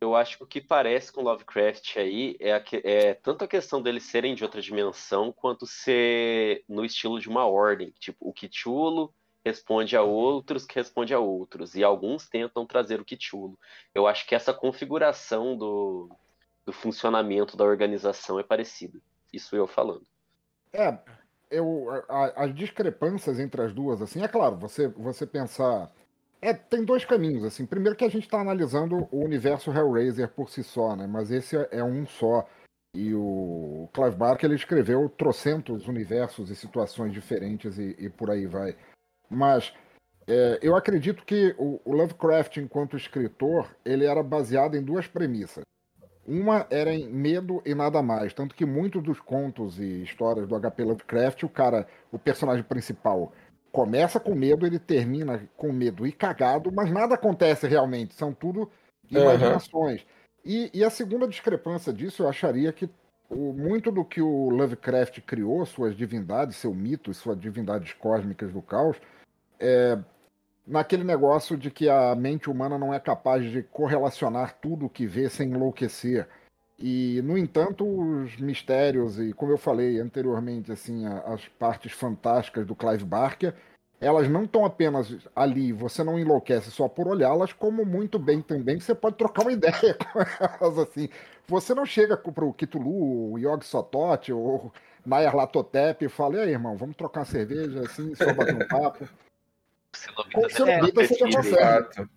Eu 0.00 0.14
acho 0.14 0.36
que 0.38 0.44
o 0.44 0.46
que 0.46 0.60
parece 0.60 1.12
com 1.12 1.22
Lovecraft 1.22 1.96
aí 1.96 2.36
é, 2.40 2.52
a 2.52 2.60
que- 2.60 2.82
é 2.84 3.14
tanto 3.14 3.44
a 3.44 3.48
questão 3.48 3.80
deles 3.80 4.02
serem 4.04 4.34
de 4.34 4.42
outra 4.44 4.60
dimensão, 4.60 5.32
quanto 5.32 5.66
ser 5.66 6.62
no 6.68 6.84
estilo 6.84 7.18
de 7.20 7.28
uma 7.28 7.46
ordem. 7.46 7.90
Tipo, 7.98 8.28
o 8.28 8.32
Cthulhu 8.32 9.14
responde 9.44 9.96
a 9.96 10.02
outros 10.02 10.64
que 10.64 10.74
responde 10.74 11.12
a 11.12 11.18
outros. 11.18 11.74
E 11.74 11.84
alguns 11.84 12.28
tentam 12.28 12.64
trazer 12.64 13.00
o 13.00 13.04
Cthulhu. 13.04 13.58
Eu 13.94 14.06
acho 14.06 14.26
que 14.26 14.34
essa 14.34 14.54
configuração 14.54 15.56
do, 15.56 16.10
do 16.64 16.72
funcionamento 16.72 17.56
da 17.56 17.64
organização 17.64 18.40
é 18.40 18.42
parecida. 18.42 18.98
Isso 19.32 19.54
eu 19.54 19.66
falando. 19.66 20.06
É, 20.72 20.98
eu, 21.50 21.88
a- 22.08 22.44
as 22.44 22.54
discrepâncias 22.54 23.38
entre 23.38 23.62
as 23.62 23.72
duas, 23.72 24.00
assim, 24.00 24.22
é 24.22 24.28
claro, 24.28 24.56
você, 24.56 24.88
você 24.88 25.26
pensar. 25.26 25.92
É, 26.40 26.52
tem 26.52 26.84
dois 26.84 27.04
caminhos, 27.04 27.44
assim. 27.44 27.64
Primeiro 27.64 27.96
que 27.96 28.04
a 28.04 28.08
gente 28.08 28.24
está 28.24 28.40
analisando 28.40 29.08
o 29.10 29.24
universo 29.24 29.70
Hellraiser 29.70 30.28
por 30.28 30.50
si 30.50 30.62
só, 30.62 30.94
né? 30.94 31.06
Mas 31.06 31.30
esse 31.30 31.56
é, 31.56 31.68
é 31.72 31.84
um 31.84 32.06
só. 32.06 32.46
E 32.94 33.12
o 33.14 33.88
Clive 33.92 34.14
Barker 34.16 34.46
ele 34.48 34.54
escreveu 34.54 35.08
trocentos 35.08 35.88
universos 35.88 36.50
e 36.50 36.54
situações 36.54 37.12
diferentes 37.12 37.78
e, 37.78 37.96
e 37.98 38.08
por 38.08 38.30
aí 38.30 38.46
vai. 38.46 38.76
Mas 39.28 39.72
é, 40.26 40.58
eu 40.62 40.74
acredito 40.74 41.24
que 41.24 41.54
o, 41.58 41.80
o 41.84 41.92
Lovecraft, 41.92 42.56
enquanto 42.56 42.96
escritor, 42.96 43.74
ele 43.84 44.04
era 44.04 44.22
baseado 44.22 44.76
em 44.76 44.82
duas 44.82 45.06
premissas. 45.06 45.64
Uma 46.26 46.66
era 46.70 46.94
em 46.94 47.06
medo 47.06 47.62
e 47.66 47.74
nada 47.74 48.02
mais. 48.02 48.32
Tanto 48.32 48.54
que 48.54 48.64
muitos 48.64 49.02
dos 49.02 49.20
contos 49.20 49.78
e 49.78 50.02
histórias 50.02 50.48
do 50.48 50.58
HP 50.58 50.82
Lovecraft, 50.82 51.42
o 51.42 51.48
cara, 51.48 51.86
o 52.10 52.18
personagem 52.18 52.64
principal, 52.64 53.32
começa 53.70 54.18
com 54.18 54.34
medo, 54.34 54.66
ele 54.66 54.78
termina 54.78 55.46
com 55.56 55.72
medo 55.72 56.06
e 56.06 56.12
cagado, 56.12 56.72
mas 56.72 56.90
nada 56.90 57.14
acontece 57.14 57.66
realmente. 57.66 58.14
São 58.14 58.32
tudo 58.32 58.70
imaginações. 59.10 60.06
E, 60.44 60.70
e 60.72 60.84
a 60.84 60.90
segunda 60.90 61.28
discrepância 61.28 61.92
disso, 61.92 62.22
eu 62.22 62.28
acharia 62.28 62.72
que 62.72 62.88
o- 63.30 63.52
muito 63.52 63.90
do 63.90 64.04
que 64.04 64.20
o 64.20 64.48
Lovecraft 64.50 65.20
criou, 65.20 65.64
suas 65.66 65.96
divindades, 65.96 66.56
seu 66.56 66.74
mito 66.74 67.12
suas 67.14 67.38
divindades 67.38 67.92
cósmicas 67.92 68.52
do 68.52 68.62
caos, 68.62 68.96
é 69.58 69.98
naquele 70.66 71.04
negócio 71.04 71.56
de 71.56 71.70
que 71.70 71.88
a 71.88 72.14
mente 72.14 72.48
humana 72.50 72.78
não 72.78 72.92
é 72.92 72.98
capaz 72.98 73.44
de 73.50 73.62
correlacionar 73.62 74.58
tudo 74.60 74.86
o 74.86 74.90
que 74.90 75.06
vê 75.06 75.28
sem 75.28 75.50
enlouquecer. 75.50 76.26
E, 76.78 77.20
no 77.22 77.38
entanto, 77.38 77.86
os 77.86 78.36
mistérios 78.38 79.18
e, 79.18 79.32
como 79.32 79.52
eu 79.52 79.58
falei 79.58 80.00
anteriormente, 80.00 80.72
assim, 80.72 81.06
as 81.06 81.46
partes 81.46 81.92
fantásticas 81.92 82.66
do 82.66 82.74
Clive 82.74 83.04
Barker, 83.04 83.54
elas 84.00 84.28
não 84.28 84.44
estão 84.44 84.64
apenas 84.64 85.16
ali, 85.34 85.72
você 85.72 86.02
não 86.04 86.18
enlouquece 86.18 86.70
só 86.70 86.88
por 86.88 87.08
olhá-las, 87.08 87.52
como 87.52 87.84
muito 87.84 88.18
bem 88.18 88.42
também 88.42 88.78
você 88.80 88.94
pode 88.94 89.16
trocar 89.16 89.42
uma 89.42 89.52
ideia 89.54 89.94
com 89.94 90.20
elas, 90.20 90.78
assim. 90.78 91.08
Você 91.46 91.74
não 91.74 91.84
chega 91.84 92.16
pro 92.16 92.52
Kitulu, 92.52 93.32
o 93.32 93.38
Yogi 93.38 93.66
Sotote 93.66 94.32
ou 94.32 94.72
Nayar 95.04 95.36
Latotep 95.36 96.04
e 96.04 96.08
fala, 96.08 96.36
e 96.36 96.40
aí, 96.40 96.50
irmão, 96.50 96.76
vamos 96.76 96.96
trocar 96.96 97.20
uma 97.20 97.26
cerveja, 97.26 97.80
assim, 97.80 98.14
só 98.14 98.32
bater 98.32 98.54
um 98.54 98.66
papo. 98.66 99.08
Com 100.32 100.46
o 100.46 100.50
Cenobita 100.50 101.06
você 101.06 101.14
já 101.14 101.26
De 101.26 101.36
consegue. 101.36 102.10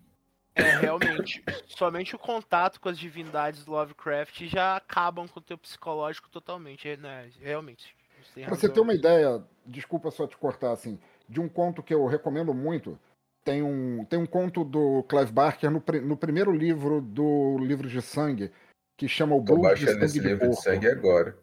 É, 0.54 0.78
realmente. 0.80 1.44
somente 1.68 2.16
o 2.16 2.18
contato 2.18 2.80
com 2.80 2.88
as 2.88 2.98
divindades 2.98 3.64
do 3.64 3.70
Lovecraft 3.70 4.42
já 4.46 4.76
acabam 4.76 5.28
com 5.28 5.38
o 5.38 5.42
teu 5.42 5.56
psicológico 5.56 6.28
totalmente, 6.28 6.96
né? 6.96 7.30
Realmente. 7.40 7.96
Pra 8.34 8.56
você 8.56 8.68
ter 8.68 8.80
uma 8.80 8.92
ideia, 8.92 9.42
desculpa 9.64 10.10
só 10.10 10.26
te 10.26 10.36
cortar 10.36 10.72
assim, 10.72 10.98
de 11.28 11.40
um 11.40 11.48
conto 11.48 11.82
que 11.82 11.92
eu 11.92 12.06
recomendo 12.06 12.54
muito, 12.54 12.98
tem 13.44 13.62
um, 13.62 14.04
tem 14.04 14.18
um 14.18 14.26
conto 14.26 14.64
do 14.64 15.02
Clive 15.04 15.32
Barker 15.32 15.70
no, 15.70 15.82
no 16.02 16.16
primeiro 16.16 16.52
livro 16.52 17.00
do 17.00 17.58
livro 17.58 17.88
de 17.88 18.00
sangue, 18.02 18.50
que 18.96 19.08
chama 19.08 19.34
O 19.34 19.44
Tô 19.44 19.54
Blues 19.54 19.78
de 19.78 19.86
baixando 19.86 19.92
Sangue 19.92 20.04
esse 20.04 20.20
de 20.20 20.26
livro 20.26 20.50
de 20.50 20.62
sangue 20.62 20.88
agora. 20.88 21.36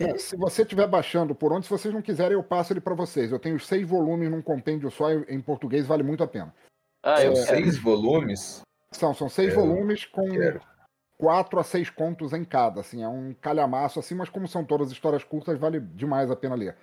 É, 0.00 0.18
se 0.18 0.36
você 0.36 0.62
estiver 0.62 0.88
baixando 0.88 1.34
por 1.34 1.52
onde, 1.52 1.66
se 1.66 1.70
vocês 1.70 1.94
não 1.94 2.02
quiserem, 2.02 2.32
eu 2.32 2.42
passo 2.42 2.72
ele 2.72 2.80
pra 2.80 2.94
vocês. 2.94 3.30
Eu 3.30 3.38
tenho 3.38 3.58
seis 3.60 3.86
volumes 3.88 4.30
num 4.30 4.42
compêndio 4.42 4.90
só 4.90 5.10
em 5.12 5.40
português, 5.40 5.86
vale 5.86 6.02
muito 6.02 6.22
a 6.22 6.28
pena. 6.28 6.52
Ah, 7.02 7.22
eu 7.22 7.36
São 7.36 7.46
seis 7.46 7.78
volumes. 7.78 8.62
São, 8.90 9.14
são 9.14 9.28
seis 9.28 9.52
Eu 9.52 9.60
volumes 9.60 10.04
com 10.04 10.30
quero. 10.30 10.60
quatro 11.16 11.60
a 11.60 11.64
seis 11.64 11.90
contos 11.90 12.32
em 12.32 12.44
cada, 12.44 12.80
assim, 12.80 13.02
é 13.02 13.08
um 13.08 13.34
calhamaço 13.34 14.00
assim, 14.00 14.14
mas 14.14 14.28
como 14.28 14.48
são 14.48 14.64
todas 14.64 14.90
histórias 14.90 15.22
curtas, 15.22 15.58
vale 15.58 15.80
demais 15.80 16.30
a 16.30 16.36
pena 16.36 16.54
ler. 16.54 16.76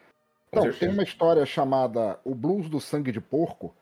Com 0.56 0.62
Então, 0.62 0.64
certeza. 0.64 0.80
tem 0.80 0.90
uma 0.90 1.04
história 1.04 1.46
chamada 1.46 2.20
O 2.24 2.34
Blues 2.34 2.70
do 2.70 2.80
Sangue 2.80 3.12
de 3.12 3.20
Porco, 3.20 3.76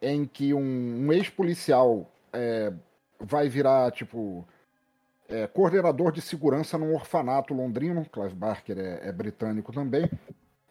em 0.00 0.26
que 0.26 0.52
um, 0.52 1.06
um 1.06 1.12
ex-policial 1.12 2.10
é, 2.32 2.72
vai 3.18 3.48
virar, 3.48 3.90
tipo, 3.90 4.46
é, 5.28 5.46
coordenador 5.46 6.12
de 6.12 6.20
segurança 6.20 6.76
num 6.76 6.94
orfanato 6.94 7.54
londrino. 7.54 8.04
Clive 8.10 8.34
Barker 8.34 8.78
é, 8.78 9.08
é 9.08 9.12
britânico 9.12 9.72
também. 9.72 10.10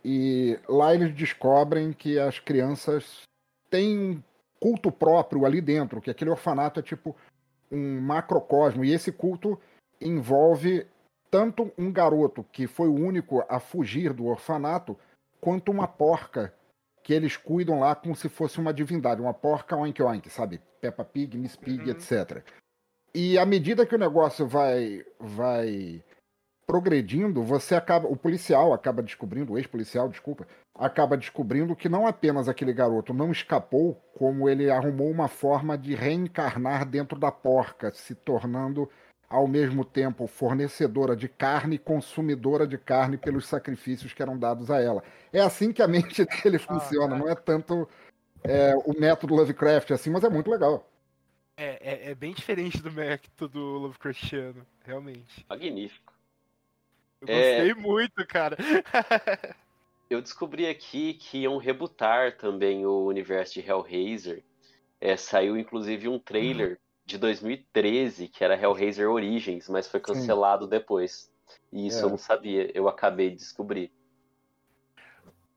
E 0.03 0.57
lá 0.67 0.93
eles 0.93 1.13
descobrem 1.13 1.91
que 1.91 2.17
as 2.17 2.39
crianças 2.39 3.23
têm 3.69 3.97
um 3.99 4.23
culto 4.59 4.91
próprio 4.91 5.45
ali 5.45 5.61
dentro, 5.61 6.01
que 6.01 6.09
aquele 6.09 6.29
orfanato 6.29 6.79
é 6.79 6.83
tipo 6.83 7.15
um 7.71 7.99
macrocosmo. 8.01 8.83
E 8.85 8.93
esse 8.93 9.11
culto 9.11 9.59
envolve 9.99 10.85
tanto 11.31 11.71
um 11.77 11.91
garoto 11.91 12.43
que 12.51 12.67
foi 12.67 12.87
o 12.87 12.93
único 12.95 13.43
a 13.47 13.59
fugir 13.59 14.13
do 14.13 14.25
orfanato, 14.25 14.97
quanto 15.39 15.71
uma 15.71 15.87
porca 15.87 16.53
que 17.03 17.13
eles 17.13 17.37
cuidam 17.37 17.79
lá 17.79 17.95
como 17.95 18.15
se 18.15 18.29
fosse 18.29 18.59
uma 18.59 18.73
divindade, 18.73 19.21
uma 19.21 19.33
porca 19.33 19.75
oink 19.75 20.01
oink, 20.01 20.29
sabe? 20.29 20.61
Peppa 20.81 21.03
Pig, 21.03 21.37
Miss 21.37 21.55
Pig, 21.55 21.83
Uhum. 21.83 21.91
etc. 21.91 22.43
E 23.13 23.37
à 23.37 23.45
medida 23.45 23.85
que 23.85 23.95
o 23.95 23.99
negócio 23.99 24.47
vai 24.47 25.03
vai 25.19 26.03
progredindo, 26.67 27.41
você 27.41 27.73
acaba, 27.73 28.07
o 28.07 28.15
policial 28.15 28.73
acaba 28.73 29.01
descobrindo, 29.01 29.53
o 29.53 29.57
ex-policial, 29.57 30.07
desculpa, 30.07 30.45
acaba 30.75 31.17
descobrindo 31.17 31.75
que 31.75 31.89
não 31.89 32.05
apenas 32.05 32.47
aquele 32.47 32.71
garoto 32.71 33.11
não 33.11 33.31
escapou, 33.31 33.95
como 34.15 34.47
ele 34.47 34.69
arrumou 34.69 35.09
uma 35.09 35.27
forma 35.27 35.75
de 35.75 35.95
reencarnar 35.95 36.85
dentro 36.87 37.17
da 37.17 37.31
porca, 37.31 37.89
se 37.89 38.13
tornando 38.13 38.87
ao 39.29 39.47
mesmo 39.47 39.85
tempo 39.85 40.25
fornecedora 40.25 41.15
de 41.15 41.29
carne 41.29 41.75
e 41.75 41.79
consumidora 41.79 42.65
de 42.65 42.77
carne 42.77 43.15
pelos 43.15 43.45
sacrifícios 43.45 44.11
que 44.11 44.21
eram 44.21 44.37
dados 44.37 44.71
a 44.71 44.81
ela. 44.81 45.03
É 45.31 45.39
assim 45.39 45.71
que 45.71 45.81
a 45.83 45.87
mente 45.87 46.25
dele 46.43 46.57
funciona, 46.57 47.15
não 47.15 47.29
é 47.29 47.35
tanto 47.35 47.87
é, 48.43 48.75
o 48.75 48.99
método 48.99 49.35
Lovecraft 49.35 49.91
assim, 49.91 50.09
mas 50.09 50.23
é 50.23 50.29
muito 50.29 50.49
legal. 50.49 50.89
É, 51.55 52.07
é, 52.07 52.11
é 52.11 52.15
bem 52.15 52.33
diferente 52.33 52.81
do 52.81 52.91
método 52.91 53.59
Lovecraftiano, 53.59 54.65
realmente. 54.83 55.45
Magnífico. 55.47 56.13
Eu 57.21 57.27
É. 57.27 57.65
gostei 57.65 57.73
muito, 57.83 58.25
cara. 58.25 58.57
Eu 60.09 60.21
descobri 60.21 60.65
aqui 60.65 61.13
que 61.13 61.39
iam 61.39 61.57
rebutar 61.57 62.35
também 62.35 62.83
o 62.83 63.05
universo 63.05 63.53
de 63.53 63.59
Hellraiser. 63.69 64.43
É, 64.99 65.15
saiu 65.15 65.55
inclusive 65.55 66.07
um 66.07 66.17
trailer 66.17 66.79
de 67.09 67.17
2013 67.17 68.27
que 68.27 68.43
era 68.43 68.55
Hellraiser 68.59 69.09
Origins, 69.09 69.67
mas 69.67 69.87
foi 69.87 69.99
cancelado 69.99 70.67
depois. 70.67 71.31
E 71.71 71.87
isso 71.87 71.99
É. 71.99 72.03
eu 72.03 72.09
não 72.09 72.17
sabia, 72.17 72.69
eu 72.77 72.87
acabei 72.87 73.31
de 73.31 73.37
descobrir. 73.37 73.91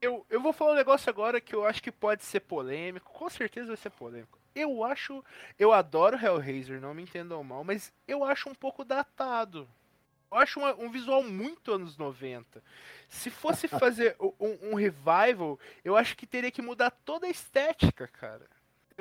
eu, 0.00 0.26
eu 0.30 0.40
vou 0.40 0.52
falar 0.52 0.72
um 0.72 0.76
negócio 0.76 1.08
agora 1.10 1.40
que 1.40 1.54
eu 1.54 1.64
acho 1.64 1.82
que 1.82 1.92
pode 1.92 2.24
ser 2.24 2.40
polêmico. 2.40 3.12
Com 3.12 3.28
certeza 3.30 3.68
vai 3.68 3.76
ser 3.76 3.90
polêmico. 3.90 4.38
Eu 4.54 4.82
acho. 4.82 5.24
Eu 5.58 5.72
adoro 5.72 6.16
Hellraiser, 6.16 6.80
não 6.80 6.92
me 6.92 7.02
entendam 7.02 7.42
mal, 7.44 7.62
mas 7.62 7.92
eu 8.08 8.24
acho 8.24 8.48
um 8.50 8.54
pouco 8.54 8.84
datado. 8.84 9.68
Eu 10.30 10.38
acho 10.38 10.58
uma- 10.58 10.74
um 10.74 10.90
visual 10.90 11.22
muito 11.22 11.72
anos 11.72 11.96
90. 11.96 12.62
Se 13.08 13.30
fosse 13.30 13.68
fazer 13.86 14.16
um, 14.18 14.70
um 14.72 14.74
revival, 14.74 15.58
eu 15.84 15.94
acho 15.96 16.16
que 16.16 16.26
teria 16.26 16.50
que 16.50 16.60
mudar 16.62 16.90
toda 16.90 17.26
a 17.26 17.30
estética, 17.30 18.08
cara. 18.08 18.46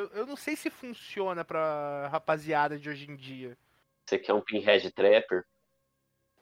Eu, 0.02 0.10
eu 0.16 0.26
não 0.26 0.36
sei 0.36 0.56
se 0.56 0.70
funciona 0.70 1.46
pra 1.46 2.08
rapaziada 2.12 2.80
de 2.80 2.90
hoje 2.90 3.10
em 3.10 3.16
dia. 3.16 3.56
Você 4.06 4.18
quer 4.18 4.34
um 4.34 4.42
Pinhead 4.42 4.90
Trapper? 4.92 5.46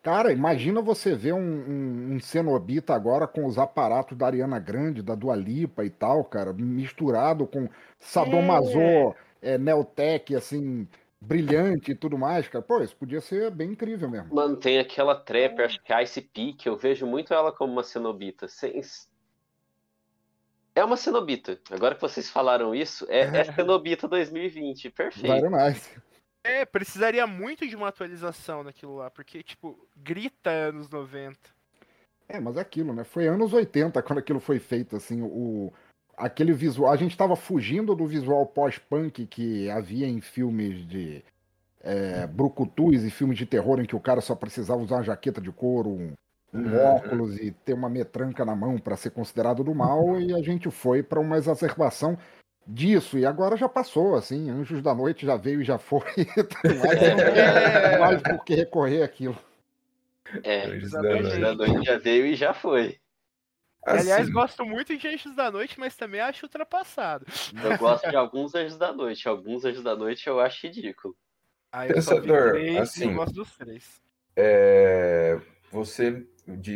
Cara, 0.01 0.31
imagina 0.31 0.81
você 0.81 1.13
ver 1.13 1.33
um, 1.33 1.39
um, 1.39 2.13
um 2.13 2.19
Cenobita 2.21 2.95
agora 2.95 3.27
com 3.27 3.45
os 3.45 3.57
aparatos 3.57 4.17
da 4.17 4.27
Ariana 4.27 4.57
Grande, 4.57 5.01
da 5.01 5.13
Dua 5.13 5.35
Lipa 5.35 5.83
e 5.83 5.89
tal, 5.89 6.23
cara, 6.23 6.53
misturado 6.53 7.45
com 7.45 7.67
Sadomaso, 7.99 8.79
é. 9.41 9.57
Neotech, 9.57 10.33
assim, 10.33 10.87
brilhante 11.19 11.91
e 11.91 11.95
tudo 11.95 12.17
mais, 12.17 12.47
cara. 12.47 12.63
Pô, 12.63 12.81
isso 12.81 12.95
podia 12.95 13.19
ser 13.19 13.51
bem 13.51 13.71
incrível 13.71 14.09
mesmo. 14.09 14.33
Mano, 14.33 14.55
tem 14.55 14.79
aquela 14.79 15.15
Trapper, 15.15 15.65
acho 15.65 15.83
que 15.83 15.91
é 15.91 16.01
Ice 16.01 16.21
Peak, 16.21 16.65
eu 16.65 16.77
vejo 16.77 17.05
muito 17.05 17.33
ela 17.33 17.51
como 17.51 17.73
uma 17.73 17.83
cenobita. 17.83 18.47
Sem... 18.47 18.81
É 20.79 20.85
uma 20.85 20.95
cenobita. 20.95 21.59
Agora 21.69 21.93
que 21.93 22.01
vocês 22.01 22.29
falaram 22.29 22.73
isso, 22.73 23.05
é, 23.09 23.19
é 23.19 23.43
cenobita 23.53 24.07
2020, 24.07 24.89
perfeito. 24.91 25.27
Very 25.27 25.49
nice. 25.49 25.89
É, 26.41 26.63
precisaria 26.63 27.27
muito 27.27 27.67
de 27.67 27.75
uma 27.75 27.89
atualização 27.89 28.63
naquilo 28.63 28.95
lá, 28.95 29.09
porque, 29.09 29.43
tipo, 29.43 29.77
grita 29.97 30.49
anos 30.49 30.89
90. 30.89 31.37
É, 32.29 32.39
mas 32.39 32.55
é 32.55 32.61
aquilo, 32.61 32.93
né? 32.93 33.03
Foi 33.03 33.27
anos 33.27 33.51
80 33.51 34.01
quando 34.01 34.19
aquilo 34.19 34.39
foi 34.39 34.57
feito, 34.57 34.95
assim, 34.95 35.21
o 35.21 35.73
aquele 36.15 36.53
visual, 36.53 36.91
a 36.91 36.97
gente 36.97 37.11
estava 37.11 37.35
fugindo 37.35 37.95
do 37.95 38.05
visual 38.05 38.45
pós-punk 38.45 39.25
que 39.25 39.69
havia 39.69 40.07
em 40.07 40.19
filmes 40.19 40.85
de 40.85 41.23
é, 41.81 42.27
brucutus 42.27 43.03
e 43.03 43.09
filmes 43.09 43.37
de 43.37 43.45
terror 43.45 43.79
em 43.79 43.85
que 43.85 43.95
o 43.95 44.01
cara 44.01 44.19
só 44.21 44.35
precisava 44.35 44.81
usar 44.81 44.97
uma 44.97 45.03
jaqueta 45.03 45.39
de 45.39 45.51
couro, 45.51 45.89
um, 45.89 46.13
um 46.53 46.77
óculos 46.77 47.37
e 47.37 47.51
ter 47.51 47.73
uma 47.73 47.89
metranca 47.89 48.43
na 48.43 48.55
mão 48.55 48.77
para 48.77 48.97
ser 48.97 49.11
considerado 49.11 49.63
do 49.63 49.73
mal, 49.73 50.19
e 50.19 50.33
a 50.33 50.41
gente 50.41 50.69
foi 50.71 51.03
para 51.03 51.19
uma 51.19 51.37
exacerbação 51.37 52.17
disso, 52.65 53.17
e 53.17 53.25
agora 53.25 53.57
já 53.57 53.67
passou, 53.67 54.15
assim, 54.15 54.49
Anjos 54.49 54.81
da 54.81 54.93
Noite 54.93 55.25
já 55.25 55.35
veio 55.35 55.61
e 55.61 55.65
já 55.65 55.77
foi, 55.77 56.01
mas 56.63 57.01
não 57.01 57.17
tem 57.17 57.99
mais 57.99 58.21
por 58.21 58.43
que 58.43 58.55
recorrer 58.55 59.03
àquilo. 59.03 59.37
É, 60.43 60.67
Anjos 60.67 60.91
da 60.91 61.01
da 61.01 61.55
noite 61.55 61.85
já 61.85 61.97
veio 61.97 62.25
e 62.27 62.35
já 62.35 62.53
foi. 62.53 62.99
E, 63.87 63.89
aliás, 63.89 64.23
Assim, 64.23 64.31
gosto 64.31 64.65
muito 64.65 64.95
de 64.95 65.07
Anjos 65.07 65.35
da 65.35 65.49
Noite, 65.49 65.79
mas 65.79 65.95
também 65.95 66.21
acho 66.21 66.45
ultrapassado. 66.45 67.25
Eu 67.63 67.77
gosto 67.77 68.07
de 68.09 68.15
alguns 68.15 68.53
Anjos 68.53 68.77
da 68.77 68.93
Noite, 68.93 69.27
alguns 69.27 69.65
Anjos 69.65 69.83
da 69.83 69.95
Noite 69.95 70.27
eu 70.27 70.39
acho 70.39 70.67
ridículo. 70.67 71.15
Ah, 71.71 71.85
Pensador, 71.85 72.51
três, 72.51 72.77
assim, 72.77 73.09
eu 73.09 73.15
gosto 73.15 73.33
dos 73.33 73.55
três. 73.55 74.01
é, 74.35 75.39
você 75.71 76.27
de- 76.57 76.75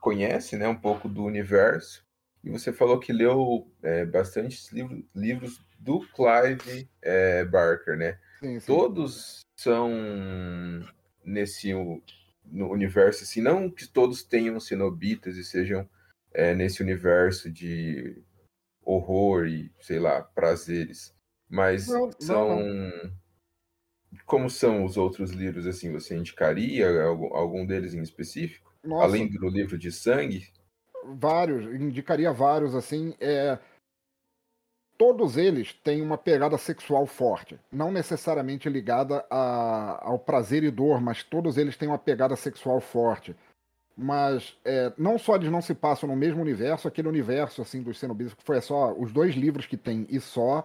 conhece 0.00 0.56
né, 0.56 0.68
um 0.68 0.76
pouco 0.78 1.08
do 1.08 1.24
universo 1.24 2.04
e 2.42 2.50
você 2.50 2.72
falou 2.72 2.98
que 2.98 3.12
leu 3.12 3.70
é, 3.82 4.04
bastantes 4.06 4.70
livro- 4.72 5.04
livros 5.14 5.60
do 5.78 6.00
Clive 6.08 6.88
é, 7.02 7.44
Barker, 7.44 7.96
né? 7.96 8.18
Sim, 8.40 8.60
sim. 8.60 8.66
Todos 8.66 9.40
são 9.56 9.90
nesse 11.24 11.72
no 12.44 12.70
universo, 12.70 13.24
assim, 13.24 13.42
não 13.42 13.70
que 13.70 13.86
todos 13.86 14.22
tenham 14.22 14.58
cenobitas 14.58 15.36
e 15.36 15.44
sejam 15.44 15.88
é, 16.32 16.54
nesse 16.54 16.82
universo 16.82 17.50
de 17.50 18.22
horror 18.82 19.46
e, 19.46 19.70
sei 19.80 19.98
lá, 19.98 20.22
prazeres, 20.22 21.14
mas 21.48 21.88
Não, 21.88 22.06
não, 22.06 22.12
são... 22.18 22.58
Como 24.24 24.48
são 24.48 24.84
os 24.84 24.96
outros 24.96 25.30
livros, 25.32 25.66
assim, 25.66 25.92
você 25.92 26.16
indicaria 26.16 27.02
algum, 27.04 27.34
algum 27.34 27.66
deles 27.66 27.94
em 27.94 28.02
específico? 28.02 28.72
Nossa, 28.84 29.06
Além 29.06 29.28
do 29.28 29.48
livro 29.48 29.78
de 29.78 29.90
sangue? 29.92 30.48
vários, 31.04 31.64
indicaria 31.80 32.32
vários, 32.32 32.74
assim, 32.74 33.14
é... 33.20 33.58
Todos 34.96 35.36
eles 35.36 35.72
têm 35.72 36.02
uma 36.02 36.18
pegada 36.18 36.58
sexual 36.58 37.06
forte, 37.06 37.58
não 37.70 37.92
necessariamente 37.92 38.68
ligada 38.68 39.24
a- 39.30 40.00
ao 40.02 40.18
prazer 40.18 40.64
e 40.64 40.70
dor, 40.72 41.00
mas 41.00 41.22
todos 41.22 41.56
eles 41.56 41.76
têm 41.76 41.86
uma 41.88 41.98
pegada 41.98 42.34
sexual 42.34 42.80
forte. 42.80 43.34
Mas 43.96 44.56
é, 44.64 44.92
não 44.98 45.18
só 45.18 45.36
eles 45.36 45.50
não 45.50 45.62
se 45.62 45.74
passam 45.74 46.08
no 46.08 46.16
mesmo 46.16 46.40
universo, 46.40 46.88
aquele 46.88 47.08
universo 47.08 47.62
assim 47.62 47.82
dos 47.82 47.98
cenobitas, 47.98 48.34
que 48.34 48.42
foi 48.44 48.60
só 48.60 48.92
os 48.92 49.12
dois 49.12 49.34
livros 49.34 49.66
que 49.66 49.76
tem 49.76 50.06
e 50.10 50.20
só, 50.20 50.64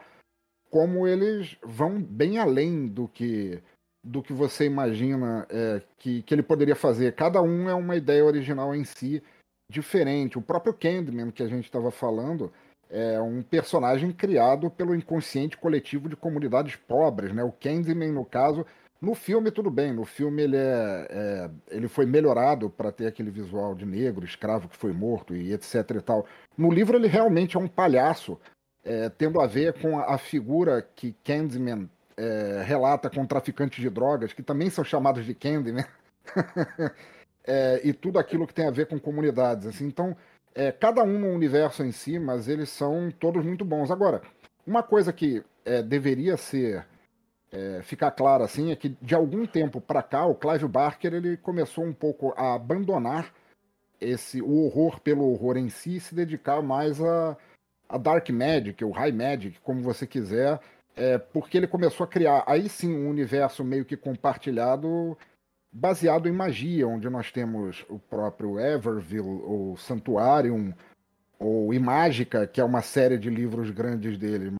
como 0.73 1.07
eles 1.07 1.55
vão 1.63 2.01
bem 2.01 2.39
além 2.39 2.87
do 2.87 3.07
que 3.07 3.61
do 4.03 4.23
que 4.23 4.33
você 4.33 4.65
imagina 4.65 5.45
é, 5.49 5.81
que, 5.99 6.23
que 6.23 6.33
ele 6.33 6.41
poderia 6.43 6.75
fazer. 6.75 7.13
Cada 7.13 7.41
um 7.41 7.69
é 7.69 7.75
uma 7.75 7.95
ideia 7.95 8.25
original 8.25 8.75
em 8.75 8.83
si 8.83 9.23
diferente. 9.71 10.37
O 10.37 10.41
próprio 10.41 10.73
Candyman 10.73 11.29
que 11.31 11.43
a 11.43 11.47
gente 11.47 11.65
estava 11.65 11.91
falando 11.91 12.51
é 12.89 13.21
um 13.21 13.43
personagem 13.43 14.11
criado 14.11 14.69
pelo 14.69 14.95
inconsciente 14.95 15.55
coletivo 15.55 16.09
de 16.09 16.15
comunidades 16.15 16.75
pobres, 16.75 17.31
né? 17.31 17.43
O 17.43 17.51
Candyman, 17.51 18.11
no 18.11 18.25
caso, 18.25 18.65
no 18.99 19.13
filme 19.13 19.51
tudo 19.51 19.69
bem, 19.69 19.93
no 19.93 20.05
filme 20.05 20.41
ele 20.41 20.57
é, 20.57 21.07
é- 21.09 21.49
ele 21.69 21.87
foi 21.87 22.05
melhorado 22.07 22.69
para 22.69 22.91
ter 22.91 23.05
aquele 23.05 23.29
visual 23.29 23.75
de 23.75 23.85
negro, 23.85 24.25
escravo 24.25 24.67
que 24.67 24.75
foi 24.75 24.91
morto 24.91 25.35
e 25.35 25.53
etc 25.53 25.75
e 25.91 26.01
tal. 26.01 26.25
No 26.57 26.71
livro 26.71 26.97
ele 26.97 27.07
realmente 27.07 27.55
é 27.55 27.59
um 27.59 27.67
palhaço, 27.67 28.39
é, 28.83 29.09
tendo 29.09 29.39
a 29.39 29.47
ver 29.47 29.73
com 29.81 29.99
a, 29.99 30.17
figura 30.17 30.81
que 30.95 31.15
Candyman 31.23 31.89
é, 32.17 32.63
relata 32.65 33.09
com 33.09 33.25
traficantes 33.25 33.81
de 33.81 33.89
drogas, 33.89 34.33
que 34.33 34.43
também 34.43 34.69
são 34.69 34.83
chamados 34.83 35.25
de 35.25 35.33
Candyman. 35.33 35.85
É, 37.45 37.81
e 37.83 37.91
tudo 37.91 38.19
aquilo 38.19 38.47
que 38.47 38.53
tem 38.53 38.65
a 38.65 38.71
ver 38.71 38.85
com 38.85 38.97
comunidades. 38.97 39.67
Assim. 39.67 39.85
Então, 39.85 40.15
é, 40.55 40.71
cada 40.71 41.03
um 41.03 41.19
no 41.19 41.27
universo 41.27 41.83
em 41.83 41.91
si, 41.91 42.17
mas 42.17 42.47
eles 42.47 42.69
são 42.69 43.11
todos 43.11 43.43
muito 43.43 43.65
bons. 43.65 43.91
Agora, 43.91 44.21
uma 44.65 44.81
coisa 44.81 45.11
que 45.11 45.43
é, 45.65 45.81
deveria 45.81 46.37
ser 46.37 46.85
é, 47.51 47.81
ficar 47.83 48.11
clara 48.11 48.43
assim 48.43 48.71
é 48.71 48.75
que 48.75 48.89
de 49.01 49.13
algum 49.13 49.45
tempo 49.45 49.79
para 49.79 50.01
cá 50.01 50.25
o 50.25 50.35
Clive 50.35 50.67
Barker 50.67 51.13
ele 51.13 51.37
começou 51.37 51.85
um 51.85 51.93
pouco 51.93 52.33
a 52.35 52.55
abandonar 52.55 53.31
esse 54.01 54.41
o 54.41 54.65
horror 54.65 54.99
pelo 54.99 55.31
horror 55.31 55.57
em 55.57 55.69
si 55.69 55.97
e 55.97 55.99
se 55.99 56.15
dedicar 56.15 56.61
mais 56.61 56.99
a, 57.01 57.37
a 57.93 57.97
dark 57.99 58.27
magic, 58.31 58.83
ou 58.83 58.91
high 58.91 59.11
magic, 59.11 59.59
como 59.61 59.83
você 59.83 60.07
quiser, 60.07 60.59
é, 60.95 61.19
porque 61.19 61.57
ele 61.57 61.67
começou 61.67 62.03
a 62.03 62.07
criar 62.07 62.43
aí 62.47 62.67
sim 62.67 62.91
um 62.91 63.07
universo 63.07 63.63
meio 63.63 63.85
que 63.85 63.95
compartilhado 63.95 65.15
baseado 65.71 66.27
em 66.27 66.31
magia, 66.31 66.87
onde 66.87 67.07
nós 67.07 67.31
temos 67.31 67.85
o 67.87 67.99
próprio 67.99 68.59
Everville, 68.59 69.41
ou 69.43 69.77
Santuarium, 69.77 70.73
ou 71.37 71.71
Imágica, 71.71 72.47
que 72.47 72.59
é 72.59 72.63
uma 72.63 72.81
série 72.81 73.17
de 73.17 73.29
livros 73.29 73.69
grandes 73.69 74.17
dele. 74.17 74.55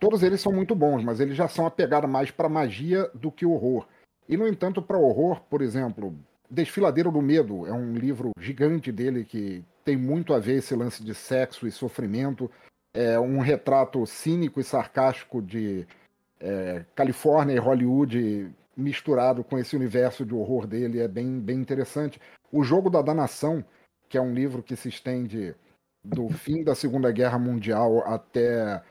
Todos 0.00 0.24
eles 0.24 0.40
são 0.40 0.52
muito 0.52 0.74
bons, 0.74 1.04
mas 1.04 1.20
eles 1.20 1.36
já 1.36 1.46
são 1.46 1.66
a 1.66 1.70
pegada 1.70 2.06
mais 2.08 2.32
para 2.32 2.48
magia 2.48 3.08
do 3.14 3.30
que 3.30 3.46
horror. 3.46 3.86
E, 4.28 4.36
no 4.36 4.46
entanto, 4.46 4.82
para 4.82 4.98
horror, 4.98 5.40
por 5.48 5.62
exemplo, 5.62 6.14
Desfiladeiro 6.50 7.12
do 7.12 7.22
Medo 7.22 7.64
é 7.64 7.72
um 7.72 7.94
livro 7.94 8.32
gigante 8.40 8.90
dele 8.90 9.24
que 9.24 9.64
tem 9.86 9.96
muito 9.96 10.34
a 10.34 10.40
ver 10.40 10.56
esse 10.56 10.74
lance 10.74 11.02
de 11.02 11.14
sexo 11.14 11.64
e 11.64 11.70
sofrimento. 11.70 12.50
É 12.92 13.20
um 13.20 13.38
retrato 13.38 14.04
cínico 14.04 14.58
e 14.58 14.64
sarcástico 14.64 15.40
de 15.40 15.86
é, 16.40 16.84
Califórnia 16.92 17.54
e 17.54 17.58
Hollywood 17.58 18.52
misturado 18.76 19.44
com 19.44 19.56
esse 19.56 19.76
universo 19.76 20.26
de 20.26 20.34
horror 20.34 20.66
dele 20.66 20.98
é 20.98 21.06
bem, 21.06 21.38
bem 21.38 21.60
interessante. 21.60 22.20
O 22.50 22.64
Jogo 22.64 22.90
da 22.90 23.00
Danação, 23.00 23.64
que 24.08 24.18
é 24.18 24.20
um 24.20 24.34
livro 24.34 24.60
que 24.60 24.74
se 24.74 24.88
estende 24.88 25.54
do 26.02 26.28
fim 26.34 26.64
da 26.64 26.74
Segunda 26.74 27.12
Guerra 27.12 27.38
Mundial 27.38 28.00
até 28.06 28.82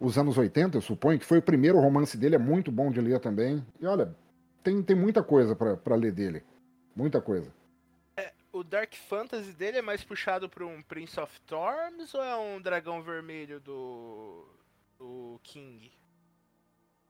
os 0.00 0.18
anos 0.18 0.36
80, 0.36 0.78
eu 0.78 0.82
suponho, 0.82 1.18
que 1.18 1.24
foi 1.24 1.38
o 1.38 1.42
primeiro 1.42 1.78
romance 1.78 2.16
dele, 2.16 2.34
é 2.34 2.38
muito 2.38 2.72
bom 2.72 2.90
de 2.90 3.00
ler 3.00 3.20
também. 3.20 3.64
E 3.80 3.86
olha, 3.86 4.16
tem, 4.64 4.82
tem 4.82 4.96
muita 4.96 5.22
coisa 5.22 5.54
para 5.54 5.94
ler 5.94 6.12
dele. 6.12 6.42
Muita 6.96 7.20
coisa. 7.20 7.52
O 8.52 8.64
Dark 8.64 8.94
Fantasy 8.94 9.52
dele 9.52 9.78
é 9.78 9.82
mais 9.82 10.02
puxado 10.02 10.48
pra 10.48 10.66
um 10.66 10.82
Prince 10.82 11.18
of 11.20 11.40
Thorns 11.42 12.14
ou 12.14 12.22
é 12.22 12.36
um 12.36 12.60
dragão 12.60 13.02
vermelho 13.02 13.60
do. 13.60 14.44
do 14.98 15.40
King? 15.42 15.92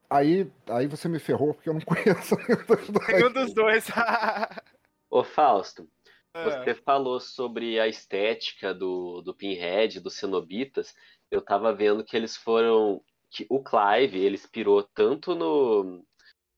Aí, 0.08 0.50
aí 0.68 0.86
você 0.86 1.08
me 1.08 1.18
ferrou 1.18 1.54
porque 1.54 1.68
eu 1.68 1.74
não 1.74 1.80
conheço 1.86 2.34
nenhum 2.36 2.66
dos 2.66 2.88
dois. 2.90 3.08
Nenhum 3.08 3.32
dos 3.32 3.54
dois. 3.54 3.86
Ô 5.08 5.24
Fausto, 5.24 5.88
Ah, 6.34 6.44
você 6.44 6.74
falou 6.74 7.18
sobre 7.20 7.80
a 7.80 7.88
estética 7.88 8.74
do, 8.74 9.20
do 9.22 9.34
Pinhead, 9.34 10.00
dos 10.00 10.14
Cenobitas. 10.16 10.94
Eu 11.30 11.40
tava 11.40 11.72
vendo 11.74 12.04
que 12.04 12.16
eles 12.16 12.36
foram. 12.36 13.02
que 13.30 13.46
o 13.48 13.62
Clive, 13.62 14.18
ele 14.18 14.34
inspirou 14.34 14.82
tanto 14.82 15.34
no, 15.34 16.04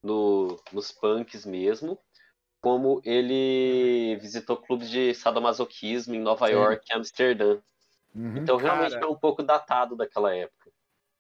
no, 0.03 0.63
nos 0.73 0.91
punks 0.91 1.45
mesmo, 1.47 1.99
como 2.63 3.03
ele 3.05 4.17
visitou 4.21 4.57
clubes 4.57 4.89
de 4.89 5.13
sadomasoquismo 5.15 6.15
em 6.15 6.21
Nova 6.21 6.47
Sim. 6.47 6.53
York 6.55 6.87
e 6.89 6.95
Amsterdã. 6.95 7.61
Uhum. 8.15 8.37
Então 8.37 8.57
realmente 8.57 8.93
Cara. 8.93 9.05
é 9.05 9.09
um 9.09 9.19
pouco 9.19 9.43
datado 9.43 9.97
daquela 9.97 10.35
época. 10.35 10.71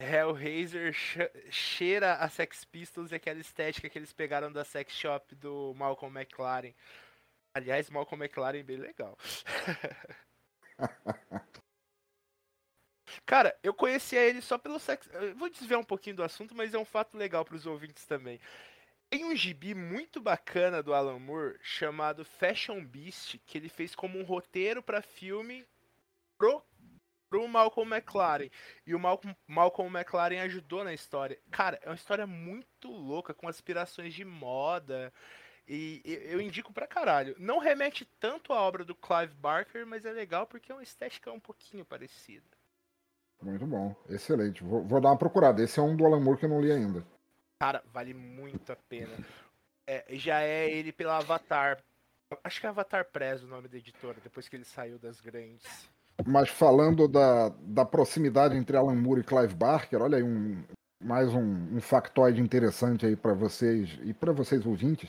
Hellraiser 0.01 0.93
che- 0.93 1.30
cheira 1.51 2.14
a 2.14 2.28
Sex 2.28 2.64
Pistols 2.64 3.11
e 3.11 3.16
aquela 3.16 3.40
estética 3.40 3.88
que 3.88 3.99
eles 3.99 4.12
pegaram 4.12 4.53
da 4.53 4.64
sex 4.64 4.95
shop 4.95 5.34
do 5.34 5.74
Malcolm 5.76 6.16
McLaren. 6.18 6.72
Aliás, 7.55 7.90
Malcolm 7.90 8.24
McLaren 8.24 8.61
é 8.61 8.62
bem 8.62 8.76
legal. 8.76 9.18
Cara, 13.26 13.57
eu 13.62 13.74
conhecia 13.74 14.20
ele 14.20 14.40
só 14.40 14.57
pelo 14.59 14.78
sex. 14.78 15.09
eu 15.12 15.34
Vou 15.36 15.51
desviar 15.51 15.80
um 15.80 15.84
pouquinho 15.84 16.16
do 16.16 16.22
assunto, 16.22 16.55
mas 16.55 16.72
é 16.72 16.78
um 16.78 16.84
fato 16.84 17.16
legal 17.16 17.45
para 17.45 17.57
os 17.57 17.66
ouvintes 17.66 18.07
também. 18.07 18.40
Tem 19.12 19.26
um 19.26 19.36
gibi 19.36 19.74
muito 19.74 20.22
bacana 20.22 20.82
do 20.82 20.94
Alan 20.94 21.18
Moore 21.18 21.58
chamado 21.60 22.24
Fashion 22.24 22.82
Beast, 22.82 23.38
que 23.44 23.58
ele 23.58 23.68
fez 23.68 23.94
como 23.94 24.18
um 24.18 24.24
roteiro 24.24 24.82
para 24.82 25.02
filme 25.02 25.66
pro, 26.38 26.62
pro 27.28 27.46
Malcolm 27.46 27.94
McLaren. 27.94 28.48
E 28.86 28.94
o 28.94 28.98
Malcolm, 28.98 29.36
Malcolm 29.46 29.94
McLaren 29.94 30.40
ajudou 30.40 30.82
na 30.82 30.94
história. 30.94 31.38
Cara, 31.50 31.78
é 31.82 31.90
uma 31.90 31.94
história 31.94 32.26
muito 32.26 32.90
louca, 32.90 33.34
com 33.34 33.46
aspirações 33.46 34.14
de 34.14 34.24
moda. 34.24 35.12
E 35.68 36.00
eu 36.24 36.40
indico 36.40 36.72
pra 36.72 36.86
caralho. 36.86 37.36
Não 37.38 37.58
remete 37.58 38.06
tanto 38.18 38.54
à 38.54 38.62
obra 38.62 38.82
do 38.82 38.94
Clive 38.94 39.34
Barker, 39.34 39.86
mas 39.86 40.06
é 40.06 40.12
legal 40.12 40.46
porque 40.46 40.72
é 40.72 40.74
uma 40.74 40.82
estética 40.82 41.30
um 41.30 41.38
pouquinho 41.38 41.84
parecida. 41.84 42.46
Muito 43.42 43.66
bom, 43.66 43.94
excelente. 44.08 44.64
Vou, 44.64 44.82
vou 44.82 45.02
dar 45.02 45.10
uma 45.10 45.18
procurada. 45.18 45.62
Esse 45.62 45.78
é 45.78 45.82
um 45.82 45.94
do 45.94 46.06
Alan 46.06 46.20
Moore 46.20 46.38
que 46.38 46.46
eu 46.46 46.48
não 46.48 46.62
li 46.62 46.72
ainda. 46.72 47.06
Cara, 47.62 47.80
vale 47.94 48.12
muito 48.12 48.72
a 48.72 48.76
pena. 48.88 49.12
É, 49.86 50.04
já 50.14 50.40
é 50.40 50.68
ele 50.68 50.90
pela 50.90 51.18
Avatar. 51.18 51.78
Acho 52.42 52.60
que 52.60 52.66
é 52.66 52.68
Avatar 52.68 53.04
Press 53.04 53.44
o 53.44 53.46
nome 53.46 53.68
da 53.68 53.78
editora, 53.78 54.16
depois 54.20 54.48
que 54.48 54.56
ele 54.56 54.64
saiu 54.64 54.98
das 54.98 55.20
grandes. 55.20 55.88
Mas 56.26 56.48
falando 56.48 57.06
da, 57.06 57.50
da 57.60 57.84
proximidade 57.84 58.56
entre 58.56 58.76
Alan 58.76 58.96
Moore 58.96 59.20
e 59.20 59.24
Clive 59.24 59.54
Barker, 59.54 60.02
olha 60.02 60.16
aí 60.16 60.24
um, 60.24 60.60
mais 61.00 61.32
um, 61.32 61.76
um 61.76 61.80
factoide 61.80 62.40
interessante 62.40 63.06
aí 63.06 63.14
para 63.14 63.32
vocês 63.32 63.96
e 64.02 64.12
para 64.12 64.32
vocês 64.32 64.66
ouvintes. 64.66 65.08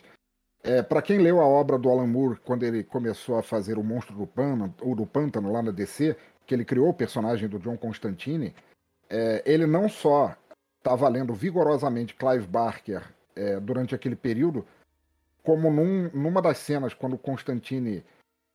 É, 0.62 0.84
para 0.84 1.01
quem 1.01 1.18
leu 1.18 1.41
a 1.41 1.47
obra 1.47 1.80
do 1.80 1.89
Alan 1.89 2.06
Moore 2.06 2.39
quando 2.39 2.62
ele 2.62 2.84
começou 2.84 3.36
a 3.36 3.41
fazer 3.41 3.80
o 3.80 3.84
Monstro 3.84 4.16
do 4.16 4.28
Pântano, 4.28 4.76
ou 4.80 4.93
do 4.93 5.08
Pântano 5.08 5.51
lá 5.51 5.64
na 5.64 5.72
DC, 5.72 6.16
que 6.45 6.54
ele 6.54 6.66
criou 6.66 6.89
o 6.89 6.93
personagem 6.93 7.49
do 7.49 7.58
John 7.58 7.78
Constantine, 7.78 8.54
é, 9.10 9.41
ele 9.43 9.66
não 9.66 9.89
só 9.89 10.36
estava 10.84 11.08
lendo 11.08 11.34
vigorosamente 11.34 12.14
Clive 12.14 12.46
Barker 12.46 13.02
é, 13.38 13.58
durante 13.58 13.96
aquele 13.96 14.18
período, 14.18 14.66
como 15.42 15.72
num, 15.72 16.10
numa 16.14 16.42
das 16.42 16.58
cenas 16.58 16.94
quando 16.94 17.18
Constantine 17.18 18.04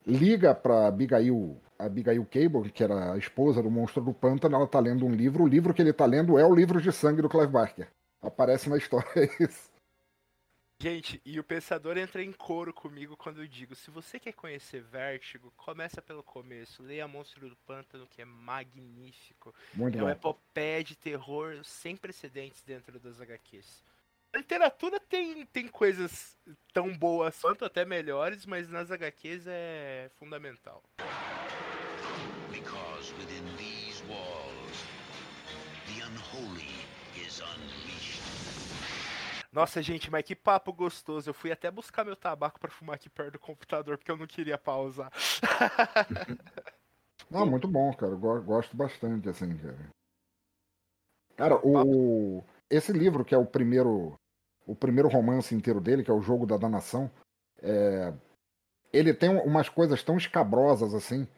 liga 0.07 0.55
para 0.55 0.87
Abigail, 0.87 1.57
Abigail 1.79 2.27
Cable, 2.27 2.71
que 2.71 2.85
era 2.85 3.15
a 3.15 3.19
esposa 3.19 3.63
do 3.63 3.71
monstro 3.71 4.05
do 4.05 4.13
pântano, 4.13 4.57
ela 4.57 4.67
tá 4.67 4.79
lendo 4.79 5.07
um 5.07 5.11
livro. 5.11 5.45
O 5.45 5.49
livro 5.49 5.73
que 5.73 5.81
ele 5.81 5.93
tá 5.93 6.05
lendo 6.05 6.39
é 6.39 6.45
o 6.45 6.55
livro 6.55 6.81
de 6.83 6.93
sangue 6.93 7.23
do 7.23 7.31
Clive 7.31 7.53
Barker. 7.53 7.89
Aparece 8.21 8.69
na 8.69 8.77
história 8.77 9.09
isso. 9.41 9.68
Gente, 10.81 11.21
e 11.25 11.41
o 11.41 11.45
pensador 11.45 11.99
entra 11.99 12.23
em 12.23 12.31
coro 12.31 12.73
comigo 12.73 13.17
quando 13.17 13.43
eu 13.43 13.49
digo: 13.49 13.75
se 13.75 13.91
você 13.91 14.21
quer 14.21 14.33
conhecer 14.33 14.81
Vértigo, 14.81 15.53
começa 15.57 16.01
pelo 16.01 16.23
começo. 16.23 16.85
Leia 16.85 17.09
Monstro 17.09 17.49
do 17.49 17.57
Pântano, 17.67 18.07
que 18.07 18.23
é 18.23 18.25
magnífico. 18.25 19.53
Muito 19.75 19.99
É 19.99 20.03
uma 20.03 20.13
epopeia 20.13 20.85
de 20.85 20.95
terror 20.95 21.65
sem 21.65 21.97
precedentes 21.97 22.63
dentro 22.63 23.01
das 23.01 23.21
HQs. 23.21 23.83
A 24.33 24.39
literatura 24.39 25.01
tem, 25.01 25.45
tem 25.47 25.67
coisas 25.67 26.37
tão 26.73 26.97
boas 26.97 27.41
quanto 27.41 27.65
até 27.65 27.85
melhores, 27.85 28.47
mas 28.47 28.69
nas 28.69 28.93
HQs 28.93 29.47
é 29.49 30.11
fundamental. 30.17 30.85
Because 32.53 33.13
within 33.15 33.45
these 33.57 34.01
walls, 34.05 34.85
the 35.89 36.05
unholy 36.05 36.71
is 37.17 37.41
unleashed. 37.41 37.88
Nossa, 39.51 39.83
gente, 39.83 40.11
mas 40.11 40.25
que 40.25 40.37
papo 40.37 40.73
gostoso. 40.73 41.31
Eu 41.31 41.35
fui 41.35 41.51
até 41.51 41.71
buscar 41.71 42.05
meu 42.05 42.17
tabaco 42.17 42.61
pra 42.61 42.71
fumar 42.71 42.97
aqui 42.97 43.09
perto 43.09 43.33
do 43.33 43.39
computador, 43.39 43.97
porque 43.97 44.11
eu 44.11 44.17
não 44.17 44.27
queria 44.27 44.59
pausar. 44.59 45.11
Não, 47.31 47.45
muito 47.45 47.69
bom, 47.69 47.93
cara. 47.93 48.13
Eu 48.13 48.43
gosto 48.43 48.75
bastante, 48.75 49.29
assim, 49.29 49.55
cara. 49.59 49.91
Cara, 51.37 51.61
o, 51.63 52.43
esse 52.71 52.93
livro, 52.93 53.25
que 53.25 53.35
é 53.35 53.39
o 53.39 53.45
primeiro, 53.45 54.19
o 54.67 54.75
primeiro 54.75 55.09
romance 55.09 55.55
inteiro 55.55 55.81
dele, 55.81 56.03
que 56.03 56.11
é 56.11 56.15
o 56.15 56.23
Jogo 56.23 56.47
da 56.47 56.57
Danação, 56.57 57.11
é, 57.61 58.13
ele 58.93 59.13
tem 59.13 59.31
umas 59.31 59.69
coisas 59.69 60.03
tão 60.03 60.17
escabrosas, 60.17 60.95
assim, 60.95 61.29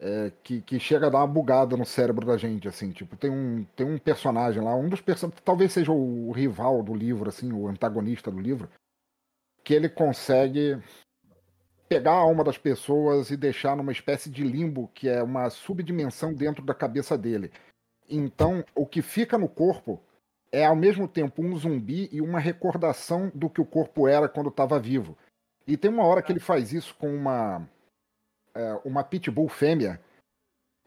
é, 0.00 0.32
que, 0.42 0.60
que 0.60 0.78
chega 0.78 1.06
a 1.06 1.10
dar 1.10 1.18
uma 1.18 1.26
bugada 1.26 1.76
no 1.76 1.84
cérebro 1.84 2.26
da 2.26 2.36
gente, 2.36 2.68
assim. 2.68 2.90
Tipo, 2.90 3.16
tem 3.16 3.30
um, 3.30 3.64
tem 3.76 3.86
um 3.86 3.98
personagem 3.98 4.62
lá, 4.62 4.74
um 4.74 4.88
dos 4.88 5.00
personagens, 5.00 5.42
talvez 5.44 5.72
seja 5.72 5.92
o 5.92 6.30
rival 6.32 6.82
do 6.82 6.94
livro, 6.94 7.28
assim, 7.28 7.52
o 7.52 7.68
antagonista 7.68 8.30
do 8.30 8.40
livro, 8.40 8.68
que 9.62 9.74
ele 9.74 9.88
consegue 9.88 10.78
pegar 11.88 12.12
a 12.12 12.18
alma 12.18 12.42
das 12.42 12.58
pessoas 12.58 13.30
e 13.30 13.36
deixar 13.36 13.76
numa 13.76 13.92
espécie 13.92 14.30
de 14.30 14.42
limbo, 14.42 14.90
que 14.94 15.08
é 15.08 15.22
uma 15.22 15.48
subdimensão 15.50 16.34
dentro 16.34 16.64
da 16.64 16.74
cabeça 16.74 17.16
dele. 17.16 17.52
Então, 18.08 18.64
o 18.74 18.86
que 18.86 19.00
fica 19.00 19.38
no 19.38 19.48
corpo 19.48 20.02
é 20.52 20.64
ao 20.64 20.76
mesmo 20.76 21.08
tempo 21.08 21.42
um 21.42 21.56
zumbi 21.56 22.08
e 22.12 22.20
uma 22.20 22.38
recordação 22.38 23.30
do 23.34 23.50
que 23.50 23.60
o 23.60 23.66
corpo 23.66 24.06
era 24.06 24.28
quando 24.28 24.50
estava 24.50 24.78
vivo. 24.78 25.16
E 25.66 25.76
tem 25.76 25.90
uma 25.90 26.04
hora 26.04 26.22
que 26.22 26.30
ele 26.30 26.40
faz 26.40 26.72
isso 26.72 26.94
com 26.96 27.14
uma 27.14 27.66
é, 28.54 28.80
uma 28.84 29.02
pitbull 29.02 29.48
fêmea 29.48 30.00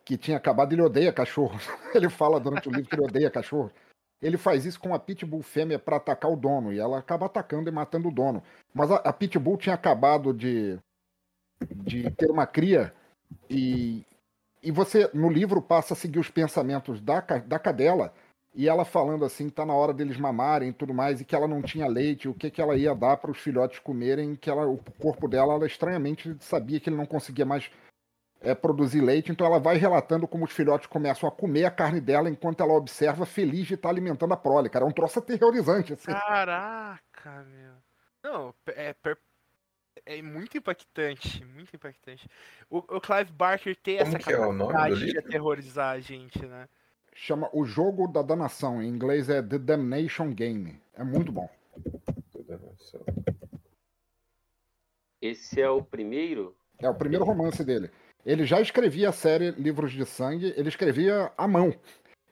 que 0.06 0.18
tinha 0.18 0.38
acabado, 0.38 0.74
ele 0.74 0.82
odeia 0.82 1.12
cachorro. 1.12 1.60
ele 1.94 2.10
fala 2.10 2.40
durante 2.40 2.70
o 2.70 2.72
livro 2.72 2.90
que 2.90 2.96
ele 2.96 3.06
odeia 3.06 3.30
cachorro. 3.30 3.72
Ele 4.22 4.38
faz 4.38 4.66
isso 4.66 4.80
com 4.80 4.94
a 4.96 5.00
pitbull 5.00 5.44
fêmea 5.44 5.78
para 5.78 5.98
atacar 5.98 6.32
o 6.32 6.36
dono 6.36 6.74
e 6.74 6.80
ela 6.80 6.98
acaba 6.98 7.28
atacando 7.28 7.70
e 7.70 7.72
matando 7.72 8.08
o 8.08 8.12
dono. 8.12 8.42
Mas 8.74 8.90
a, 8.92 8.96
a 8.96 9.14
pitbull 9.14 9.58
tinha 9.58 9.76
acabado 9.76 10.34
de 10.34 10.80
de 11.72 12.10
ter 12.12 12.30
uma 12.30 12.46
cria 12.46 12.94
e, 13.50 14.06
e 14.62 14.72
você 14.72 15.10
no 15.14 15.30
livro 15.30 15.62
passa 15.62 15.94
a 15.94 15.98
seguir 15.98 16.20
os 16.20 16.30
pensamentos 16.30 17.02
da, 17.02 17.20
da 17.20 17.60
cadela 17.60 18.14
e 18.58 18.68
ela 18.68 18.84
falando 18.84 19.24
assim 19.24 19.50
tá 19.50 19.64
na 19.64 19.74
hora 19.74 19.94
deles 19.94 20.18
mamarem 20.18 20.70
e 20.70 20.74
tudo 20.74 20.92
mais 20.92 21.22
e 21.22 21.26
que 21.26 21.36
ela 21.36 21.48
não 21.48 21.62
tinha 21.62 21.88
leite 21.88 22.28
o 22.28 22.34
que 22.34 22.50
que 22.50 22.60
ela 22.60 22.76
ia 22.76 22.96
dar 22.96 23.16
para 23.18 23.30
os 23.30 23.38
filhotes 23.38 23.78
comerem 23.78 24.36
que 24.36 24.50
ela 24.50 24.66
o 24.68 24.80
corpo 25.00 25.28
dela 25.28 25.54
ela 25.54 25.68
estranhamente 25.68 26.36
sabia 26.40 26.80
que 26.80 26.90
ele 26.90 26.98
não 26.98 27.06
conseguia 27.06 27.46
mais 27.46 27.70
é, 28.42 28.56
produzir 28.56 29.00
leite 29.02 29.32
então 29.32 29.46
ela 29.46 29.60
vai 29.60 29.78
relatando 29.78 30.28
como 30.28 30.44
os 30.44 30.52
filhotes 30.52 30.88
começam 30.88 31.30
a 31.30 31.32
comer 31.32 31.66
a 31.66 31.72
carne 31.72 32.02
dela 32.02 32.30
enquanto 32.30 32.62
ela 32.62 32.74
observa 32.74 33.26
feliz 33.28 33.68
de 33.68 33.76
estar 33.76 33.90
alimentando 33.90 34.34
a 34.34 34.38
prole 34.38 34.70
cara 34.70 34.84
é 34.86 34.88
um 34.88 34.92
troço 34.92 35.20
aterrorizante 35.20 35.94
assim. 35.94 36.12
Caraca, 36.12 37.44
meu. 37.44 37.74
Não, 38.24 38.54
é, 38.68 38.94
per- 38.94 39.20
é 40.06 40.22
muito 40.22 40.58
impactante, 40.58 41.46
muito 41.46 41.76
impactante. 41.76 42.28
O, 42.70 42.78
o 42.80 43.00
Clive 43.02 43.32
Barker 43.32 43.76
tem 43.76 43.98
Como 44.00 44.10
essa 44.10 44.20
que 44.20 44.34
é 44.34 44.38
capacidade 44.38 44.96
de 44.96 45.06
livro? 45.06 45.20
aterrorizar 45.20 45.96
a 45.96 46.00
gente, 46.00 46.46
né? 46.46 46.68
Chama 47.18 47.50
o 47.52 47.66
jogo 47.66 48.08
da 48.08 48.22
danação 48.22 48.82
em 48.82 48.88
inglês 48.88 49.28
é 49.28 49.42
The 49.42 49.58
Damnation 49.58 50.34
Game 50.34 50.80
é 50.94 51.04
muito 51.04 51.32
bom. 51.32 51.50
Esse 55.20 55.60
é 55.60 55.70
o 55.70 55.82
primeiro. 55.82 56.56
É 56.80 56.88
o 56.88 56.94
primeiro 56.94 57.26
romance 57.26 57.64
dele. 57.64 57.90
Ele 58.24 58.46
já 58.46 58.62
escrevia 58.62 59.10
a 59.10 59.14
série 59.14 59.52
Livros 59.52 59.92
de 59.94 60.06
Sangue, 60.06 60.54
ele 60.56 60.70
escrevia 60.70 61.32
à 61.38 61.48
mão. 61.48 61.74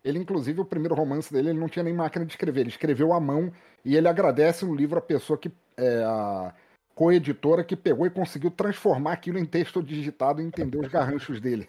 Ele, 0.03 0.19
inclusive, 0.19 0.61
o 0.61 0.65
primeiro 0.65 0.93
romance 0.93 1.33
dele, 1.33 1.49
ele 1.49 1.59
não 1.59 1.67
tinha 1.67 1.81
nem 1.81 1.93
máquina 1.93 2.25
de 2.25 2.33
escrever, 2.33 2.61
ele 2.61 2.69
escreveu 2.69 3.11
à 3.11 3.19
mão 3.19 3.51
e 3.83 3.95
ele 3.95 4.07
agradece 4.07 4.65
no 4.65 4.75
livro 4.75 4.99
a 4.99 5.01
pessoa 5.01 5.37
que 5.37 5.51
é 5.77 6.03
a 6.03 6.53
coeditora 6.93 7.63
que 7.63 7.75
pegou 7.75 8.05
e 8.05 8.11
conseguiu 8.11 8.51
transformar 8.51 9.13
aquilo 9.13 9.39
em 9.39 9.45
texto 9.45 9.81
digitado 9.81 10.41
e 10.41 10.45
entender 10.45 10.77
os 10.77 10.87
garranchos 10.87 11.41
dele. 11.41 11.67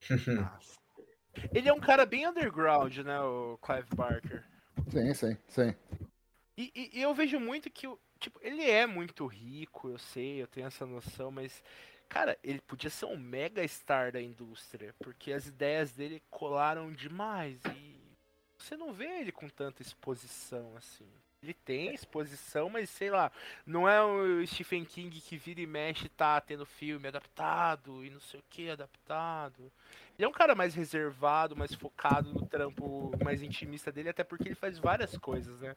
Ele 1.54 1.68
é 1.68 1.72
um 1.72 1.80
cara 1.80 2.04
bem 2.06 2.26
underground, 2.26 2.98
né, 2.98 3.20
o 3.20 3.58
Clive 3.62 3.88
Barker. 3.94 4.44
Sim, 4.90 5.14
sim, 5.14 5.36
sim. 5.48 5.74
E, 6.56 6.70
e- 6.74 6.98
e 6.98 7.02
eu 7.02 7.14
vejo 7.14 7.38
muito 7.40 7.70
que, 7.70 7.86
o- 7.86 7.98
tipo, 8.18 8.38
ele 8.42 8.68
é 8.68 8.86
muito 8.86 9.26
rico, 9.26 9.88
eu 9.88 9.98
sei, 9.98 10.42
eu 10.42 10.46
tenho 10.46 10.66
essa 10.66 10.84
noção, 10.84 11.30
mas, 11.30 11.62
cara, 12.08 12.38
ele 12.42 12.60
podia 12.60 12.90
ser 12.90 13.06
um 13.06 13.16
mega 13.16 13.66
star 13.66 14.12
da 14.12 14.20
indústria, 14.20 14.94
porque 14.98 15.32
as 15.32 15.46
ideias 15.46 15.92
dele 15.92 16.22
colaram 16.30 16.92
demais 16.92 17.60
e 17.74 17.98
você 18.58 18.76
não 18.76 18.92
vê 18.92 19.20
ele 19.20 19.32
com 19.32 19.48
tanta 19.48 19.80
exposição 19.80 20.76
assim. 20.76 21.08
Ele 21.42 21.54
tem 21.54 21.94
exposição, 21.94 22.68
mas 22.68 22.90
sei 22.90 23.10
lá, 23.10 23.32
não 23.66 23.88
é 23.88 24.02
o 24.02 24.46
Stephen 24.46 24.84
King 24.84 25.18
que 25.20 25.38
vira 25.38 25.60
e 25.60 25.66
mexe 25.66 26.06
tá 26.08 26.38
tendo 26.38 26.66
filme 26.66 27.08
adaptado 27.08 28.04
e 28.04 28.10
não 28.10 28.20
sei 28.20 28.40
o 28.40 28.44
que 28.50 28.68
adaptado. 28.68 29.72
Ele 30.18 30.26
é 30.26 30.28
um 30.28 30.32
cara 30.32 30.54
mais 30.54 30.74
reservado, 30.74 31.56
mais 31.56 31.74
focado 31.74 32.30
no 32.34 32.46
trampo 32.46 33.10
mais 33.24 33.42
intimista 33.42 33.90
dele, 33.90 34.10
até 34.10 34.22
porque 34.22 34.48
ele 34.48 34.54
faz 34.54 34.78
várias 34.78 35.16
coisas, 35.16 35.62
né? 35.62 35.74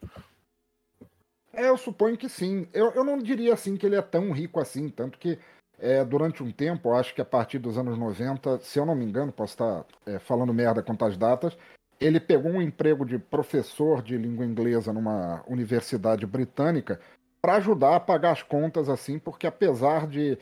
É, 1.53 1.69
eu 1.69 1.77
suponho 1.77 2.17
que 2.17 2.27
sim. 2.27 2.67
Eu, 2.73 2.91
eu 2.91 3.03
não 3.05 3.17
diria 3.17 3.53
assim 3.53 3.77
que 3.77 3.85
ele 3.85 3.95
é 3.95 4.01
tão 4.01 4.31
rico 4.31 4.59
assim, 4.59 4.89
tanto 4.89 5.17
que 5.17 5.39
é, 5.79 6.03
durante 6.03 6.43
um 6.43 6.51
tempo, 6.51 6.93
acho 6.93 7.13
que 7.13 7.21
a 7.21 7.25
partir 7.25 7.59
dos 7.59 7.77
anos 7.77 7.97
90, 7.97 8.59
se 8.59 8.79
eu 8.79 8.85
não 8.85 8.95
me 8.95 9.05
engano, 9.05 9.31
posso 9.31 9.53
estar 9.53 9.85
é, 10.05 10.19
falando 10.19 10.53
merda 10.53 10.83
quanto 10.83 11.05
às 11.05 11.17
datas, 11.17 11.57
ele 12.03 12.19
pegou 12.19 12.51
um 12.51 12.61
emprego 12.61 13.05
de 13.05 13.17
professor 13.17 14.01
de 14.01 14.17
língua 14.17 14.45
inglesa 14.45 14.91
numa 14.91 15.41
universidade 15.47 16.25
britânica 16.25 16.99
para 17.41 17.55
ajudar 17.55 17.95
a 17.95 17.99
pagar 17.99 18.31
as 18.31 18.43
contas, 18.43 18.89
assim, 18.89 19.17
porque 19.17 19.47
apesar 19.47 20.07
de 20.07 20.37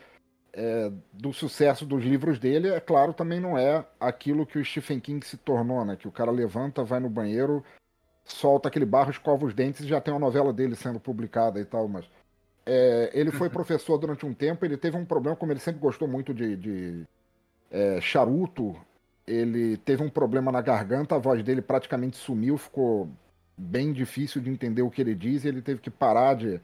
é, 0.53 0.91
do 1.13 1.31
sucesso 1.31 1.85
dos 1.85 2.03
livros 2.03 2.39
dele, 2.39 2.69
é 2.69 2.79
claro, 2.79 3.13
também 3.13 3.39
não 3.39 3.57
é 3.57 3.85
aquilo 3.99 4.45
que 4.45 4.57
o 4.57 4.65
Stephen 4.65 4.99
King 4.99 5.25
se 5.25 5.37
tornou, 5.37 5.85
né? 5.85 5.95
Que 5.95 6.07
o 6.07 6.11
cara 6.11 6.31
levanta, 6.31 6.83
vai 6.83 6.99
no 6.99 7.09
banheiro, 7.09 7.63
solta 8.25 8.67
aquele 8.67 8.85
barro, 8.85 9.11
escova 9.11 9.45
os 9.45 9.53
dentes 9.53 9.81
e 9.81 9.87
já 9.87 10.01
tem 10.01 10.13
uma 10.13 10.19
novela 10.19 10.51
dele 10.51 10.75
sendo 10.75 10.99
publicada 10.99 11.59
e 11.59 11.65
tal, 11.65 11.87
mas 11.87 12.05
é, 12.65 13.11
ele 13.13 13.31
foi 13.31 13.49
professor 13.49 13.97
durante 13.97 14.25
um 14.25 14.33
tempo, 14.33 14.65
ele 14.65 14.77
teve 14.77 14.97
um 14.97 15.05
problema, 15.05 15.35
como 15.35 15.51
ele 15.51 15.59
sempre 15.59 15.79
gostou 15.79 16.07
muito 16.07 16.33
de, 16.33 16.55
de 16.55 17.07
é, 17.69 18.01
charuto, 18.01 18.75
ele 19.27 19.77
teve 19.77 20.03
um 20.03 20.09
problema 20.09 20.51
na 20.51 20.61
garganta, 20.61 21.15
a 21.15 21.19
voz 21.19 21.43
dele 21.43 21.61
praticamente 21.61 22.17
sumiu, 22.17 22.57
ficou 22.57 23.09
bem 23.57 23.93
difícil 23.93 24.41
de 24.41 24.49
entender 24.49 24.81
o 24.81 24.89
que 24.89 25.01
ele 25.01 25.15
diz, 25.15 25.43
e 25.43 25.47
ele 25.47 25.61
teve 25.61 25.79
que 25.81 25.89
parar 25.89 26.35
de, 26.35 26.59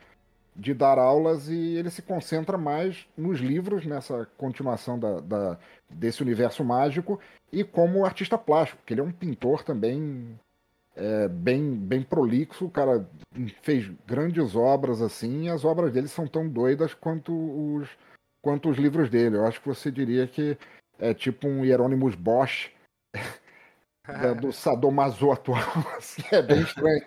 de 0.56 0.74
dar 0.74 0.98
aulas 0.98 1.48
e 1.48 1.76
ele 1.76 1.90
se 1.90 2.02
concentra 2.02 2.58
mais 2.58 3.08
nos 3.16 3.40
livros, 3.40 3.86
nessa 3.86 4.28
continuação 4.38 4.98
da, 4.98 5.20
da, 5.20 5.58
desse 5.90 6.22
universo 6.22 6.64
mágico, 6.64 7.20
e 7.52 7.64
como 7.64 8.06
artista 8.06 8.38
plástico, 8.38 8.80
porque 8.80 8.94
ele 8.94 9.02
é 9.02 9.04
um 9.04 9.12
pintor 9.12 9.64
também 9.64 10.38
é, 10.96 11.28
bem, 11.28 11.76
bem 11.76 12.02
prolixo, 12.02 12.66
o 12.66 12.72
cara 12.72 13.08
fez 13.62 13.90
grandes 14.06 14.56
obras 14.56 15.02
assim, 15.02 15.44
e 15.44 15.50
as 15.50 15.64
obras 15.64 15.92
dele 15.94 16.08
são 16.08 16.28
tão 16.28 16.50
doidas 16.50 16.94
quanto 16.96 17.32
os, 17.32 17.88
quanto 18.42 18.70
os 18.70 18.78
livros 18.78 19.10
dele. 19.10 19.38
Eu 19.38 19.46
acho 19.46 19.62
que 19.62 19.68
você 19.68 19.92
diria 19.92 20.26
que 20.26 20.58
é 21.00 21.14
tipo 21.14 21.48
um 21.48 21.64
Hieronymus 21.64 22.16
Bosch 22.16 22.72
do 24.42 24.52
Sadomaso 24.52 25.32
atual. 25.32 25.60
Assim, 25.98 26.24
é 26.32 26.42
bem 26.42 26.62
estranho. 26.62 27.06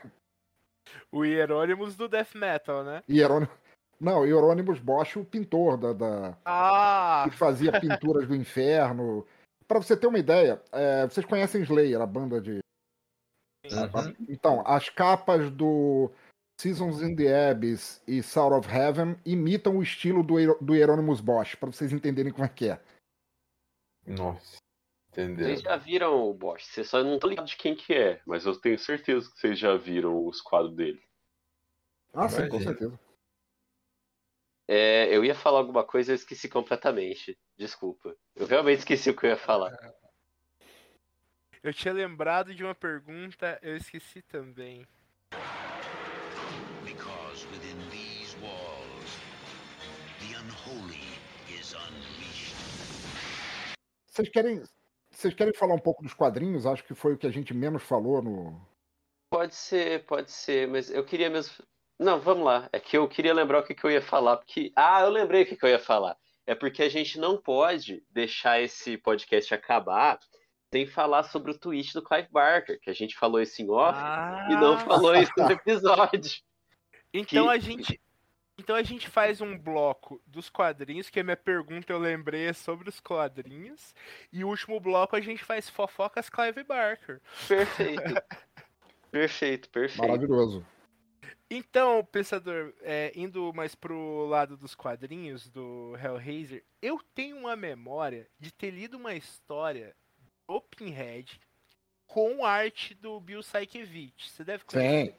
o 1.12 1.24
Hieronymus 1.24 1.96
do 1.96 2.08
Death 2.08 2.34
Metal, 2.34 2.84
né? 2.84 3.02
Hieronymus... 3.08 3.54
Não, 4.00 4.24
Hieronymus 4.24 4.80
Bosch, 4.80 5.16
o 5.16 5.24
pintor 5.24 5.76
da, 5.76 5.92
da... 5.92 6.38
Ah! 6.44 7.26
que 7.28 7.36
fazia 7.36 7.78
pinturas 7.78 8.26
do 8.26 8.34
inferno. 8.34 9.26
Para 9.68 9.78
você 9.78 9.96
ter 9.96 10.06
uma 10.06 10.18
ideia, 10.18 10.60
é, 10.72 11.06
vocês 11.06 11.26
conhecem 11.26 11.62
Slayer, 11.62 12.00
a 12.00 12.06
banda 12.06 12.40
de. 12.40 12.60
Uhum. 13.66 14.16
Então, 14.28 14.62
as 14.66 14.88
capas 14.88 15.50
do 15.50 16.10
Seasons 16.60 17.02
in 17.02 17.14
the 17.14 17.50
Abyss 17.50 18.02
e 18.08 18.22
Sound 18.22 18.54
of 18.54 18.68
Heaven 18.68 19.16
imitam 19.24 19.76
o 19.76 19.82
estilo 19.82 20.22
do, 20.22 20.38
Hier- 20.40 20.56
do 20.60 20.74
Hieronymus 20.74 21.20
Bosch, 21.20 21.54
para 21.56 21.70
vocês 21.70 21.92
entenderem 21.92 22.32
como 22.32 22.44
é 22.44 22.48
que 22.48 22.70
é. 22.70 22.80
Nossa. 24.10 24.58
Entendeu? 25.10 25.46
Vocês 25.46 25.62
já 25.62 25.76
viram 25.76 26.28
o 26.28 26.34
Bosch, 26.34 26.64
vocês 26.64 26.88
só 26.88 27.02
não 27.02 27.14
estão 27.14 27.28
ligados 27.28 27.50
de 27.50 27.56
quem 27.56 27.74
que 27.74 27.92
é, 27.92 28.20
mas 28.24 28.46
eu 28.46 28.58
tenho 28.58 28.78
certeza 28.78 29.28
que 29.30 29.40
vocês 29.40 29.58
já 29.58 29.76
viram 29.76 30.24
os 30.24 30.40
quadros 30.40 30.74
dele. 30.74 31.02
Ah, 32.12 32.28
sim, 32.28 32.48
com 32.48 32.60
certeza. 32.60 32.98
É, 34.68 35.08
eu 35.14 35.24
ia 35.24 35.34
falar 35.34 35.58
alguma 35.58 35.82
coisa 35.82 36.10
e 36.10 36.12
eu 36.12 36.16
esqueci 36.16 36.48
completamente. 36.48 37.36
Desculpa. 37.56 38.16
Eu 38.36 38.46
realmente 38.46 38.78
esqueci 38.78 39.10
o 39.10 39.16
que 39.16 39.26
eu 39.26 39.30
ia 39.30 39.36
falar. 39.36 39.76
Eu 41.62 41.74
tinha 41.74 41.92
lembrado 41.92 42.54
de 42.54 42.62
uma 42.62 42.74
pergunta, 42.74 43.58
eu 43.62 43.76
esqueci 43.76 44.22
também. 44.22 44.86
Vocês 54.10 54.28
querem, 54.28 54.62
vocês 55.10 55.32
querem 55.34 55.54
falar 55.54 55.74
um 55.74 55.78
pouco 55.78 56.02
dos 56.02 56.12
quadrinhos? 56.12 56.66
Acho 56.66 56.84
que 56.84 56.94
foi 56.94 57.14
o 57.14 57.18
que 57.18 57.26
a 57.26 57.30
gente 57.30 57.54
menos 57.54 57.82
falou 57.82 58.20
no. 58.20 58.60
Pode 59.30 59.54
ser, 59.54 60.04
pode 60.06 60.30
ser, 60.32 60.66
mas 60.66 60.90
eu 60.90 61.04
queria 61.04 61.30
mesmo. 61.30 61.54
Não, 61.98 62.18
vamos 62.20 62.44
lá. 62.44 62.68
É 62.72 62.80
que 62.80 62.96
eu 62.98 63.06
queria 63.08 63.32
lembrar 63.32 63.60
o 63.60 63.62
que, 63.62 63.74
que 63.74 63.84
eu 63.84 63.90
ia 63.90 64.02
falar, 64.02 64.38
porque. 64.38 64.72
Ah, 64.74 65.02
eu 65.02 65.10
lembrei 65.10 65.42
o 65.42 65.46
que, 65.46 65.56
que 65.56 65.64
eu 65.64 65.70
ia 65.70 65.78
falar. 65.78 66.16
É 66.46 66.54
porque 66.54 66.82
a 66.82 66.88
gente 66.88 67.18
não 67.18 67.40
pode 67.40 68.02
deixar 68.10 68.60
esse 68.60 68.98
podcast 68.98 69.54
acabar 69.54 70.18
sem 70.72 70.86
falar 70.86 71.22
sobre 71.24 71.52
o 71.52 71.58
tweet 71.58 71.92
do 71.92 72.02
Clive 72.02 72.28
Barker, 72.30 72.80
que 72.80 72.90
a 72.90 72.92
gente 72.94 73.16
falou 73.16 73.40
isso 73.40 73.60
em 73.62 73.70
off 73.70 73.98
e 74.50 74.54
não 74.56 74.74
Ah, 74.74 74.78
falou 74.78 75.14
isso 75.14 75.32
no 75.36 75.50
episódio. 75.52 76.20
Então 77.12 77.44
que- 77.46 77.52
a 77.52 77.58
gente. 77.58 78.00
Então 78.60 78.76
a 78.76 78.82
gente 78.82 79.08
faz 79.08 79.40
um 79.40 79.56
bloco 79.56 80.20
dos 80.26 80.50
quadrinhos, 80.50 81.08
que 81.08 81.18
a 81.18 81.24
minha 81.24 81.36
pergunta 81.36 81.90
eu 81.90 81.98
lembrei 81.98 82.44
é 82.44 82.52
sobre 82.52 82.90
os 82.90 83.00
quadrinhos. 83.00 83.94
E 84.30 84.44
o 84.44 84.48
último 84.48 84.78
bloco 84.78 85.16
a 85.16 85.20
gente 85.20 85.42
faz 85.42 85.70
fofocas 85.70 86.28
Clive 86.28 86.62
Barker. 86.62 87.22
Perfeito. 87.48 88.02
Perfeito, 89.10 89.68
perfeito. 89.70 90.06
Maravilhoso. 90.06 90.64
Então, 91.50 92.04
pensador, 92.12 92.72
é, 92.82 93.10
indo 93.16 93.52
mais 93.52 93.74
pro 93.74 94.26
lado 94.26 94.56
dos 94.56 94.76
quadrinhos 94.76 95.48
do 95.48 95.96
Hellraiser, 95.96 96.62
eu 96.80 97.00
tenho 97.12 97.36
uma 97.36 97.56
memória 97.56 98.28
de 98.38 98.52
ter 98.52 98.70
lido 98.70 98.96
uma 98.96 99.14
história 99.14 99.96
do 100.46 100.60
Pinhead 100.60 101.40
com 102.06 102.44
arte 102.44 102.94
do 102.94 103.18
Bill 103.18 103.42
Sienkiewicz. 103.42 104.30
Você 104.30 104.44
deve 104.44 104.62
conhecer. 104.62 105.12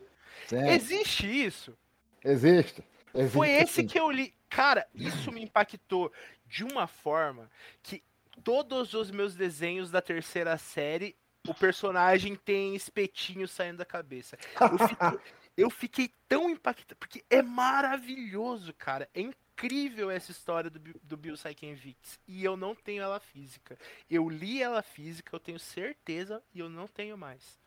Sim, 0.48 0.58
sim. 0.58 0.70
Existe 0.70 1.28
isso? 1.28 1.78
Existe. 2.24 2.82
Existe 3.14 3.34
Foi 3.34 3.49
esse 3.49 3.84
que 3.84 3.99
eu 3.99 4.09
li. 4.09 4.34
Cara, 4.49 4.88
isso 4.93 5.32
me 5.32 5.41
impactou 5.41 6.12
de 6.45 6.64
uma 6.64 6.88
forma 6.88 7.49
que 7.82 8.03
todos 8.43 8.93
os 8.93 9.12
meus 9.12 9.36
desenhos 9.36 9.89
da 9.89 10.01
terceira 10.01 10.57
série, 10.57 11.16
o 11.47 11.53
personagem 11.53 12.36
tem 12.36 12.76
espetinho 12.76 13.47
saindo 13.47 13.78
da 13.78 13.86
cabeça. 13.86 14.38
Eu 14.59 14.88
fiquei, 14.88 15.20
eu 15.57 15.70
fiquei 15.70 16.12
tão 16.28 16.49
impactado, 16.49 16.97
porque 16.99 17.24
é 17.30 17.41
maravilhoso, 17.41 18.74
cara. 18.74 19.09
É 19.14 19.22
incrível 19.22 20.09
essa 20.09 20.32
história 20.32 20.70
do, 20.70 20.80
do 20.80 21.18
Bill 21.18 21.38
Sienkiewicz. 21.38 22.20
E 22.28 22.43
eu 22.43 22.57
não 22.57 22.76
tenho 22.76 23.03
ela 23.03 23.20
física. 23.20 23.78
Eu 24.09 24.28
li 24.28 24.62
ela 24.62 24.82
física, 24.82 25.36
eu 25.36 25.39
tenho 25.39 25.59
certeza, 25.59 26.43
e 26.53 26.59
eu 26.59 26.70
não 26.70 26.88
tenho 26.88 27.18
mais. 27.18 27.61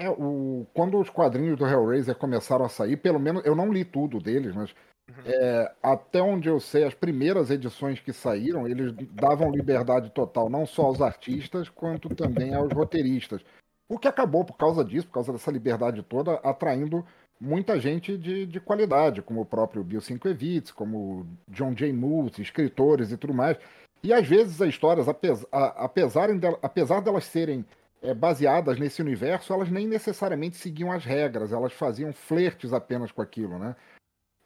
É, 0.00 0.08
o, 0.08 0.66
quando 0.72 0.98
os 0.98 1.10
quadrinhos 1.10 1.58
do 1.58 1.66
Hellraiser 1.66 2.16
começaram 2.16 2.64
a 2.64 2.68
sair, 2.70 2.96
pelo 2.96 3.20
menos 3.20 3.44
eu 3.44 3.54
não 3.54 3.70
li 3.72 3.84
tudo 3.84 4.18
deles, 4.18 4.54
mas 4.54 4.74
Uhum. 5.10 5.22
é, 5.26 5.72
até 5.82 6.22
onde 6.22 6.48
eu 6.48 6.60
sei, 6.60 6.84
as 6.84 6.94
primeiras 6.94 7.50
edições 7.50 7.98
que 7.98 8.12
saíram, 8.12 8.68
eles 8.68 8.92
davam 9.10 9.50
liberdade 9.50 10.08
total 10.10 10.48
não 10.48 10.64
só 10.64 10.82
aos 10.82 11.02
artistas, 11.02 11.68
quanto 11.68 12.08
também 12.14 12.54
aos 12.54 12.72
roteiristas. 12.72 13.40
O 13.88 13.98
que 13.98 14.06
acabou, 14.06 14.44
por 14.44 14.56
causa 14.56 14.84
disso, 14.84 15.08
por 15.08 15.14
causa 15.14 15.32
dessa 15.32 15.50
liberdade 15.50 16.00
toda, 16.04 16.34
atraindo 16.44 17.04
muita 17.40 17.80
gente 17.80 18.16
de, 18.16 18.46
de 18.46 18.60
qualidade, 18.60 19.20
como 19.20 19.40
o 19.40 19.44
próprio 19.46 19.82
Bill 19.82 20.00
Sienkiewicz, 20.00 20.70
como 20.70 20.96
o 20.98 21.26
John 21.48 21.74
J. 21.74 21.92
Moose, 21.92 22.40
escritores 22.40 23.10
e 23.10 23.16
tudo 23.16 23.34
mais. 23.34 23.58
E 24.04 24.12
às 24.12 24.28
vezes 24.28 24.62
as 24.62 24.68
histórias, 24.68 25.08
apesar, 25.08 26.32
del- 26.38 26.58
apesar 26.62 27.00
delas 27.00 27.24
serem 27.24 27.64
é, 28.02 28.14
baseadas 28.14 28.78
nesse 28.78 29.02
universo, 29.02 29.52
elas 29.52 29.70
nem 29.70 29.86
necessariamente 29.86 30.56
seguiam 30.56 30.90
as 30.90 31.04
regras, 31.04 31.52
elas 31.52 31.72
faziam 31.72 32.12
flertes 32.12 32.72
apenas 32.72 33.12
com 33.12 33.20
aquilo, 33.22 33.58
né? 33.58 33.76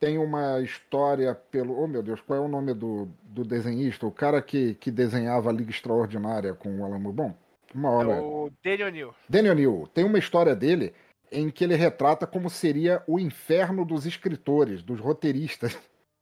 Tem 0.00 0.18
uma 0.18 0.61
história 0.61 1.34
pelo. 1.34 1.78
Oh 1.80 1.86
meu 1.86 2.02
Deus, 2.02 2.20
qual 2.20 2.38
é 2.38 2.42
o 2.42 2.48
nome 2.48 2.74
do, 2.74 3.09
do 3.22 3.44
desenhista? 3.44 4.07
O 4.07 4.12
cara 4.12 4.42
que, 4.42 4.74
que 4.74 4.90
desenhava 4.90 5.48
a 5.48 5.52
Liga 5.52 5.70
Extraordinária 5.70 6.52
com 6.55 6.80
o 6.80 6.84
Alan 6.84 6.98
Moore. 6.98 7.16
Bom, 7.16 7.34
uma 7.74 7.88
É 7.88 7.92
hora. 7.92 8.22
o 8.22 8.50
Daniel 8.62 8.90
New. 8.90 9.14
Daniel 9.28 9.55
New, 9.55 9.88
tem 9.94 10.05
uma 10.05 10.18
história 10.18 10.55
dele 10.55 10.92
em 11.30 11.50
que 11.50 11.64
ele 11.64 11.74
retrata 11.74 12.26
como 12.26 12.50
seria 12.50 13.02
o 13.07 13.18
inferno 13.18 13.84
dos 13.84 14.05
escritores, 14.05 14.82
dos 14.82 15.00
roteiristas, 15.00 15.76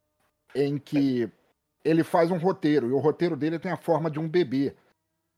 em 0.55 0.79
que 0.79 1.29
ele 1.85 2.05
faz 2.05 2.31
um 2.31 2.39
roteiro 2.39 2.89
e 2.89 2.93
o 2.93 2.99
roteiro 2.99 3.37
dele 3.37 3.59
tem 3.59 3.73
a 3.73 3.77
forma 3.77 4.11
de 4.11 4.21
um 4.21 4.29
bebê. 4.29 4.75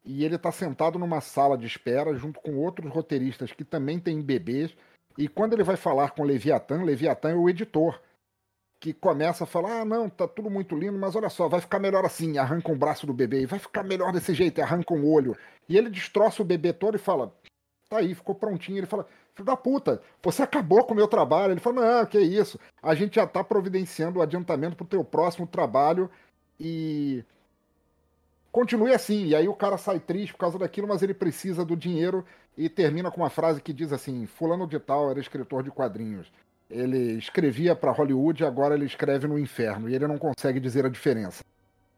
E 0.05 0.25
ele 0.25 0.37
está 0.37 0.53
sentado 0.53 0.99
numa 0.99 1.21
sala 1.21 1.57
de 1.57 1.67
espera 1.67 2.15
junto 2.15 2.41
com 2.41 2.57
outros 2.57 2.93
roteiristas 2.93 3.53
que 3.53 3.65
também 3.65 3.99
têm 3.99 4.21
bebês. 4.21 4.75
E 5.17 5.29
quando 5.29 5.55
ele 5.55 5.63
vai 5.63 5.77
falar 5.77 6.11
com 6.11 6.25
Leviatã, 6.25 6.83
Leviatã 6.83 7.31
é 7.31 7.35
o 7.35 7.49
editor, 7.49 8.01
que 8.81 8.93
começa 8.93 9.45
a 9.45 9.47
falar: 9.47 9.81
ah, 9.81 9.85
não, 9.85 10.11
tá 10.11 10.29
tudo 10.29 10.51
muito 10.51 10.77
lindo, 10.77 10.99
mas 10.99 11.17
olha 11.17 11.31
só, 11.31 11.49
vai 11.49 11.61
ficar 11.61 11.79
melhor 11.79 12.05
assim. 12.05 12.37
Arranca 12.37 12.71
um 12.71 12.79
braço 12.79 13.07
do 13.07 13.15
bebê, 13.15 13.41
e 13.43 13.47
vai 13.47 13.59
ficar 13.59 13.83
melhor 13.83 14.13
desse 14.13 14.35
jeito, 14.35 14.61
arranca 14.61 14.93
um 14.93 15.11
olho. 15.11 15.37
E 15.69 15.77
ele 15.77 15.89
destroça 15.89 16.43
o 16.43 16.45
bebê 16.45 16.73
todo 16.73 16.97
e 16.97 16.99
fala: 16.99 17.35
tá 17.89 17.99
aí, 17.99 18.15
ficou 18.15 18.35
prontinho. 18.35 18.79
Ele 18.79 18.87
fala: 18.87 19.07
filho 19.35 19.47
da 19.47 19.57
puta, 19.57 20.03
você 20.23 20.43
acabou 20.43 20.85
com 20.85 20.93
o 20.93 20.97
meu 20.97 21.09
trabalho. 21.09 21.53
Ele 21.53 21.61
fala: 21.61 22.01
não, 22.01 22.07
que 22.07 22.19
isso, 22.19 22.59
a 22.83 22.95
gente 22.95 23.15
já 23.17 23.27
tá 23.27 23.43
providenciando 23.43 24.19
o 24.19 24.23
adiantamento 24.23 24.77
pro 24.77 24.87
teu 24.87 25.05
próximo 25.05 25.47
trabalho 25.47 26.11
e. 26.61 27.25
Continue 28.55 28.95
assim. 28.95 29.27
E 29.27 29.35
aí 29.35 29.49
o 29.49 29.55
cara 29.55 29.77
sai 29.77 29.99
triste 29.99 30.33
por 30.33 30.39
causa 30.39 30.57
daquilo, 30.57 30.87
mas 30.87 31.03
ele 31.03 31.13
precisa 31.13 31.65
do 31.65 31.77
dinheiro 31.77 32.25
e 32.57 32.69
termina 32.69 33.11
com 33.11 33.21
uma 33.21 33.29
frase 33.29 33.61
que 33.61 33.73
diz 33.73 33.93
assim: 33.93 34.27
Fulano 34.27 34.65
de 34.65 34.79
Tal 34.79 35.11
era 35.11 35.19
escritor 35.19 35.65
de 35.65 35.73
quadrinhos. 35.73 36.33
Ele 36.71 37.19
escrevia 37.19 37.75
para 37.75 37.91
Hollywood 37.91 38.45
e 38.45 38.47
agora 38.47 38.77
ele 38.77 38.85
escreve 38.85 39.27
no 39.27 39.37
inferno 39.37 39.89
e 39.89 39.95
ele 39.97 40.07
não 40.07 40.19
consegue 40.19 40.61
dizer 40.61 40.87
a 40.87 40.89
diferença. 40.89 41.43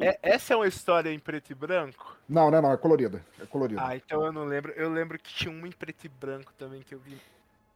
É- 0.00 0.18
essa 0.22 0.54
é 0.54 0.56
uma 0.56 0.68
história 0.68 1.12
em 1.12 1.18
preto 1.18 1.50
e 1.50 1.54
branco? 1.54 2.16
Não, 2.28 2.50
não, 2.52 2.62
não, 2.62 2.72
é 2.72 2.76
colorida. 2.76 3.20
É 3.40 3.44
colorida. 3.44 3.84
Ah, 3.84 3.96
então 3.96 4.24
eu 4.24 4.32
não 4.32 4.44
lembro. 4.44 4.72
Eu 4.76 4.88
lembro 4.88 5.18
que 5.18 5.34
tinha 5.34 5.52
uma 5.52 5.66
em 5.66 5.72
preto 5.72 6.04
e 6.04 6.08
branco 6.08 6.54
também 6.56 6.82
que 6.82 6.94
eu 6.94 7.00
vi. 7.00 7.20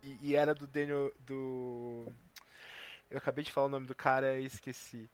E, 0.02 0.16
e 0.22 0.36
era 0.36 0.54
do 0.54 0.66
Daniel. 0.66 1.12
Do. 1.26 2.06
Eu 3.10 3.18
acabei 3.18 3.44
de 3.44 3.50
falar 3.52 3.66
o 3.66 3.70
nome 3.70 3.86
do 3.86 3.94
cara 3.94 4.38
e 4.38 4.46
esqueci. 4.46 5.10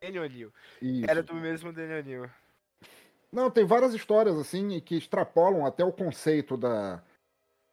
Daniel 0.00 0.24
O'Neill. 0.24 0.52
Era 1.06 1.22
do 1.22 1.34
mesmo 1.34 1.72
Daniel 1.72 2.00
O'Neill. 2.00 2.30
Não, 3.32 3.50
tem 3.50 3.64
várias 3.64 3.92
histórias 3.94 4.36
assim 4.36 4.80
que 4.80 4.96
extrapolam 4.96 5.66
até 5.66 5.84
o 5.84 5.92
conceito 5.92 6.56
da, 6.56 7.02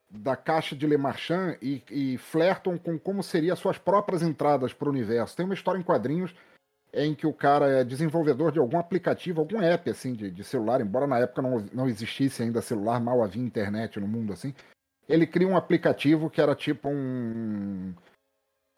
da 0.10 0.36
caixa 0.36 0.76
de 0.76 0.86
Le 0.86 0.98
Marchand 0.98 1.58
e, 1.62 1.82
e 1.90 2.18
flertam 2.18 2.78
com 2.78 3.00
como 3.00 3.24
seriam 3.24 3.56
suas 3.56 3.78
próprias 3.78 4.22
entradas 4.22 4.74
para 4.74 4.90
o 4.90 4.92
universo. 4.92 5.36
Tem 5.36 5.46
uma 5.46 5.54
história 5.54 5.80
em 5.80 5.84
quadrinhos 5.84 6.36
em 6.94 7.14
que 7.14 7.28
o 7.28 7.34
cara 7.34 7.68
é 7.68 7.84
desenvolvedor 7.84 8.52
de 8.52 8.60
algum 8.60 8.80
aplicativo, 8.80 9.42
algum 9.42 9.62
app 9.62 9.90
assim 9.90 10.14
de, 10.14 10.32
de 10.32 10.44
celular, 10.44 10.80
embora 10.80 11.06
na 11.06 11.20
época 11.20 11.42
não, 11.42 11.60
não 11.74 11.90
existisse 11.90 12.42
ainda 12.42 12.62
celular, 12.62 13.02
mal 13.02 13.22
havia 13.22 13.44
internet 13.44 14.00
no 14.00 14.08
mundo 14.08 14.32
assim. 14.32 14.54
Ele 15.08 15.28
cria 15.28 15.48
um 15.48 15.58
aplicativo 15.58 16.30
que 16.30 16.42
era 16.42 16.56
tipo 16.56 16.90
um. 16.90 17.94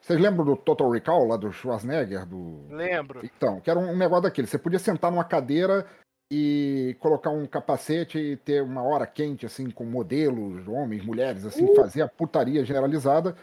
Vocês 0.08 0.22
lembram 0.22 0.46
do 0.46 0.56
Total 0.56 0.90
Recall 0.90 1.28
lá 1.28 1.36
do 1.36 1.52
Schwarzenegger? 1.52 2.26
Do... 2.26 2.66
Lembro. 2.70 3.20
Então, 3.26 3.60
que 3.60 3.70
era 3.70 3.78
um 3.78 3.94
negócio 3.98 4.24
daquele. 4.24 4.48
Você 4.48 4.58
podia 4.58 4.80
sentar 4.80 5.12
numa 5.12 5.26
cadeira 5.26 5.86
e 6.32 6.96
colocar 7.02 7.30
um 7.30 7.46
capacete 7.46 8.18
e 8.18 8.38
ter 8.38 8.64
uma 8.64 8.82
hora 8.82 9.06
quente, 9.06 9.46
assim, 9.46 9.70
com 9.70 9.84
modelos, 9.84 10.66
homens, 10.66 11.04
mulheres, 11.04 11.44
assim, 11.46 11.76
fazer 11.76 12.04
a 12.04 12.08
putaria 12.08 12.64
generalizada. 12.64 13.36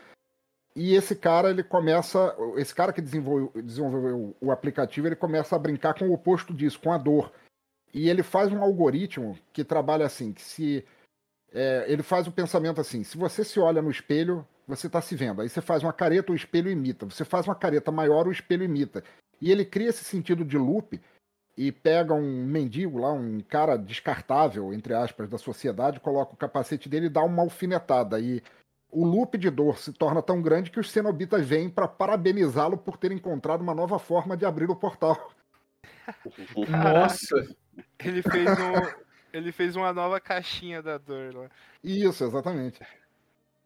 E 0.75 0.95
esse 0.95 1.15
cara, 1.15 1.51
ele 1.51 1.63
começa. 1.63 2.35
Esse 2.57 2.75
cara 2.75 2.95
que 2.95 3.03
desenvolveu, 3.03 3.53
desenvolveu 3.63 4.35
o 4.41 4.51
aplicativo, 4.51 5.07
ele 5.07 5.17
começa 5.17 5.55
a 5.55 5.59
brincar 5.59 5.93
com 5.93 6.09
o 6.09 6.15
oposto 6.15 6.55
disso, 6.55 6.81
com 6.81 6.91
a 6.91 6.97
dor. 6.97 7.31
E 7.93 8.09
ele 8.09 8.23
faz 8.23 8.51
um 8.51 8.63
algoritmo 8.63 9.39
que 9.53 9.65
trabalha 9.65 10.07
assim, 10.07 10.33
que 10.33 10.41
se. 10.41 10.83
é, 11.53 11.85
ele 11.89 12.03
faz 12.03 12.27
o 12.27 12.33
pensamento 12.33 12.81
assim: 12.81 13.05
se 13.05 13.19
você 13.19 13.45
se 13.45 13.61
olha 13.61 13.83
no 13.83 13.91
espelho, 13.91 14.47
você 14.67 14.87
está 14.87 15.01
se 15.01 15.15
vendo. 15.15 15.43
Aí 15.43 15.49
você 15.49 15.61
faz 15.61 15.83
uma 15.83 15.93
careta, 15.93 16.33
o 16.33 16.37
espelho 16.37 16.71
imita. 16.71 17.07
Você 17.07 17.25
faz 17.25 17.47
uma 17.47 17.55
careta 17.55 17.91
maior, 17.91 18.27
o 18.27 18.33
espelho 18.33 18.65
imita. 18.65 19.03
E 19.41 19.51
ele 19.51 19.65
cria 19.65 19.89
esse 19.89 20.05
sentido 20.05 20.45
de 20.45 20.57
loop 20.57 21.01
e 21.57 21.71
pega 21.71 22.15
um 22.15 22.45
mendigo 22.45 22.99
lá, 22.99 23.13
um 23.13 23.41
cara 23.41 23.77
descartável, 23.77 24.73
entre 24.73 24.95
aspas, 24.95 25.29
da 25.29 25.39
sociedade, 25.39 26.01
coloca 26.01 26.35
o 26.35 26.37
capacete 26.37 26.89
dele 26.89 27.07
e 27.07 27.11
dá 27.11 27.23
uma 27.23 27.43
alfinetada. 27.43 28.19
E 28.19 28.43
o 28.91 29.05
loop 29.05 29.37
de 29.39 29.51
dor 29.51 29.79
se 29.79 29.93
torna 29.93 30.23
tão 30.23 30.41
grande 30.41 30.71
que 30.71 30.81
os 30.81 30.91
cenobitas 30.91 31.47
vêm 31.47 31.69
para 31.69 31.89
parabenizá-lo 31.89 32.77
por 32.77 32.97
ter 32.97 33.13
encontrado 33.13 33.61
uma 33.61 33.75
nova 33.75 33.99
forma 33.99 34.37
de 34.37 34.45
abrir 34.45 34.71
o 34.71 34.77
portal. 34.77 35.33
Nossa! 36.69 37.37
Ele 37.99 38.23
fez 38.23 38.49
um. 38.51 39.05
Ele 39.33 39.51
fez 39.51 39.75
uma 39.75 39.93
nova 39.93 40.21
caixinha 40.21 40.81
da 40.81 40.97
dor 40.97 41.35
lá. 41.35 41.51
Isso, 41.83 42.23
exatamente. 42.23 42.81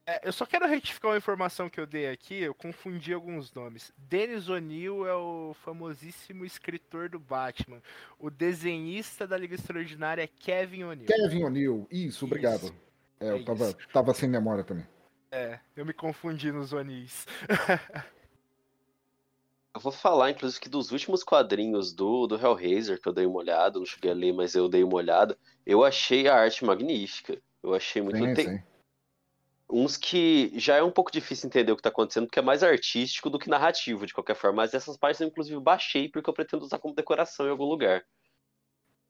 É, 0.08 0.26
eu 0.26 0.32
só 0.32 0.46
quero 0.46 0.66
retificar 0.66 1.10
uma 1.10 1.18
informação 1.18 1.68
que 1.68 1.78
eu 1.78 1.86
dei 1.86 2.08
aqui, 2.08 2.40
eu 2.40 2.54
confundi 2.54 3.12
alguns 3.12 3.52
nomes. 3.52 3.92
Dennis 3.98 4.48
O'Neill 4.48 5.06
é 5.06 5.14
o 5.14 5.54
famosíssimo 5.62 6.46
escritor 6.46 7.10
do 7.10 7.18
Batman. 7.18 7.82
O 8.18 8.30
desenhista 8.30 9.26
da 9.26 9.36
Liga 9.36 9.54
Extraordinária 9.54 10.22
é 10.22 10.26
Kevin 10.26 10.84
O'Neill. 10.84 11.06
Kevin 11.06 11.44
O'Neill, 11.44 11.86
isso, 11.90 12.24
obrigado. 12.24 12.64
Isso. 12.64 12.74
É, 13.20 13.28
eu 13.32 13.36
É 13.36 13.44
tava, 13.44 13.64
isso. 13.66 13.76
tava 13.92 14.14
sem 14.14 14.30
memória 14.30 14.64
também. 14.64 14.86
É, 15.30 15.60
eu 15.76 15.84
me 15.84 15.92
confundi 15.92 16.50
nos 16.50 16.72
O'Neills. 16.72 17.26
Eu 19.74 19.82
vou 19.82 19.92
falar, 19.92 20.30
inclusive, 20.30 20.60
que 20.60 20.68
dos 20.68 20.90
últimos 20.90 21.22
quadrinhos 21.22 21.92
do, 21.92 22.26
do 22.26 22.34
Hellraiser, 22.34 23.00
que 23.00 23.08
eu 23.08 23.12
dei 23.12 23.26
uma 23.26 23.38
olhada, 23.38 23.78
não 23.78 23.86
cheguei 23.86 24.10
a 24.10 24.14
ler, 24.14 24.32
mas 24.32 24.56
eu 24.56 24.68
dei 24.68 24.82
uma 24.82 24.96
olhada, 24.96 25.38
eu 25.64 25.84
achei 25.84 26.26
a 26.26 26.34
arte 26.34 26.64
magnífica. 26.64 27.40
Eu 27.62 27.74
achei 27.74 28.02
muito. 28.02 28.18
Sim, 28.18 28.34
tem 28.34 28.46
sim. 28.46 28.62
Uns 29.70 29.96
que 29.96 30.52
já 30.58 30.76
é 30.76 30.82
um 30.82 30.90
pouco 30.90 31.12
difícil 31.12 31.46
entender 31.46 31.72
o 31.72 31.76
que 31.76 31.82
tá 31.82 31.88
acontecendo, 31.90 32.26
porque 32.26 32.38
é 32.38 32.42
mais 32.42 32.62
artístico 32.62 33.28
do 33.28 33.38
que 33.38 33.50
narrativo, 33.50 34.06
de 34.06 34.14
qualquer 34.14 34.34
forma. 34.34 34.56
Mas 34.62 34.74
essas 34.74 34.96
partes 34.96 35.20
eu, 35.20 35.28
inclusive, 35.28 35.60
baixei 35.60 36.08
porque 36.08 36.28
eu 36.28 36.34
pretendo 36.34 36.64
usar 36.64 36.78
como 36.78 36.94
decoração 36.94 37.46
em 37.46 37.50
algum 37.50 37.66
lugar. 37.66 38.04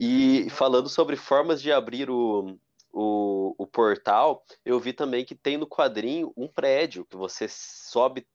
E 0.01 0.49
falando 0.51 0.89
sobre 0.89 1.17
formas 1.17 1.61
de 1.61 1.73
abrir 1.73 2.09
o, 2.11 2.57
o, 2.93 3.55
o 3.59 3.67
portal, 3.67 4.45
eu 4.65 4.79
vi 4.79 4.93
também 4.93 5.25
que 5.25 5.35
tem 5.35 5.57
no 5.57 5.67
quadrinho 5.67 6.33
um 6.37 6.47
prédio 6.47 7.05
que 7.05 7.17
você 7.17 7.47
sobe 7.49 8.27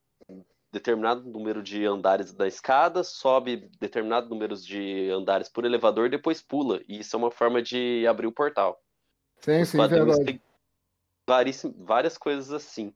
determinado 0.71 1.23
número 1.29 1.61
de 1.61 1.85
andares 1.85 2.33
da 2.33 2.47
escada, 2.47 3.03
sobe 3.03 3.69
determinado 3.79 4.27
número 4.27 4.55
de 4.57 5.09
andares 5.11 5.47
por 5.47 5.65
elevador, 5.65 6.09
depois 6.09 6.41
pula. 6.41 6.81
E 6.87 6.99
isso 6.99 7.15
é 7.15 7.19
uma 7.19 7.31
forma 7.31 7.61
de 7.61 8.05
abrir 8.07 8.27
o 8.27 8.31
portal. 8.31 8.81
Sim, 9.41 9.61
Os 9.61 9.69
sim, 9.69 9.77
verdade. 9.77 10.05
varíssim- 10.05 10.41
várias 11.25 12.17
coisas 12.17 12.51
assim. 12.51 12.93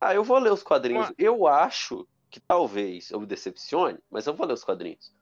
Ah, 0.00 0.14
eu 0.14 0.24
vou 0.24 0.38
ler 0.38 0.52
os 0.52 0.62
quadrinhos. 0.62 1.08
Uma- 1.08 1.14
Eu 1.18 1.46
acho 1.46 2.06
que 2.30 2.40
talvez 2.40 3.10
eu 3.10 3.20
me 3.20 3.26
decepcione, 3.26 3.98
mas 4.10 4.26
eu 4.26 4.34
vou 4.34 4.46
ler 4.46 4.54
os 4.54 4.64
quadrinhos. 4.64 5.14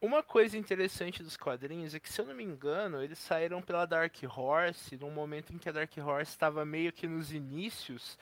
Uma 0.00 0.22
coisa 0.22 0.56
interessante 0.56 1.22
dos 1.24 1.36
quadrinhos 1.36 1.92
é 1.92 1.98
que, 1.98 2.12
se 2.12 2.20
eu 2.20 2.24
não 2.26 2.34
me 2.34 2.44
engano, 2.44 3.02
eles 3.02 3.18
saíram 3.18 3.60
pela 3.60 3.84
Dark 3.84 4.14
Horse 4.36 4.96
num 4.96 5.10
momento 5.10 5.52
em 5.52 5.58
que 5.58 5.68
a 5.68 5.72
Dark 5.72 5.90
Horse 5.98 6.30
estava 6.30 6.64
meio 6.64 6.92
que 6.92 7.08
nos 7.08 7.32
inícios 7.32 8.16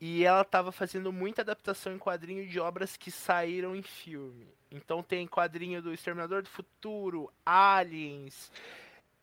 e 0.00 0.24
ela 0.24 0.40
estava 0.40 0.72
fazendo 0.72 1.12
muita 1.12 1.42
adaptação 1.42 1.92
em 1.94 1.98
quadrinho 1.98 2.46
de 2.48 2.58
obras 2.58 2.96
que 2.96 3.10
saíram 3.10 3.76
em 3.76 3.82
filme. 3.82 4.48
Então 4.70 5.02
tem 5.02 5.26
quadrinho 5.26 5.82
do 5.82 5.92
Exterminador 5.92 6.40
do 6.42 6.48
Futuro, 6.48 7.30
Aliens, 7.44 8.50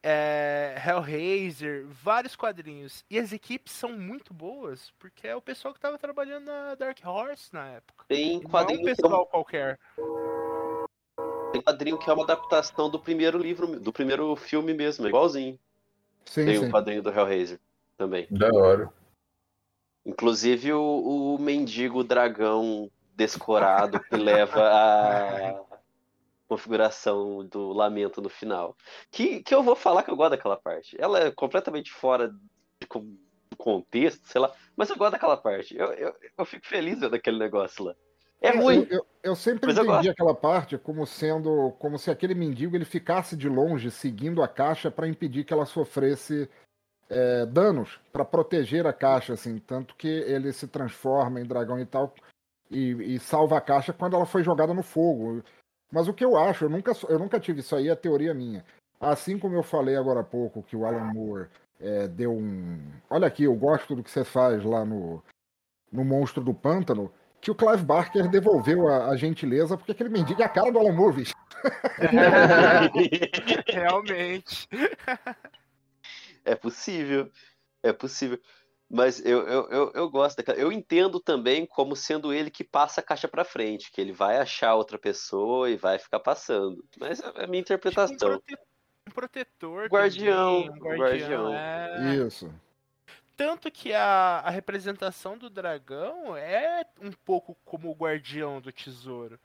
é, 0.04 0.76
Hellraiser, 0.86 1.86
vários 1.88 2.36
quadrinhos. 2.36 3.04
E 3.10 3.18
as 3.20 3.32
equipes 3.32 3.74
são 3.74 3.92
muito 3.92 4.34
boas, 4.34 4.92
porque 5.00 5.28
é 5.28 5.36
o 5.36 5.42
pessoal 5.42 5.74
que 5.74 5.78
estava 5.78 5.98
trabalhando 5.98 6.46
na 6.46 6.76
Dark 6.76 6.98
Horse 7.06 7.54
na 7.54 7.68
época. 7.70 8.06
Tem 8.08 8.36
Não 8.36 8.42
é 8.44 8.46
um 8.46 8.50
quadrinho, 8.50 8.84
que 8.84 8.90
é 8.90 8.96
pessoal 8.96 9.22
uma- 9.22 9.26
qualquer. 9.26 9.80
tem 11.52 11.62
quadrinho 11.62 11.98
que 11.98 12.10
é 12.10 12.14
uma 12.14 12.24
adaptação 12.24 12.90
do 12.90 13.00
primeiro 13.00 13.38
livro, 13.38 13.80
do 13.80 13.92
primeiro 13.92 14.36
filme 14.36 14.74
mesmo, 14.74 15.06
é 15.06 15.10
igualzinho. 15.10 15.60
Sim, 16.26 16.46
Tem 16.46 16.58
sim. 16.60 16.66
um 16.66 16.70
quadrinho 16.72 17.02
do 17.02 17.10
Hellraiser 17.10 17.60
também. 17.98 18.28
Da 18.30 18.50
hora. 18.54 18.90
Inclusive 20.06 20.72
o, 20.74 21.36
o 21.36 21.42
mendigo 21.42 22.04
dragão 22.04 22.90
descorado 23.16 24.00
que 24.00 24.16
leva 24.16 24.62
a 24.62 25.62
configuração 26.48 27.46
do 27.46 27.72
lamento 27.74 28.22
no 28.22 28.30
final. 28.30 28.76
Que, 29.12 29.42
que 29.44 29.54
eu 29.54 29.62
vou 29.62 29.76
falar 29.76 30.04
que 30.04 30.12
eu 30.12 30.16
gosto 30.16 30.32
daquela 30.32 30.58
parte. 30.58 30.96
Ela 31.00 31.20
é 31.20 31.32
completamente 31.32 31.92
fora 31.92 32.30
do 32.30 33.18
contexto, 33.58 34.28
sei 34.28 34.40
lá, 34.40 34.54
mas 34.76 34.90
eu 34.90 34.98
gosto 34.98 35.14
daquela 35.14 35.38
parte. 35.38 35.76
Eu, 35.76 35.92
eu, 35.94 36.16
eu 36.38 36.46
fico 36.46 36.66
feliz 36.68 37.00
vendo 37.00 37.16
aquele 37.16 37.38
negócio 37.38 37.84
lá. 37.84 37.96
É 38.42 38.52
Eu- 38.52 38.62
ruim. 38.62 38.88
Eu, 38.90 39.06
eu 39.24 39.36
sempre 39.36 39.68
Mas 39.68 39.78
eu 39.78 39.86
entendi 39.86 40.10
aquela 40.10 40.34
parte 40.34 40.78
como 40.78 41.06
sendo 41.06 41.72
como 41.80 41.98
se 41.98 42.12
aquele 42.12 42.36
mendigo 42.36 42.76
ele 42.76 42.86
ficasse 42.86 43.36
de 43.36 43.50
longe 43.50 43.90
seguindo 43.90 44.42
a 44.42 44.48
caixa 44.48 44.92
para 44.92 45.08
impedir 45.08 45.44
que 45.44 45.54
ela 45.54 45.66
sofresse 45.66 46.50
é, 47.10 47.46
danos, 47.46 48.00
para 48.12 48.24
proteger 48.24 48.86
a 48.86 48.94
caixa, 48.94 49.34
assim, 49.34 49.58
tanto 49.60 49.96
que 49.96 50.08
ele 50.08 50.54
se 50.54 50.68
transforma 50.68 51.42
em 51.42 51.46
dragão 51.46 51.80
e 51.80 51.86
tal 51.86 52.14
e, 52.70 53.16
e 53.16 53.20
salva 53.20 53.58
a 53.58 53.62
caixa 53.62 53.94
quando 53.94 54.16
ela 54.16 54.26
foi 54.26 54.44
jogada 54.44 54.74
no 54.74 54.84
fogo. 54.84 55.44
Mas 55.92 56.08
o 56.08 56.14
que 56.14 56.24
eu 56.24 56.38
acho, 56.38 56.66
eu 56.66 56.70
nunca, 56.70 56.92
eu 57.10 57.20
nunca 57.20 57.40
tive 57.40 57.62
isso 57.62 57.76
aí, 57.76 57.90
é 57.90 57.96
teoria 57.96 58.34
minha. 58.34 58.64
Assim 59.00 59.38
como 59.38 59.56
eu 59.56 59.64
falei 59.64 59.96
agora 59.96 60.22
há 60.22 60.24
pouco 60.24 60.64
que 60.64 60.76
o 60.76 60.86
Alan 60.86 61.14
Moore 61.14 61.48
é, 61.80 62.08
deu 62.08 62.32
um. 62.32 62.80
Olha 63.10 63.28
aqui, 63.28 63.44
eu 63.44 63.56
gosto 63.56 63.96
do 63.96 64.04
que 64.04 64.10
você 64.10 64.24
faz 64.24 64.64
lá 64.64 64.84
no, 64.84 65.24
no 65.92 66.04
Monstro 66.04 66.44
do 66.44 66.54
Pântano 66.54 67.12
que 67.40 67.52
o 67.52 67.56
Clive 67.56 67.84
Barker 67.84 68.28
devolveu 68.28 68.88
a, 68.88 69.10
a 69.10 69.16
gentileza, 69.16 69.78
porque 69.78 69.92
aquele 69.92 70.10
mendigo 70.10 70.42
é 70.42 70.46
a 70.46 70.50
cara 70.50 70.72
do 70.72 70.80
Alan 70.80 70.94
Moore, 70.94 71.18
bicho. 71.18 71.36
Realmente. 73.68 74.68
É 76.44 76.56
possível, 76.56 77.30
é 77.84 77.94
possível. 77.94 78.40
Mas 78.90 79.24
eu, 79.26 79.46
eu, 79.48 79.70
eu, 79.70 79.92
eu 79.94 80.10
gosto 80.10 80.38
daquela. 80.38 80.58
Eu 80.58 80.72
entendo 80.72 81.20
também 81.20 81.66
como 81.66 81.94
sendo 81.96 82.32
ele 82.34 82.50
que 82.50 82.64
passa 82.64 83.02
a 83.02 83.04
caixa 83.04 83.28
pra 83.28 83.44
frente, 83.44 83.92
que 83.92 84.00
ele 84.00 84.14
vai 84.14 84.38
achar 84.38 84.76
outra 84.76 84.98
pessoa 84.98 85.70
e 85.70 85.76
vai 85.76 86.00
ficar 86.00 86.20
passando. 86.22 86.84
Mas 86.98 87.20
é 87.20 87.26
a 87.26 87.32
minha 87.32 87.42
Tipo, 87.42 87.52
um, 87.54 87.56
interpretação. 87.58 88.18
prote- 88.18 88.58
um 89.08 89.12
protetor. 89.12 89.88
Guardião, 89.90 90.64
também, 90.64 90.70
um 90.72 90.86
guardião. 90.98 91.52
guardião. 91.52 91.54
é. 91.54 92.16
Isso. 92.28 92.54
Tanto 93.36 93.70
que 93.70 93.94
a, 93.94 94.40
a 94.40 94.50
representação 94.50 95.38
do 95.38 95.50
dragão 95.50 96.36
é 96.36 96.84
um 97.02 97.12
pouco 97.12 97.56
como 97.66 97.92
o 97.92 97.96
guardião 97.96 98.60
do 98.62 98.72
tesouro. 98.72 99.38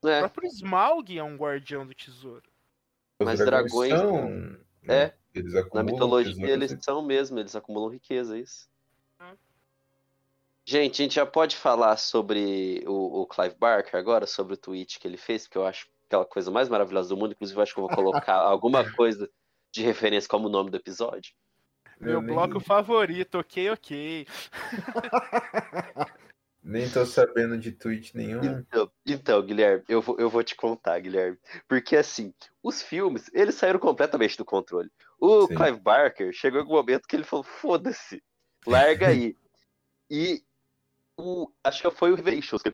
O 0.00 0.08
É, 0.08 0.20
próprio 0.20 0.48
Smaug 0.48 1.18
é 1.18 1.22
um 1.24 1.36
guardião 1.36 1.84
do 1.86 1.92
tesouro. 1.92 2.48
Os 3.20 3.26
Mas 3.26 3.38
dragões, 3.40 3.90
dragões- 3.90 4.00
são. 4.00 4.60
É. 4.88 5.06
né, 5.06 5.12
na 5.74 5.82
mitologia 5.82 6.32
tesouros, 6.32 6.50
eles 6.54 6.72
né? 6.72 6.78
são 6.80 7.02
mesmo, 7.04 7.38
eles 7.38 7.56
acumulam 7.56 7.90
riqueza, 7.90 8.36
é 8.36 8.40
isso. 8.40 8.68
Gente, 10.68 11.00
a 11.00 11.04
gente 11.04 11.14
já 11.14 11.24
pode 11.24 11.56
falar 11.56 11.96
sobre 11.96 12.82
o, 12.88 13.22
o 13.22 13.26
Clive 13.26 13.54
Barker 13.56 13.94
agora, 13.94 14.26
sobre 14.26 14.54
o 14.54 14.56
tweet 14.56 14.98
que 14.98 15.06
ele 15.06 15.16
fez, 15.16 15.44
porque 15.44 15.58
eu 15.58 15.64
acho 15.64 15.86
aquela 16.06 16.24
coisa 16.24 16.50
mais 16.50 16.68
maravilhosa 16.68 17.08
do 17.08 17.16
mundo. 17.16 17.30
Inclusive, 17.32 17.56
eu 17.56 17.62
acho 17.62 17.72
que 17.72 17.78
eu 17.78 17.86
vou 17.86 17.94
colocar 17.94 18.34
alguma 18.42 18.90
coisa 18.90 19.30
de 19.72 19.82
referência 19.82 20.28
como 20.28 20.48
o 20.48 20.50
nome 20.50 20.70
do 20.70 20.76
episódio. 20.76 21.32
Meu 22.00 22.14
Eu 22.14 22.20
nem- 22.20 22.34
bloco 22.34 22.58
favorito, 22.58 23.38
ok, 23.38 23.70
ok. 23.70 24.26
Nem 26.64 26.90
tô 26.90 27.06
sabendo 27.06 27.56
de 27.56 27.70
tweet 27.70 28.16
nenhum. 28.16 28.42
Então, 28.42 28.90
então, 29.06 29.40
Guilherme, 29.40 29.84
eu 29.88 30.02
vou, 30.02 30.18
eu 30.18 30.28
vou 30.28 30.42
te 30.42 30.56
contar, 30.56 30.98
Guilherme. 30.98 31.38
Porque, 31.68 31.96
assim, 31.96 32.34
os 32.60 32.82
filmes, 32.82 33.30
eles 33.32 33.54
saíram 33.54 33.78
completamente 33.78 34.36
do 34.36 34.44
controle. 34.44 34.90
O 35.16 35.46
Sim. 35.46 35.54
Clive 35.54 35.78
Barker 35.78 36.32
chegou 36.32 36.60
em 36.60 36.64
um 36.64 36.70
momento 36.70 37.06
que 37.06 37.14
ele 37.14 37.22
falou: 37.22 37.44
foda-se, 37.44 38.20
larga 38.66 39.06
aí. 39.06 39.36
e 40.10 40.42
o, 41.18 41.50
acho 41.64 41.82
que 41.82 41.90
foi 41.96 42.12
o 42.12 42.14
Revelations, 42.14 42.62
que 42.62 42.72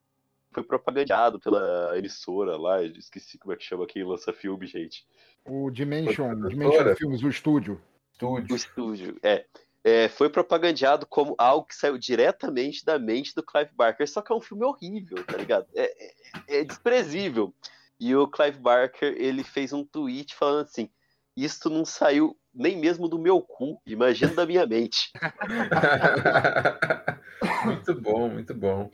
foi 0.53 0.63
propagandeado 0.63 1.41
pela 1.41 1.97
emissora 1.97 2.57
lá, 2.57 2.83
esqueci 2.83 3.39
como 3.39 3.53
é 3.53 3.57
que 3.57 3.65
chama 3.65 3.87
quem 3.87 4.05
lança 4.05 4.33
filme, 4.33 4.67
gente. 4.67 5.07
O 5.47 5.71
Dimension. 5.71 6.49
Dimension 6.49 6.95
Filmes, 6.97 7.23
o 7.23 7.29
estúdio. 7.29 7.81
O 8.21 8.39
Estúdio. 8.39 8.57
estúdio, 8.57 9.19
é. 9.23 9.47
É, 9.85 10.09
foi 10.09 10.31
propagandeado 10.31 11.05
como 11.07 11.35
algo 11.37 11.67
que 11.67 11.75
saiu 11.75 11.99
diretamente 11.99 12.85
da 12.85 13.01
mente 13.01 13.35
do 13.35 13.43
Clive 13.43 13.73
Barker, 13.75 14.09
só 14.09 14.23
que 14.23 14.33
é 14.33 14.37
um 14.37 14.41
filme 14.41 14.65
horrível, 14.65 15.25
tá 15.25 15.37
ligado? 15.37 15.67
É, 15.75 16.07
é- 16.07 16.61
é 16.61 16.65
desprezível. 16.65 17.53
E 17.99 18.15
o 18.15 18.29
Clive 18.29 18.61
Barker, 18.61 19.13
ele 19.17 19.43
fez 19.43 19.73
um 19.73 19.85
tweet 19.85 20.37
falando 20.37 20.63
assim, 20.67 20.89
isto 21.37 21.69
não 21.69 21.85
saiu 21.85 22.37
nem 22.55 22.77
mesmo 22.77 23.09
do 23.09 23.19
meu 23.19 23.41
cu, 23.41 23.81
imagina 23.87 24.35
da 24.35 24.47
minha 24.47 24.67
mente. 24.67 25.11
muito 27.65 27.95
bom, 28.01 28.29
muito 28.29 28.55
bom. 28.55 28.91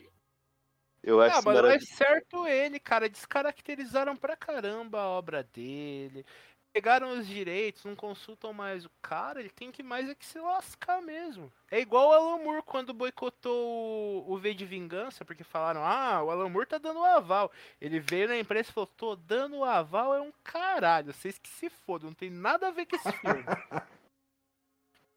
Eu 1.03 1.21
acho 1.21 1.39
Ah, 1.39 1.43
mas 1.43 1.63
não 1.63 1.71
é 1.71 1.81
certo 1.81 2.47
ele, 2.47 2.79
cara. 2.79 3.09
Descaracterizaram 3.09 4.17
pra 4.17 4.37
caramba 4.37 5.01
a 5.01 5.09
obra 5.09 5.43
dele. 5.43 6.25
Pegaram 6.73 7.19
os 7.19 7.27
direitos, 7.27 7.85
não 7.85 7.97
consultam 7.97 8.53
mais 8.53 8.85
o 8.85 8.91
cara, 9.03 9.41
ele 9.41 9.49
tem 9.49 9.73
que 9.73 9.83
mais 9.83 10.09
é 10.09 10.15
que 10.15 10.25
se 10.25 10.39
lascar 10.39 11.01
mesmo. 11.03 11.53
É 11.71 11.81
igual 11.81 12.09
o 12.09 12.13
Alan 12.13 12.45
Moore 12.45 12.63
quando 12.63 12.95
boicotou 12.95 14.25
o, 14.27 14.33
o 14.33 14.39
V 14.39 14.55
de 14.55 14.67
Vingança, 14.67 15.25
porque 15.25 15.43
falaram, 15.43 15.83
ah, 15.83 16.23
o 16.23 16.31
Alan 16.31 16.49
Moore 16.49 16.67
tá 16.67 16.79
dando 16.79 17.01
o 17.01 17.05
aval. 17.05 17.51
Ele 17.81 17.99
veio 17.99 18.29
na 18.29 18.39
imprensa 18.39 18.71
e 18.71 18.73
falou, 18.73 18.87
tô 18.87 19.17
dando 19.17 19.57
o 19.57 19.65
aval 19.65 20.15
é 20.15 20.21
um 20.21 20.33
caralho, 20.45 21.13
vocês 21.13 21.39
que 21.39 21.49
se 21.49 21.71
fodam, 21.71 22.11
não 22.11 22.15
tem 22.15 22.31
nada 22.31 22.69
a 22.69 22.71
ver 22.71 22.87
com 22.87 22.97
esse 22.97 23.13
filme. 23.13 23.45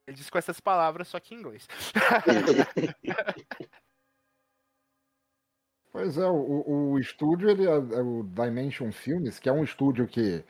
Ele 0.07 0.17
disse 0.17 0.31
com 0.31 0.37
essas 0.37 0.59
palavras, 0.59 1.07
só 1.07 1.19
que 1.19 1.35
em 1.35 1.37
inglês. 1.37 1.67
Pois 5.91 6.17
é, 6.17 6.25
o, 6.25 6.91
o 6.93 6.99
estúdio, 6.99 7.49
ele 7.49 7.65
é, 7.67 7.73
é 7.73 8.01
o 8.01 8.23
Dimension 8.23 8.91
Films, 8.93 9.39
que 9.39 9.49
é 9.49 9.51
um 9.51 9.63
estúdio 9.63 10.07
que 10.07 10.43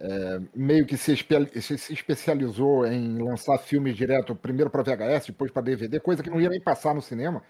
é, 0.00 0.40
meio 0.54 0.86
que 0.86 0.96
se, 0.96 1.12
espe- 1.12 1.60
se- 1.60 1.92
especializou 1.92 2.86
em 2.86 3.18
lançar 3.18 3.58
filmes 3.58 3.96
direto, 3.96 4.34
primeiro 4.34 4.70
para 4.70 4.82
VHS, 4.82 5.28
depois 5.28 5.50
para 5.50 5.62
DVD, 5.62 6.00
coisa 6.00 6.22
que 6.22 6.30
não 6.30 6.40
ia 6.40 6.48
nem 6.48 6.60
passar 6.60 6.94
no 6.94 7.02
cinema. 7.02 7.42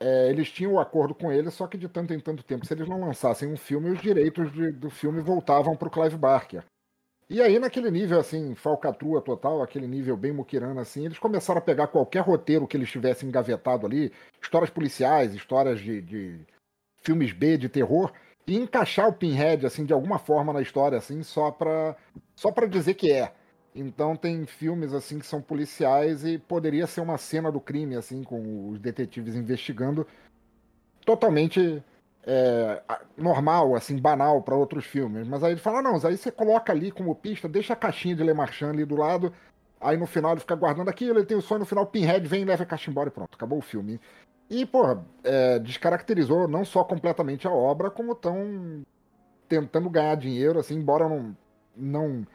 É, 0.00 0.28
eles 0.30 0.50
tinham 0.50 0.72
o 0.72 0.80
acordo 0.80 1.14
com 1.14 1.30
ele, 1.32 1.50
só 1.50 1.66
que 1.66 1.78
de 1.78 1.88
tanto 1.88 2.12
em 2.12 2.18
tanto 2.18 2.42
tempo, 2.42 2.66
se 2.66 2.74
eles 2.74 2.88
não 2.88 3.00
lançassem 3.00 3.48
um 3.48 3.56
filme, 3.56 3.90
os 3.90 4.00
direitos 4.00 4.52
de- 4.52 4.72
do 4.72 4.90
filme 4.90 5.20
voltavam 5.20 5.76
para 5.76 5.88
o 5.88 5.90
Clive 5.90 6.16
Barker. 6.16 6.64
E 7.30 7.40
aí, 7.40 7.58
naquele 7.58 7.90
nível, 7.90 8.20
assim, 8.20 8.54
falcatrua 8.54 9.22
total, 9.22 9.62
aquele 9.62 9.86
nível 9.86 10.16
bem 10.16 10.32
muquirana, 10.32 10.82
assim, 10.82 11.06
eles 11.06 11.18
começaram 11.18 11.58
a 11.60 11.62
pegar 11.62 11.86
qualquer 11.86 12.20
roteiro 12.20 12.66
que 12.66 12.76
eles 12.76 12.90
tivessem 12.90 13.28
engavetado 13.28 13.86
ali, 13.86 14.12
histórias 14.42 14.70
policiais, 14.70 15.34
histórias 15.34 15.80
de, 15.80 16.02
de 16.02 16.40
filmes 17.02 17.32
B 17.32 17.56
de 17.56 17.68
terror, 17.68 18.12
e 18.46 18.56
encaixar 18.56 19.08
o 19.08 19.12
Pinhead, 19.12 19.64
assim, 19.66 19.84
de 19.84 19.92
alguma 19.92 20.18
forma 20.18 20.52
na 20.52 20.60
história, 20.60 20.98
assim, 20.98 21.22
só 21.22 21.50
pra, 21.50 21.96
só 22.34 22.50
pra 22.50 22.66
dizer 22.66 22.94
que 22.94 23.10
é. 23.12 23.32
Então 23.74 24.16
tem 24.16 24.44
filmes, 24.44 24.92
assim, 24.92 25.18
que 25.18 25.26
são 25.26 25.40
policiais 25.40 26.24
e 26.24 26.38
poderia 26.38 26.86
ser 26.86 27.00
uma 27.00 27.16
cena 27.16 27.50
do 27.50 27.60
crime, 27.60 27.96
assim, 27.96 28.22
com 28.22 28.68
os 28.68 28.78
detetives 28.78 29.34
investigando, 29.34 30.06
totalmente 31.06 31.82
é, 32.24 32.82
normal, 33.16 33.74
assim, 33.74 33.96
banal 33.96 34.42
para 34.42 34.54
outros 34.56 34.84
filmes. 34.84 35.26
Mas 35.26 35.42
aí 35.42 35.52
ele 35.52 35.60
fala, 35.60 35.80
não, 35.80 35.92
mas 35.92 36.04
aí 36.04 36.16
você 36.16 36.30
coloca 36.30 36.72
ali 36.72 36.90
como 36.90 37.14
pista, 37.14 37.48
deixa 37.48 37.72
a 37.72 37.76
caixinha 37.76 38.14
de 38.14 38.22
Le 38.22 38.34
Marchand 38.34 38.70
ali 38.70 38.84
do 38.84 38.96
lado, 38.96 39.32
aí 39.80 39.96
no 39.96 40.06
final 40.06 40.32
ele 40.32 40.40
fica 40.40 40.54
guardando 40.54 40.88
aquilo, 40.88 41.18
ele 41.18 41.26
tem 41.26 41.36
o 41.36 41.42
sonho, 41.42 41.60
no 41.60 41.66
final 41.66 41.86
Pinhead 41.86 42.26
vem, 42.28 42.44
leva 42.44 42.64
a 42.64 42.66
caixa 42.66 42.90
embora 42.90 43.08
e 43.08 43.12
pronto, 43.12 43.34
acabou 43.34 43.58
o 43.58 43.62
filme. 43.62 44.00
E, 44.50 44.66
porra, 44.66 45.04
é, 45.24 45.58
descaracterizou 45.58 46.46
não 46.46 46.64
só 46.64 46.84
completamente 46.84 47.46
a 47.46 47.50
obra, 47.50 47.90
como 47.90 48.12
estão 48.12 48.82
tentando 49.48 49.88
ganhar 49.88 50.14
dinheiro, 50.16 50.58
assim, 50.58 50.74
embora 50.74 51.08
não, 51.08 51.36
não 51.76 52.26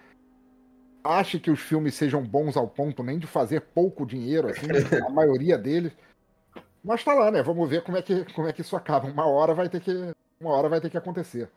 ache 1.04 1.40
que 1.40 1.50
os 1.50 1.60
filmes 1.60 1.96
sejam 1.96 2.24
bons 2.24 2.58
ao 2.58 2.68
ponto 2.68 3.04
nem 3.04 3.18
de 3.18 3.28
fazer 3.28 3.62
pouco 3.62 4.06
dinheiro, 4.06 4.50
assim, 4.50 4.68
a 5.06 5.10
maioria 5.10 5.58
deles. 5.58 5.96
Mas 6.84 7.04
tá 7.04 7.14
lá, 7.14 7.32
né? 7.32 7.42
Vamos 7.42 7.70
ver 7.70 7.84
como 7.84 7.98
é 7.98 8.02
que, 8.02 8.26
como 8.34 8.48
é 8.48 8.54
que 8.54 8.62
isso 8.62 8.76
acaba. 8.76 9.08
Uma 9.08 9.26
hora 9.26 9.54
vai 9.54 9.70
ter 9.70 9.82
que, 9.82 9.92
uma 10.40 10.52
hora 10.52 10.70
vai 10.70 10.80
ter 10.80 10.90
que 10.90 10.98
acontecer. 10.98 11.50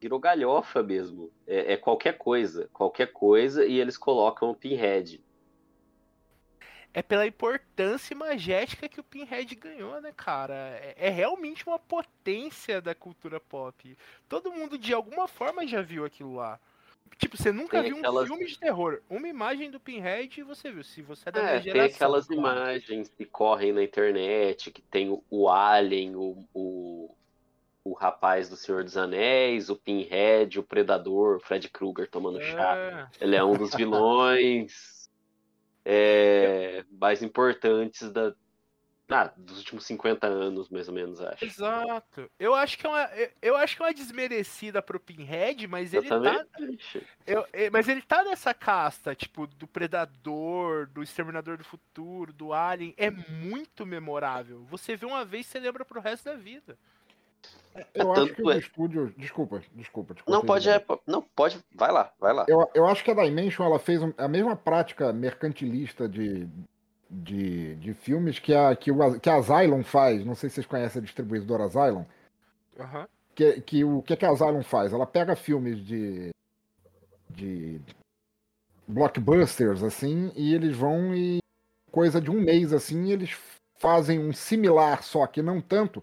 Virou 0.00 0.20
galhofa 0.20 0.82
mesmo. 0.82 1.30
É, 1.46 1.72
é 1.72 1.76
qualquer 1.76 2.18
coisa, 2.18 2.68
qualquer 2.72 3.12
coisa, 3.12 3.64
e 3.64 3.80
eles 3.80 3.96
colocam 3.96 4.50
o 4.50 4.54
Pinhead. 4.54 5.20
É 6.94 7.02
pela 7.02 7.26
importância 7.26 8.12
imagética 8.14 8.88
que 8.88 8.98
o 9.00 9.04
Pinhead 9.04 9.54
ganhou, 9.54 10.00
né, 10.00 10.12
cara? 10.16 10.54
É, 10.54 10.94
é 10.96 11.08
realmente 11.10 11.66
uma 11.66 11.78
potência 11.78 12.80
da 12.80 12.94
cultura 12.94 13.38
pop. 13.38 13.96
Todo 14.28 14.52
mundo, 14.52 14.76
de 14.78 14.92
alguma 14.92 15.28
forma, 15.28 15.66
já 15.66 15.80
viu 15.82 16.04
aquilo 16.04 16.34
lá. 16.36 16.58
Tipo, 17.16 17.36
você 17.36 17.50
nunca 17.50 17.80
Tem 17.82 17.90
viu 17.90 17.98
aquelas- 17.98 18.24
um 18.24 18.34
filme 18.34 18.46
de 18.46 18.58
terror. 18.58 19.00
Uma 19.08 19.26
imagem 19.28 19.70
do 19.70 19.80
Pinhead 19.80 20.40
e 20.40 20.42
você 20.42 20.70
viu. 20.70 20.84
Se 20.84 21.02
você 21.02 21.28
é 21.28 21.32
da 21.32 21.40
É, 21.40 21.42
minha 21.42 21.62
tem 21.62 21.72
geração. 21.72 21.94
aquelas 21.96 22.30
imagens 22.30 23.08
que 23.08 23.24
correm 23.24 23.72
na 23.72 23.82
internet, 23.82 24.70
que 24.70 24.82
tem 24.82 25.08
o, 25.10 25.22
o 25.30 25.48
Alien, 25.48 26.14
o, 26.16 26.44
o, 26.54 27.14
o 27.84 27.92
rapaz 27.94 28.48
do 28.48 28.56
Senhor 28.56 28.84
dos 28.84 28.96
Anéis, 28.96 29.68
o 29.70 29.76
Pinhead, 29.76 30.58
o 30.58 30.62
Predador, 30.62 31.36
o 31.36 31.40
Fred 31.40 31.68
Krueger 31.70 32.08
tomando 32.08 32.40
chá. 32.42 32.76
É. 32.76 33.24
Ele 33.24 33.36
é 33.36 33.42
um 33.42 33.54
dos 33.56 33.74
vilões 33.74 34.72
é, 35.90 36.84
mais 37.00 37.22
importantes 37.22 38.10
da, 38.10 38.34
ah, 39.08 39.32
dos 39.38 39.56
últimos 39.56 39.86
50 39.86 40.26
anos, 40.26 40.68
mais 40.68 40.86
ou 40.86 40.94
menos, 40.94 41.18
acho. 41.18 41.42
Exato. 41.42 42.30
Eu 42.38 42.54
acho 42.54 42.76
que 42.76 42.86
é 42.86 42.90
uma, 42.90 43.10
eu- 43.40 43.56
acho 43.56 43.74
que 43.74 43.82
é 43.82 43.86
uma 43.86 43.94
desmerecida 43.94 44.82
pro 44.82 45.00
Pinhead, 45.00 45.66
mas 45.66 45.94
Eu 45.94 46.02
ele 46.02 46.08
tá. 46.10 46.44
Eu- 47.26 47.46
é, 47.54 47.70
mas 47.70 47.88
ele 47.88 48.02
tá 48.02 48.22
nessa 48.22 48.52
casta, 48.52 49.14
tipo, 49.14 49.46
do 49.46 49.66
Predador, 49.66 50.86
do 50.88 51.02
Exterminador 51.02 51.56
do 51.56 51.64
Futuro, 51.64 52.34
do 52.34 52.52
Alien. 52.52 52.92
É 52.98 53.10
muito 53.10 53.86
memorável. 53.86 54.62
Você 54.64 54.94
vê 54.94 55.06
uma 55.06 55.24
vez, 55.24 55.46
você 55.46 55.58
lembra 55.58 55.86
pro 55.86 56.00
resto 56.02 56.24
da 56.26 56.34
vida. 56.34 56.78
Eu 57.94 58.12
tanto 58.12 58.20
acho 58.20 58.34
que 58.34 58.42
o 58.42 58.50
é- 58.50 58.58
estúdio. 58.58 59.14
Desculpa, 59.16 59.62
desculpa, 59.74 60.14
desculpa. 60.14 60.36
Não 60.38 60.44
pode, 60.44 60.68
é, 60.68 60.84
não 61.06 61.22
pode, 61.22 61.58
vai 61.74 61.92
lá, 61.92 62.12
vai 62.18 62.32
lá. 62.32 62.44
Eu, 62.48 62.68
eu 62.74 62.86
acho 62.86 63.04
que 63.04 63.10
a 63.10 63.14
Dimension 63.14 63.64
ela 63.64 63.78
fez 63.78 64.02
um- 64.02 64.12
a 64.18 64.26
mesma 64.26 64.56
prática 64.56 65.12
mercantilista 65.12 66.08
de, 66.08 66.48
de, 67.08 67.76
de 67.76 67.94
filmes 67.94 68.38
que 68.38 68.52
a, 68.54 68.74
que, 68.74 68.90
o, 68.90 69.20
que 69.20 69.30
a 69.30 69.36
Asylum 69.36 69.84
faz. 69.84 70.24
Não 70.24 70.34
sei 70.34 70.48
se 70.48 70.56
vocês 70.56 70.66
conhecem 70.66 71.00
a 71.00 71.04
distribuidora 71.04 71.64
Asylum. 71.64 72.04
Que, 73.34 73.60
que 73.60 73.84
o 73.84 74.02
que, 74.02 74.16
que 74.16 74.26
a 74.26 74.30
Asylum 74.30 74.62
faz? 74.62 74.92
Ela 74.92 75.06
pega 75.06 75.36
filmes 75.36 75.78
de, 75.84 76.30
de 77.30 77.80
blockbusters, 78.86 79.82
assim, 79.82 80.32
e 80.34 80.54
eles 80.54 80.76
vão 80.76 81.14
e 81.14 81.38
coisa 81.90 82.20
de 82.20 82.30
um 82.30 82.40
mês, 82.40 82.72
assim, 82.72 83.10
eles 83.10 83.36
fazem 83.78 84.18
um 84.18 84.32
similar, 84.32 85.02
só 85.02 85.26
que 85.26 85.40
não 85.40 85.60
tanto, 85.60 86.02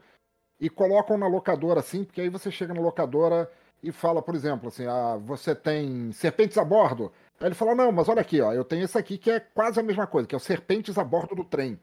e 0.66 0.70
colocam 0.70 1.16
na 1.16 1.28
locadora, 1.28 1.80
assim, 1.80 2.04
porque 2.04 2.22
aí 2.22 2.28
você 2.28 2.50
chega 2.50 2.74
na 2.74 2.82
locadora 2.82 3.48
e 3.84 3.92
fala, 3.92 4.20
por 4.20 4.34
exemplo, 4.34 4.70
assim, 4.70 4.88
ah, 4.88 5.16
você 5.24 5.54
tem 5.54 6.12
Serpentes 6.12 6.58
a 6.58 6.66
Bordo. 6.66 7.12
Aí 7.40 7.50
ele 7.50 7.54
fala, 7.54 7.76
não, 7.76 7.92
mas 7.92 8.10
olha 8.10 8.22
aqui, 8.22 8.42
ó, 8.42 8.52
eu 8.52 8.64
tenho 8.64 8.84
esse 8.84 8.98
aqui 8.98 9.16
que 9.16 9.30
é 9.30 9.40
quase 9.40 9.80
a 9.80 9.84
mesma 9.84 10.08
coisa, 10.08 10.28
que 10.28 10.34
é 10.34 10.38
o 10.38 10.42
Serpentes 10.42 10.98
a 10.98 11.04
Bordo 11.04 11.36
do 11.36 11.44
Trem. 11.44 11.80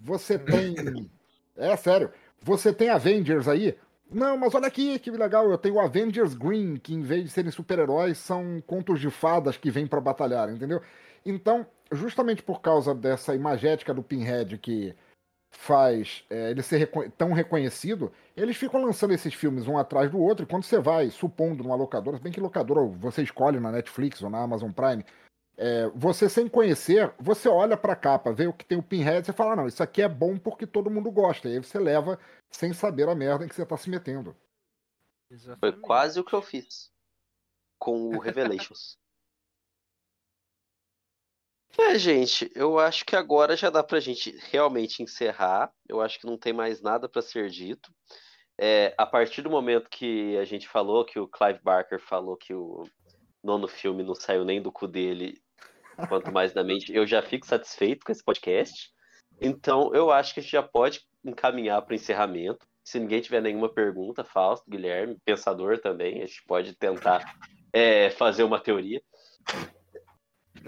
Você 0.00 0.38
tem... 0.38 1.10
É 1.58 1.74
sério. 1.74 2.10
Você 2.42 2.70
tem 2.70 2.90
Avengers 2.90 3.48
aí? 3.48 3.74
Não, 4.10 4.36
mas 4.36 4.54
olha 4.54 4.66
aqui 4.66 4.98
que 4.98 5.10
legal, 5.10 5.50
eu 5.50 5.56
tenho 5.56 5.76
o 5.76 5.80
Avengers 5.80 6.34
Green, 6.34 6.76
que 6.76 6.92
em 6.92 7.00
vez 7.00 7.24
de 7.24 7.30
serem 7.30 7.50
super-heróis, 7.50 8.18
são 8.18 8.62
contos 8.66 9.00
de 9.00 9.08
fadas 9.08 9.56
que 9.56 9.70
vêm 9.70 9.86
pra 9.86 9.98
batalhar, 9.98 10.50
entendeu? 10.50 10.82
Então, 11.24 11.66
justamente 11.90 12.42
por 12.42 12.60
causa 12.60 12.94
dessa 12.94 13.34
imagética 13.34 13.94
do 13.94 14.02
Pinhead 14.02 14.58
que 14.58 14.94
faz 15.50 16.24
é, 16.30 16.50
ele 16.50 16.62
ser 16.62 16.76
reco- 16.78 17.10
tão 17.10 17.32
reconhecido, 17.32 18.12
eles 18.36 18.56
ficam 18.56 18.82
lançando 18.82 19.14
esses 19.14 19.34
filmes 19.34 19.66
um 19.66 19.78
atrás 19.78 20.10
do 20.10 20.20
outro, 20.20 20.44
e 20.44 20.48
quando 20.48 20.64
você 20.64 20.78
vai, 20.78 21.10
supondo, 21.10 21.62
numa 21.62 21.76
locadora, 21.76 22.16
se 22.16 22.22
bem 22.22 22.32
que 22.32 22.40
locadora 22.40 22.80
você 22.82 23.22
escolhe 23.22 23.58
na 23.58 23.72
Netflix 23.72 24.22
ou 24.22 24.30
na 24.30 24.42
Amazon 24.42 24.70
Prime, 24.70 25.04
é, 25.56 25.88
você 25.94 26.28
sem 26.28 26.48
conhecer, 26.48 27.12
você 27.18 27.48
olha 27.48 27.76
pra 27.76 27.96
capa, 27.96 28.32
vê 28.32 28.46
o 28.46 28.52
que 28.52 28.64
tem 28.64 28.78
o 28.78 28.82
Pinhead, 28.82 29.24
você 29.24 29.32
fala, 29.32 29.56
não, 29.56 29.66
isso 29.66 29.82
aqui 29.82 30.02
é 30.02 30.08
bom 30.08 30.38
porque 30.38 30.66
todo 30.66 30.90
mundo 30.90 31.10
gosta, 31.10 31.48
e 31.48 31.52
aí 31.52 31.58
você 31.58 31.78
leva 31.78 32.18
sem 32.50 32.72
saber 32.72 33.08
a 33.08 33.14
merda 33.14 33.44
em 33.44 33.48
que 33.48 33.54
você 33.54 33.64
tá 33.64 33.76
se 33.76 33.88
metendo. 33.88 34.36
Foi 35.28 35.36
Exatamente. 35.36 35.80
quase 35.80 36.20
o 36.20 36.24
que 36.24 36.34
eu 36.34 36.42
fiz 36.42 36.92
com 37.78 38.14
o 38.14 38.18
Revelations. 38.18 38.98
É, 41.78 41.98
gente, 41.98 42.50
eu 42.54 42.78
acho 42.78 43.04
que 43.04 43.14
agora 43.14 43.56
já 43.56 43.68
dá 43.68 43.82
pra 43.82 44.00
gente 44.00 44.36
realmente 44.50 45.02
encerrar. 45.02 45.70
Eu 45.88 46.00
acho 46.00 46.18
que 46.18 46.26
não 46.26 46.38
tem 46.38 46.52
mais 46.52 46.80
nada 46.80 47.08
pra 47.08 47.20
ser 47.20 47.50
dito. 47.50 47.90
É, 48.58 48.94
a 48.96 49.04
partir 49.04 49.42
do 49.42 49.50
momento 49.50 49.90
que 49.90 50.36
a 50.38 50.44
gente 50.44 50.66
falou, 50.66 51.04
que 51.04 51.18
o 51.18 51.28
Clive 51.28 51.60
Barker 51.62 52.00
falou 52.00 52.36
que 52.36 52.54
o 52.54 52.84
nono 53.44 53.68
filme 53.68 54.02
não 54.02 54.14
saiu 54.14 54.44
nem 54.44 54.60
do 54.62 54.72
cu 54.72 54.88
dele, 54.88 55.38
quanto 56.08 56.32
mais 56.32 56.52
da 56.52 56.64
mente, 56.64 56.94
eu 56.94 57.06
já 57.06 57.20
fico 57.22 57.46
satisfeito 57.46 58.04
com 58.04 58.12
esse 58.12 58.24
podcast. 58.24 58.90
Então, 59.40 59.94
eu 59.94 60.10
acho 60.10 60.32
que 60.32 60.40
a 60.40 60.42
gente 60.42 60.52
já 60.52 60.62
pode 60.62 61.02
encaminhar 61.22 61.82
para 61.82 61.92
o 61.92 61.96
encerramento. 61.96 62.66
Se 62.82 62.98
ninguém 62.98 63.20
tiver 63.20 63.42
nenhuma 63.42 63.68
pergunta, 63.68 64.24
Fausto, 64.24 64.70
Guilherme, 64.70 65.18
pensador 65.24 65.78
também, 65.78 66.22
a 66.22 66.26
gente 66.26 66.42
pode 66.46 66.74
tentar 66.74 67.36
é, 67.72 68.08
fazer 68.10 68.44
uma 68.44 68.60
teoria. 68.60 69.02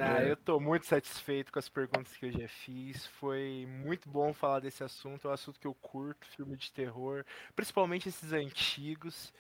Ah, 0.01 0.23
É. 0.23 0.31
eu 0.31 0.37
tô 0.37 0.59
muito 0.61 0.87
satisfeito 0.87 1.53
com 1.53 1.59
as 1.59 1.69
perguntas 1.69 2.17
que 2.17 2.27
eu 2.27 2.33
já 2.33 2.49
fiz. 2.49 3.07
Foi 3.07 3.67
muito 3.69 4.09
bom 4.09 4.33
falar 4.33 4.61
desse 4.61 4.83
assunto. 4.85 5.27
É 5.27 5.31
um 5.31 5.35
assunto 5.35 5.59
que 5.61 5.67
eu 5.67 5.75
curto, 5.75 6.27
filme 6.29 6.57
de 6.57 6.71
terror, 6.73 7.25
principalmente 7.57 8.09
esses 8.09 8.33
antigos. 8.33 9.33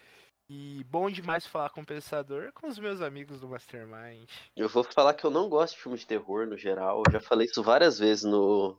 E 0.50 0.82
bom 0.84 1.10
demais 1.10 1.46
falar 1.46 1.68
com 1.68 1.82
o 1.82 1.86
pensador 1.86 2.52
com 2.54 2.68
os 2.68 2.78
meus 2.78 3.02
amigos 3.02 3.38
do 3.40 3.48
Mastermind. 3.48 4.30
Eu 4.56 4.68
vou 4.68 4.82
falar 4.82 5.12
que 5.12 5.24
eu 5.26 5.30
não 5.30 5.46
gosto 5.48 5.74
de 5.76 5.82
filme 5.82 5.98
de 5.98 6.06
terror 6.06 6.46
no 6.46 6.56
geral. 6.56 7.02
Eu 7.06 7.12
já 7.12 7.20
falei 7.20 7.46
isso 7.46 7.62
várias 7.62 7.98
vezes 7.98 8.24
no, 8.24 8.74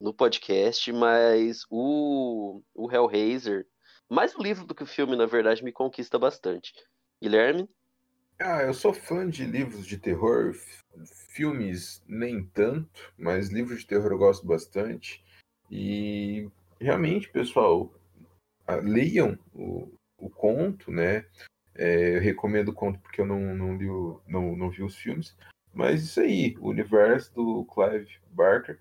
no 0.00 0.12
podcast, 0.12 0.92
mas 0.92 1.64
o, 1.70 2.60
o 2.74 2.90
Hellraiser, 2.90 3.64
mais 4.10 4.34
o 4.34 4.42
livro 4.42 4.66
do 4.66 4.74
que 4.74 4.82
o 4.82 4.86
filme, 4.86 5.14
na 5.14 5.24
verdade, 5.24 5.62
me 5.62 5.70
conquista 5.70 6.18
bastante. 6.18 6.72
Guilherme? 7.22 7.68
Ah, 8.46 8.62
eu 8.62 8.74
sou 8.74 8.92
fã 8.92 9.26
de 9.26 9.46
livros 9.46 9.86
de 9.86 9.96
terror, 9.96 10.54
filmes 11.30 12.02
nem 12.06 12.44
tanto, 12.44 13.10
mas 13.16 13.48
livros 13.48 13.80
de 13.80 13.86
terror 13.86 14.12
eu 14.12 14.18
gosto 14.18 14.46
bastante. 14.46 15.24
E 15.70 16.46
realmente, 16.78 17.30
pessoal, 17.30 17.90
leiam 18.82 19.38
o, 19.54 19.90
o 20.18 20.28
conto, 20.28 20.90
né? 20.92 21.24
É, 21.74 22.16
eu 22.16 22.20
recomendo 22.20 22.68
o 22.68 22.74
conto 22.74 22.98
porque 23.00 23.22
eu 23.22 23.24
não, 23.26 23.40
não, 23.56 23.78
li 23.78 23.88
o- 23.88 24.20
não, 24.28 24.54
não 24.54 24.68
vi 24.68 24.82
os 24.82 24.94
filmes. 24.94 25.34
Mas 25.72 26.02
isso 26.04 26.20
aí, 26.20 26.54
o 26.60 26.68
universo 26.68 27.34
do 27.34 27.64
Clive 27.64 28.18
Barker 28.30 28.78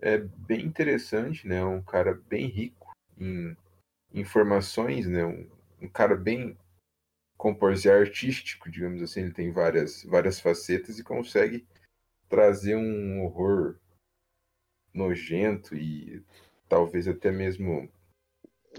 é 0.00 0.16
bem 0.16 0.64
interessante, 0.64 1.46
né? 1.46 1.62
Um 1.62 1.82
cara 1.82 2.18
bem 2.30 2.46
rico 2.46 2.92
em 3.20 3.54
informações, 4.14 5.06
né? 5.06 5.22
Um, 5.26 5.46
um 5.82 5.88
cara 5.88 6.16
bem 6.16 6.56
composer 7.42 8.00
artístico, 8.00 8.70
digamos 8.70 9.02
assim, 9.02 9.22
ele 9.22 9.32
tem 9.32 9.50
várias, 9.50 10.04
várias 10.04 10.38
facetas 10.38 11.00
e 11.00 11.02
consegue 11.02 11.66
trazer 12.28 12.76
um 12.76 13.24
horror 13.24 13.80
nojento 14.94 15.74
e 15.74 16.24
talvez 16.68 17.08
até 17.08 17.32
mesmo 17.32 17.92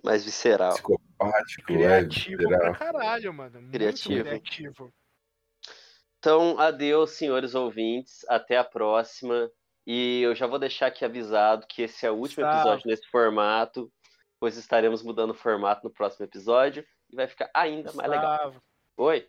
Mais 0.01 0.23
visceral. 0.23 0.71
psicopático, 0.75 1.73
é, 1.73 1.75
Criativo 1.75 2.43
pra 2.43 2.57
geral. 2.57 2.75
caralho, 2.75 3.33
mano. 3.33 3.59
Muito 3.59 3.73
Criativo. 3.73 4.23
criativo. 4.23 4.93
Então, 6.19 6.57
adeus, 6.57 7.11
senhores 7.11 7.55
ouvintes. 7.55 8.25
Até 8.29 8.57
a 8.57 8.63
próxima. 8.63 9.51
E 9.85 10.21
eu 10.21 10.33
já 10.33 10.47
vou 10.47 10.57
deixar 10.57 10.87
aqui 10.87 11.03
avisado 11.03 11.67
que 11.67 11.81
esse 11.81 12.05
é 12.05 12.11
o 12.11 12.15
último 12.15 12.45
episódio 12.45 12.87
nesse 12.87 13.05
formato, 13.09 13.91
pois 14.39 14.55
estaremos 14.55 15.03
mudando 15.03 15.31
o 15.31 15.35
formato 15.35 15.83
no 15.83 15.93
próximo 15.93 16.25
episódio 16.25 16.85
e 17.13 17.15
vai 17.15 17.27
ficar 17.27 17.49
ainda 17.53 17.93
mais 17.93 18.09
legal. 18.09 18.55
Oi? 18.97 19.27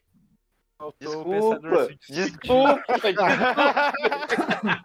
faltou 0.78 0.98
Desculpa, 0.98 1.88
desculpa, 2.08 2.82
desculpa. 3.12 4.82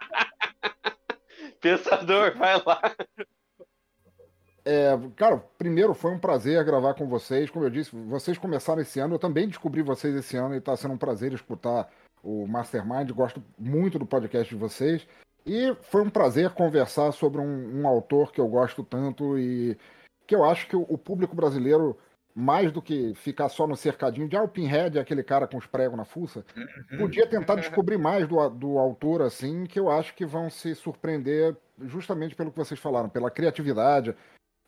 Pensador, 1.62 2.38
vai 2.38 2.62
lá. 2.66 2.82
É, 4.66 4.92
cara, 5.16 5.38
primeiro 5.58 5.94
foi 5.94 6.12
um 6.12 6.20
prazer 6.20 6.64
gravar 6.64 6.94
com 6.94 7.08
vocês. 7.08 7.50
Como 7.50 7.66
eu 7.66 7.70
disse, 7.70 7.96
vocês 7.96 8.38
começaram 8.38 8.82
esse 8.82 9.00
ano, 9.00 9.16
eu 9.16 9.20
também 9.20 9.48
descobri 9.48 9.82
vocês 9.82 10.14
esse 10.14 10.38
ano 10.38 10.56
e 10.56 10.58
está 10.58 10.76
sendo 10.76 10.94
um 10.94 10.98
prazer 10.98 11.34
escutar 11.34 11.90
o 12.22 12.46
Mastermind. 12.46 13.12
Gosto 13.12 13.42
muito 13.58 13.98
do 13.98 14.06
podcast 14.06 14.54
de 14.54 14.60
vocês. 14.60 15.08
E 15.46 15.74
foi 15.84 16.02
um 16.04 16.10
prazer 16.10 16.52
conversar 16.52 17.14
sobre 17.14 17.42
um, 17.42 17.82
um 17.82 17.88
autor 17.88 18.32
que 18.32 18.42
eu 18.42 18.48
gosto 18.48 18.84
tanto 18.84 19.40
e 19.40 19.78
que 20.28 20.36
eu 20.36 20.44
acho 20.44 20.68
que 20.68 20.76
o, 20.76 20.86
o 20.88 20.98
público 20.98 21.36
brasileiro, 21.36 21.98
mais 22.40 22.72
do 22.72 22.82
que 22.82 23.14
ficar 23.16 23.50
só 23.50 23.68
no 23.68 23.76
cercadinho 23.76 24.30
de 24.30 24.38
ah, 24.38 24.44
o 24.44 24.48
Pinhead 24.48 24.98
é 24.98 25.02
aquele 25.02 25.22
cara 25.22 25.46
com 25.46 25.58
os 25.58 25.66
pregos 25.66 25.98
na 25.98 26.06
fuça, 26.06 26.46
podia 26.98 27.28
tentar 27.28 27.56
descobrir 27.60 27.98
mais 27.98 28.28
do, 28.28 28.50
do 28.50 28.78
autor, 28.78 29.22
assim, 29.22 29.66
que 29.66 29.78
eu 29.78 29.90
acho 29.90 30.16
que 30.16 30.26
vão 30.26 30.50
se 30.50 30.74
surpreender 30.74 31.56
justamente 31.86 32.36
pelo 32.36 32.50
que 32.50 32.58
vocês 32.58 32.80
falaram, 32.80 33.10
pela 33.10 33.30
criatividade, 33.30 34.16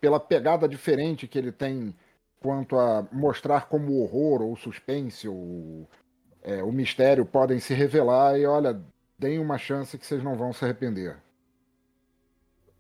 pela 0.02 0.20
pegada 0.20 0.68
diferente 0.68 1.28
que 1.28 1.38
ele 1.38 1.52
tem 1.52 1.96
quanto 2.42 2.78
a 2.78 3.08
mostrar 3.12 3.70
como 3.70 3.94
o 3.94 4.02
horror 4.02 4.42
ou 4.42 4.54
o 4.54 4.58
suspense 4.58 5.28
ou 5.28 5.88
é, 6.44 6.62
o 6.64 6.72
mistério 6.72 7.26
podem 7.26 7.60
se 7.60 7.74
revelar 7.74 8.38
e 8.38 8.46
olha, 8.46 8.82
deem 9.18 9.40
uma 9.40 9.58
chance 9.58 9.98
que 9.98 10.06
vocês 10.06 10.22
não 10.22 10.36
vão 10.36 10.52
se 10.52 10.66
arrepender. 10.66 11.18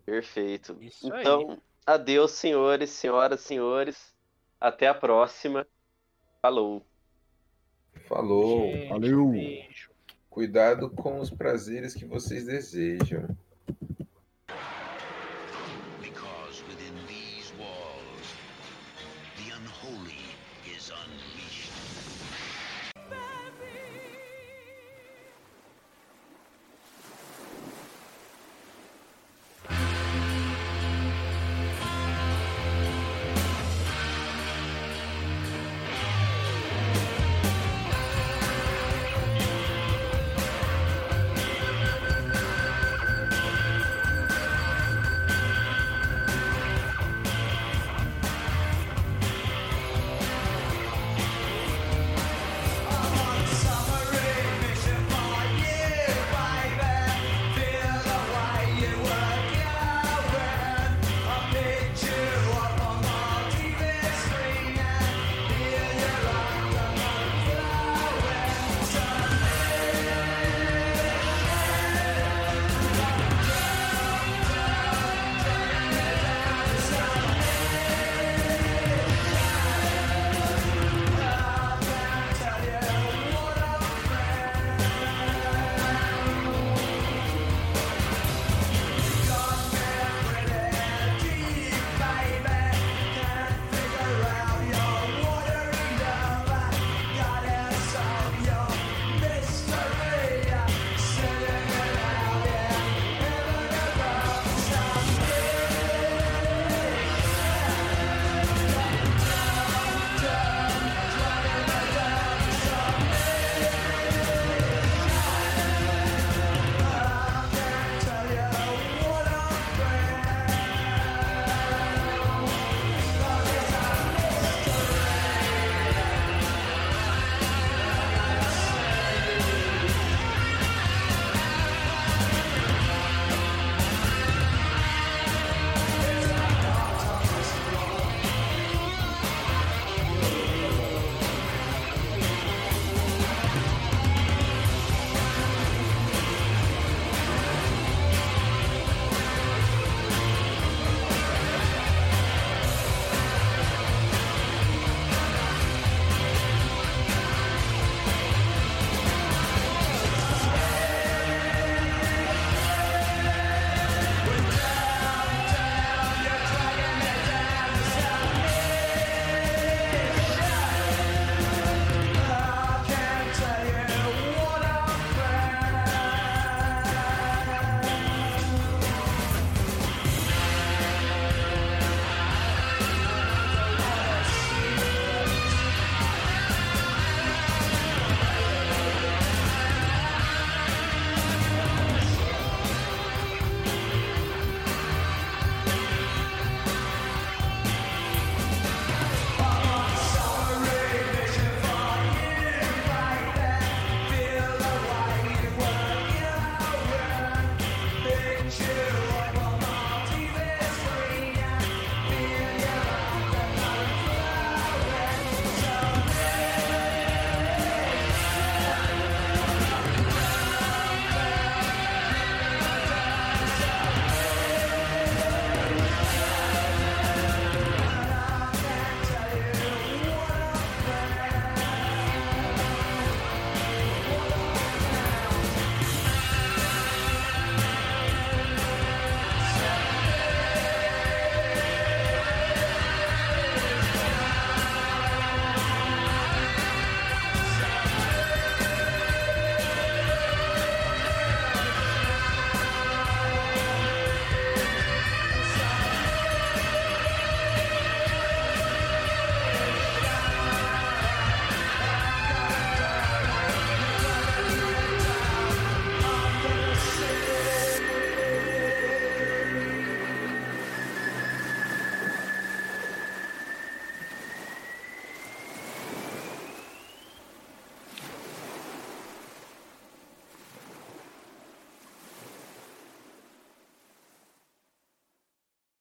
Perfeito. 0.03 0.75
Isso 0.81 1.13
aí. 1.13 1.21
então, 1.21 1.61
adeus, 1.85 2.31
senhores, 2.31 2.89
senhoras, 2.89 3.39
senhores. 3.39 4.10
Até 4.61 4.87
a 4.87 4.93
próxima. 4.93 5.65
Falou. 6.39 6.85
Falou. 8.07 8.71
Gente, 8.71 8.89
Valeu. 8.89 9.29
Beijo. 9.29 9.89
Cuidado 10.29 10.87
com 10.91 11.19
os 11.19 11.31
prazeres 11.31 11.95
que 11.95 12.05
vocês 12.05 12.45
desejam. 12.45 13.35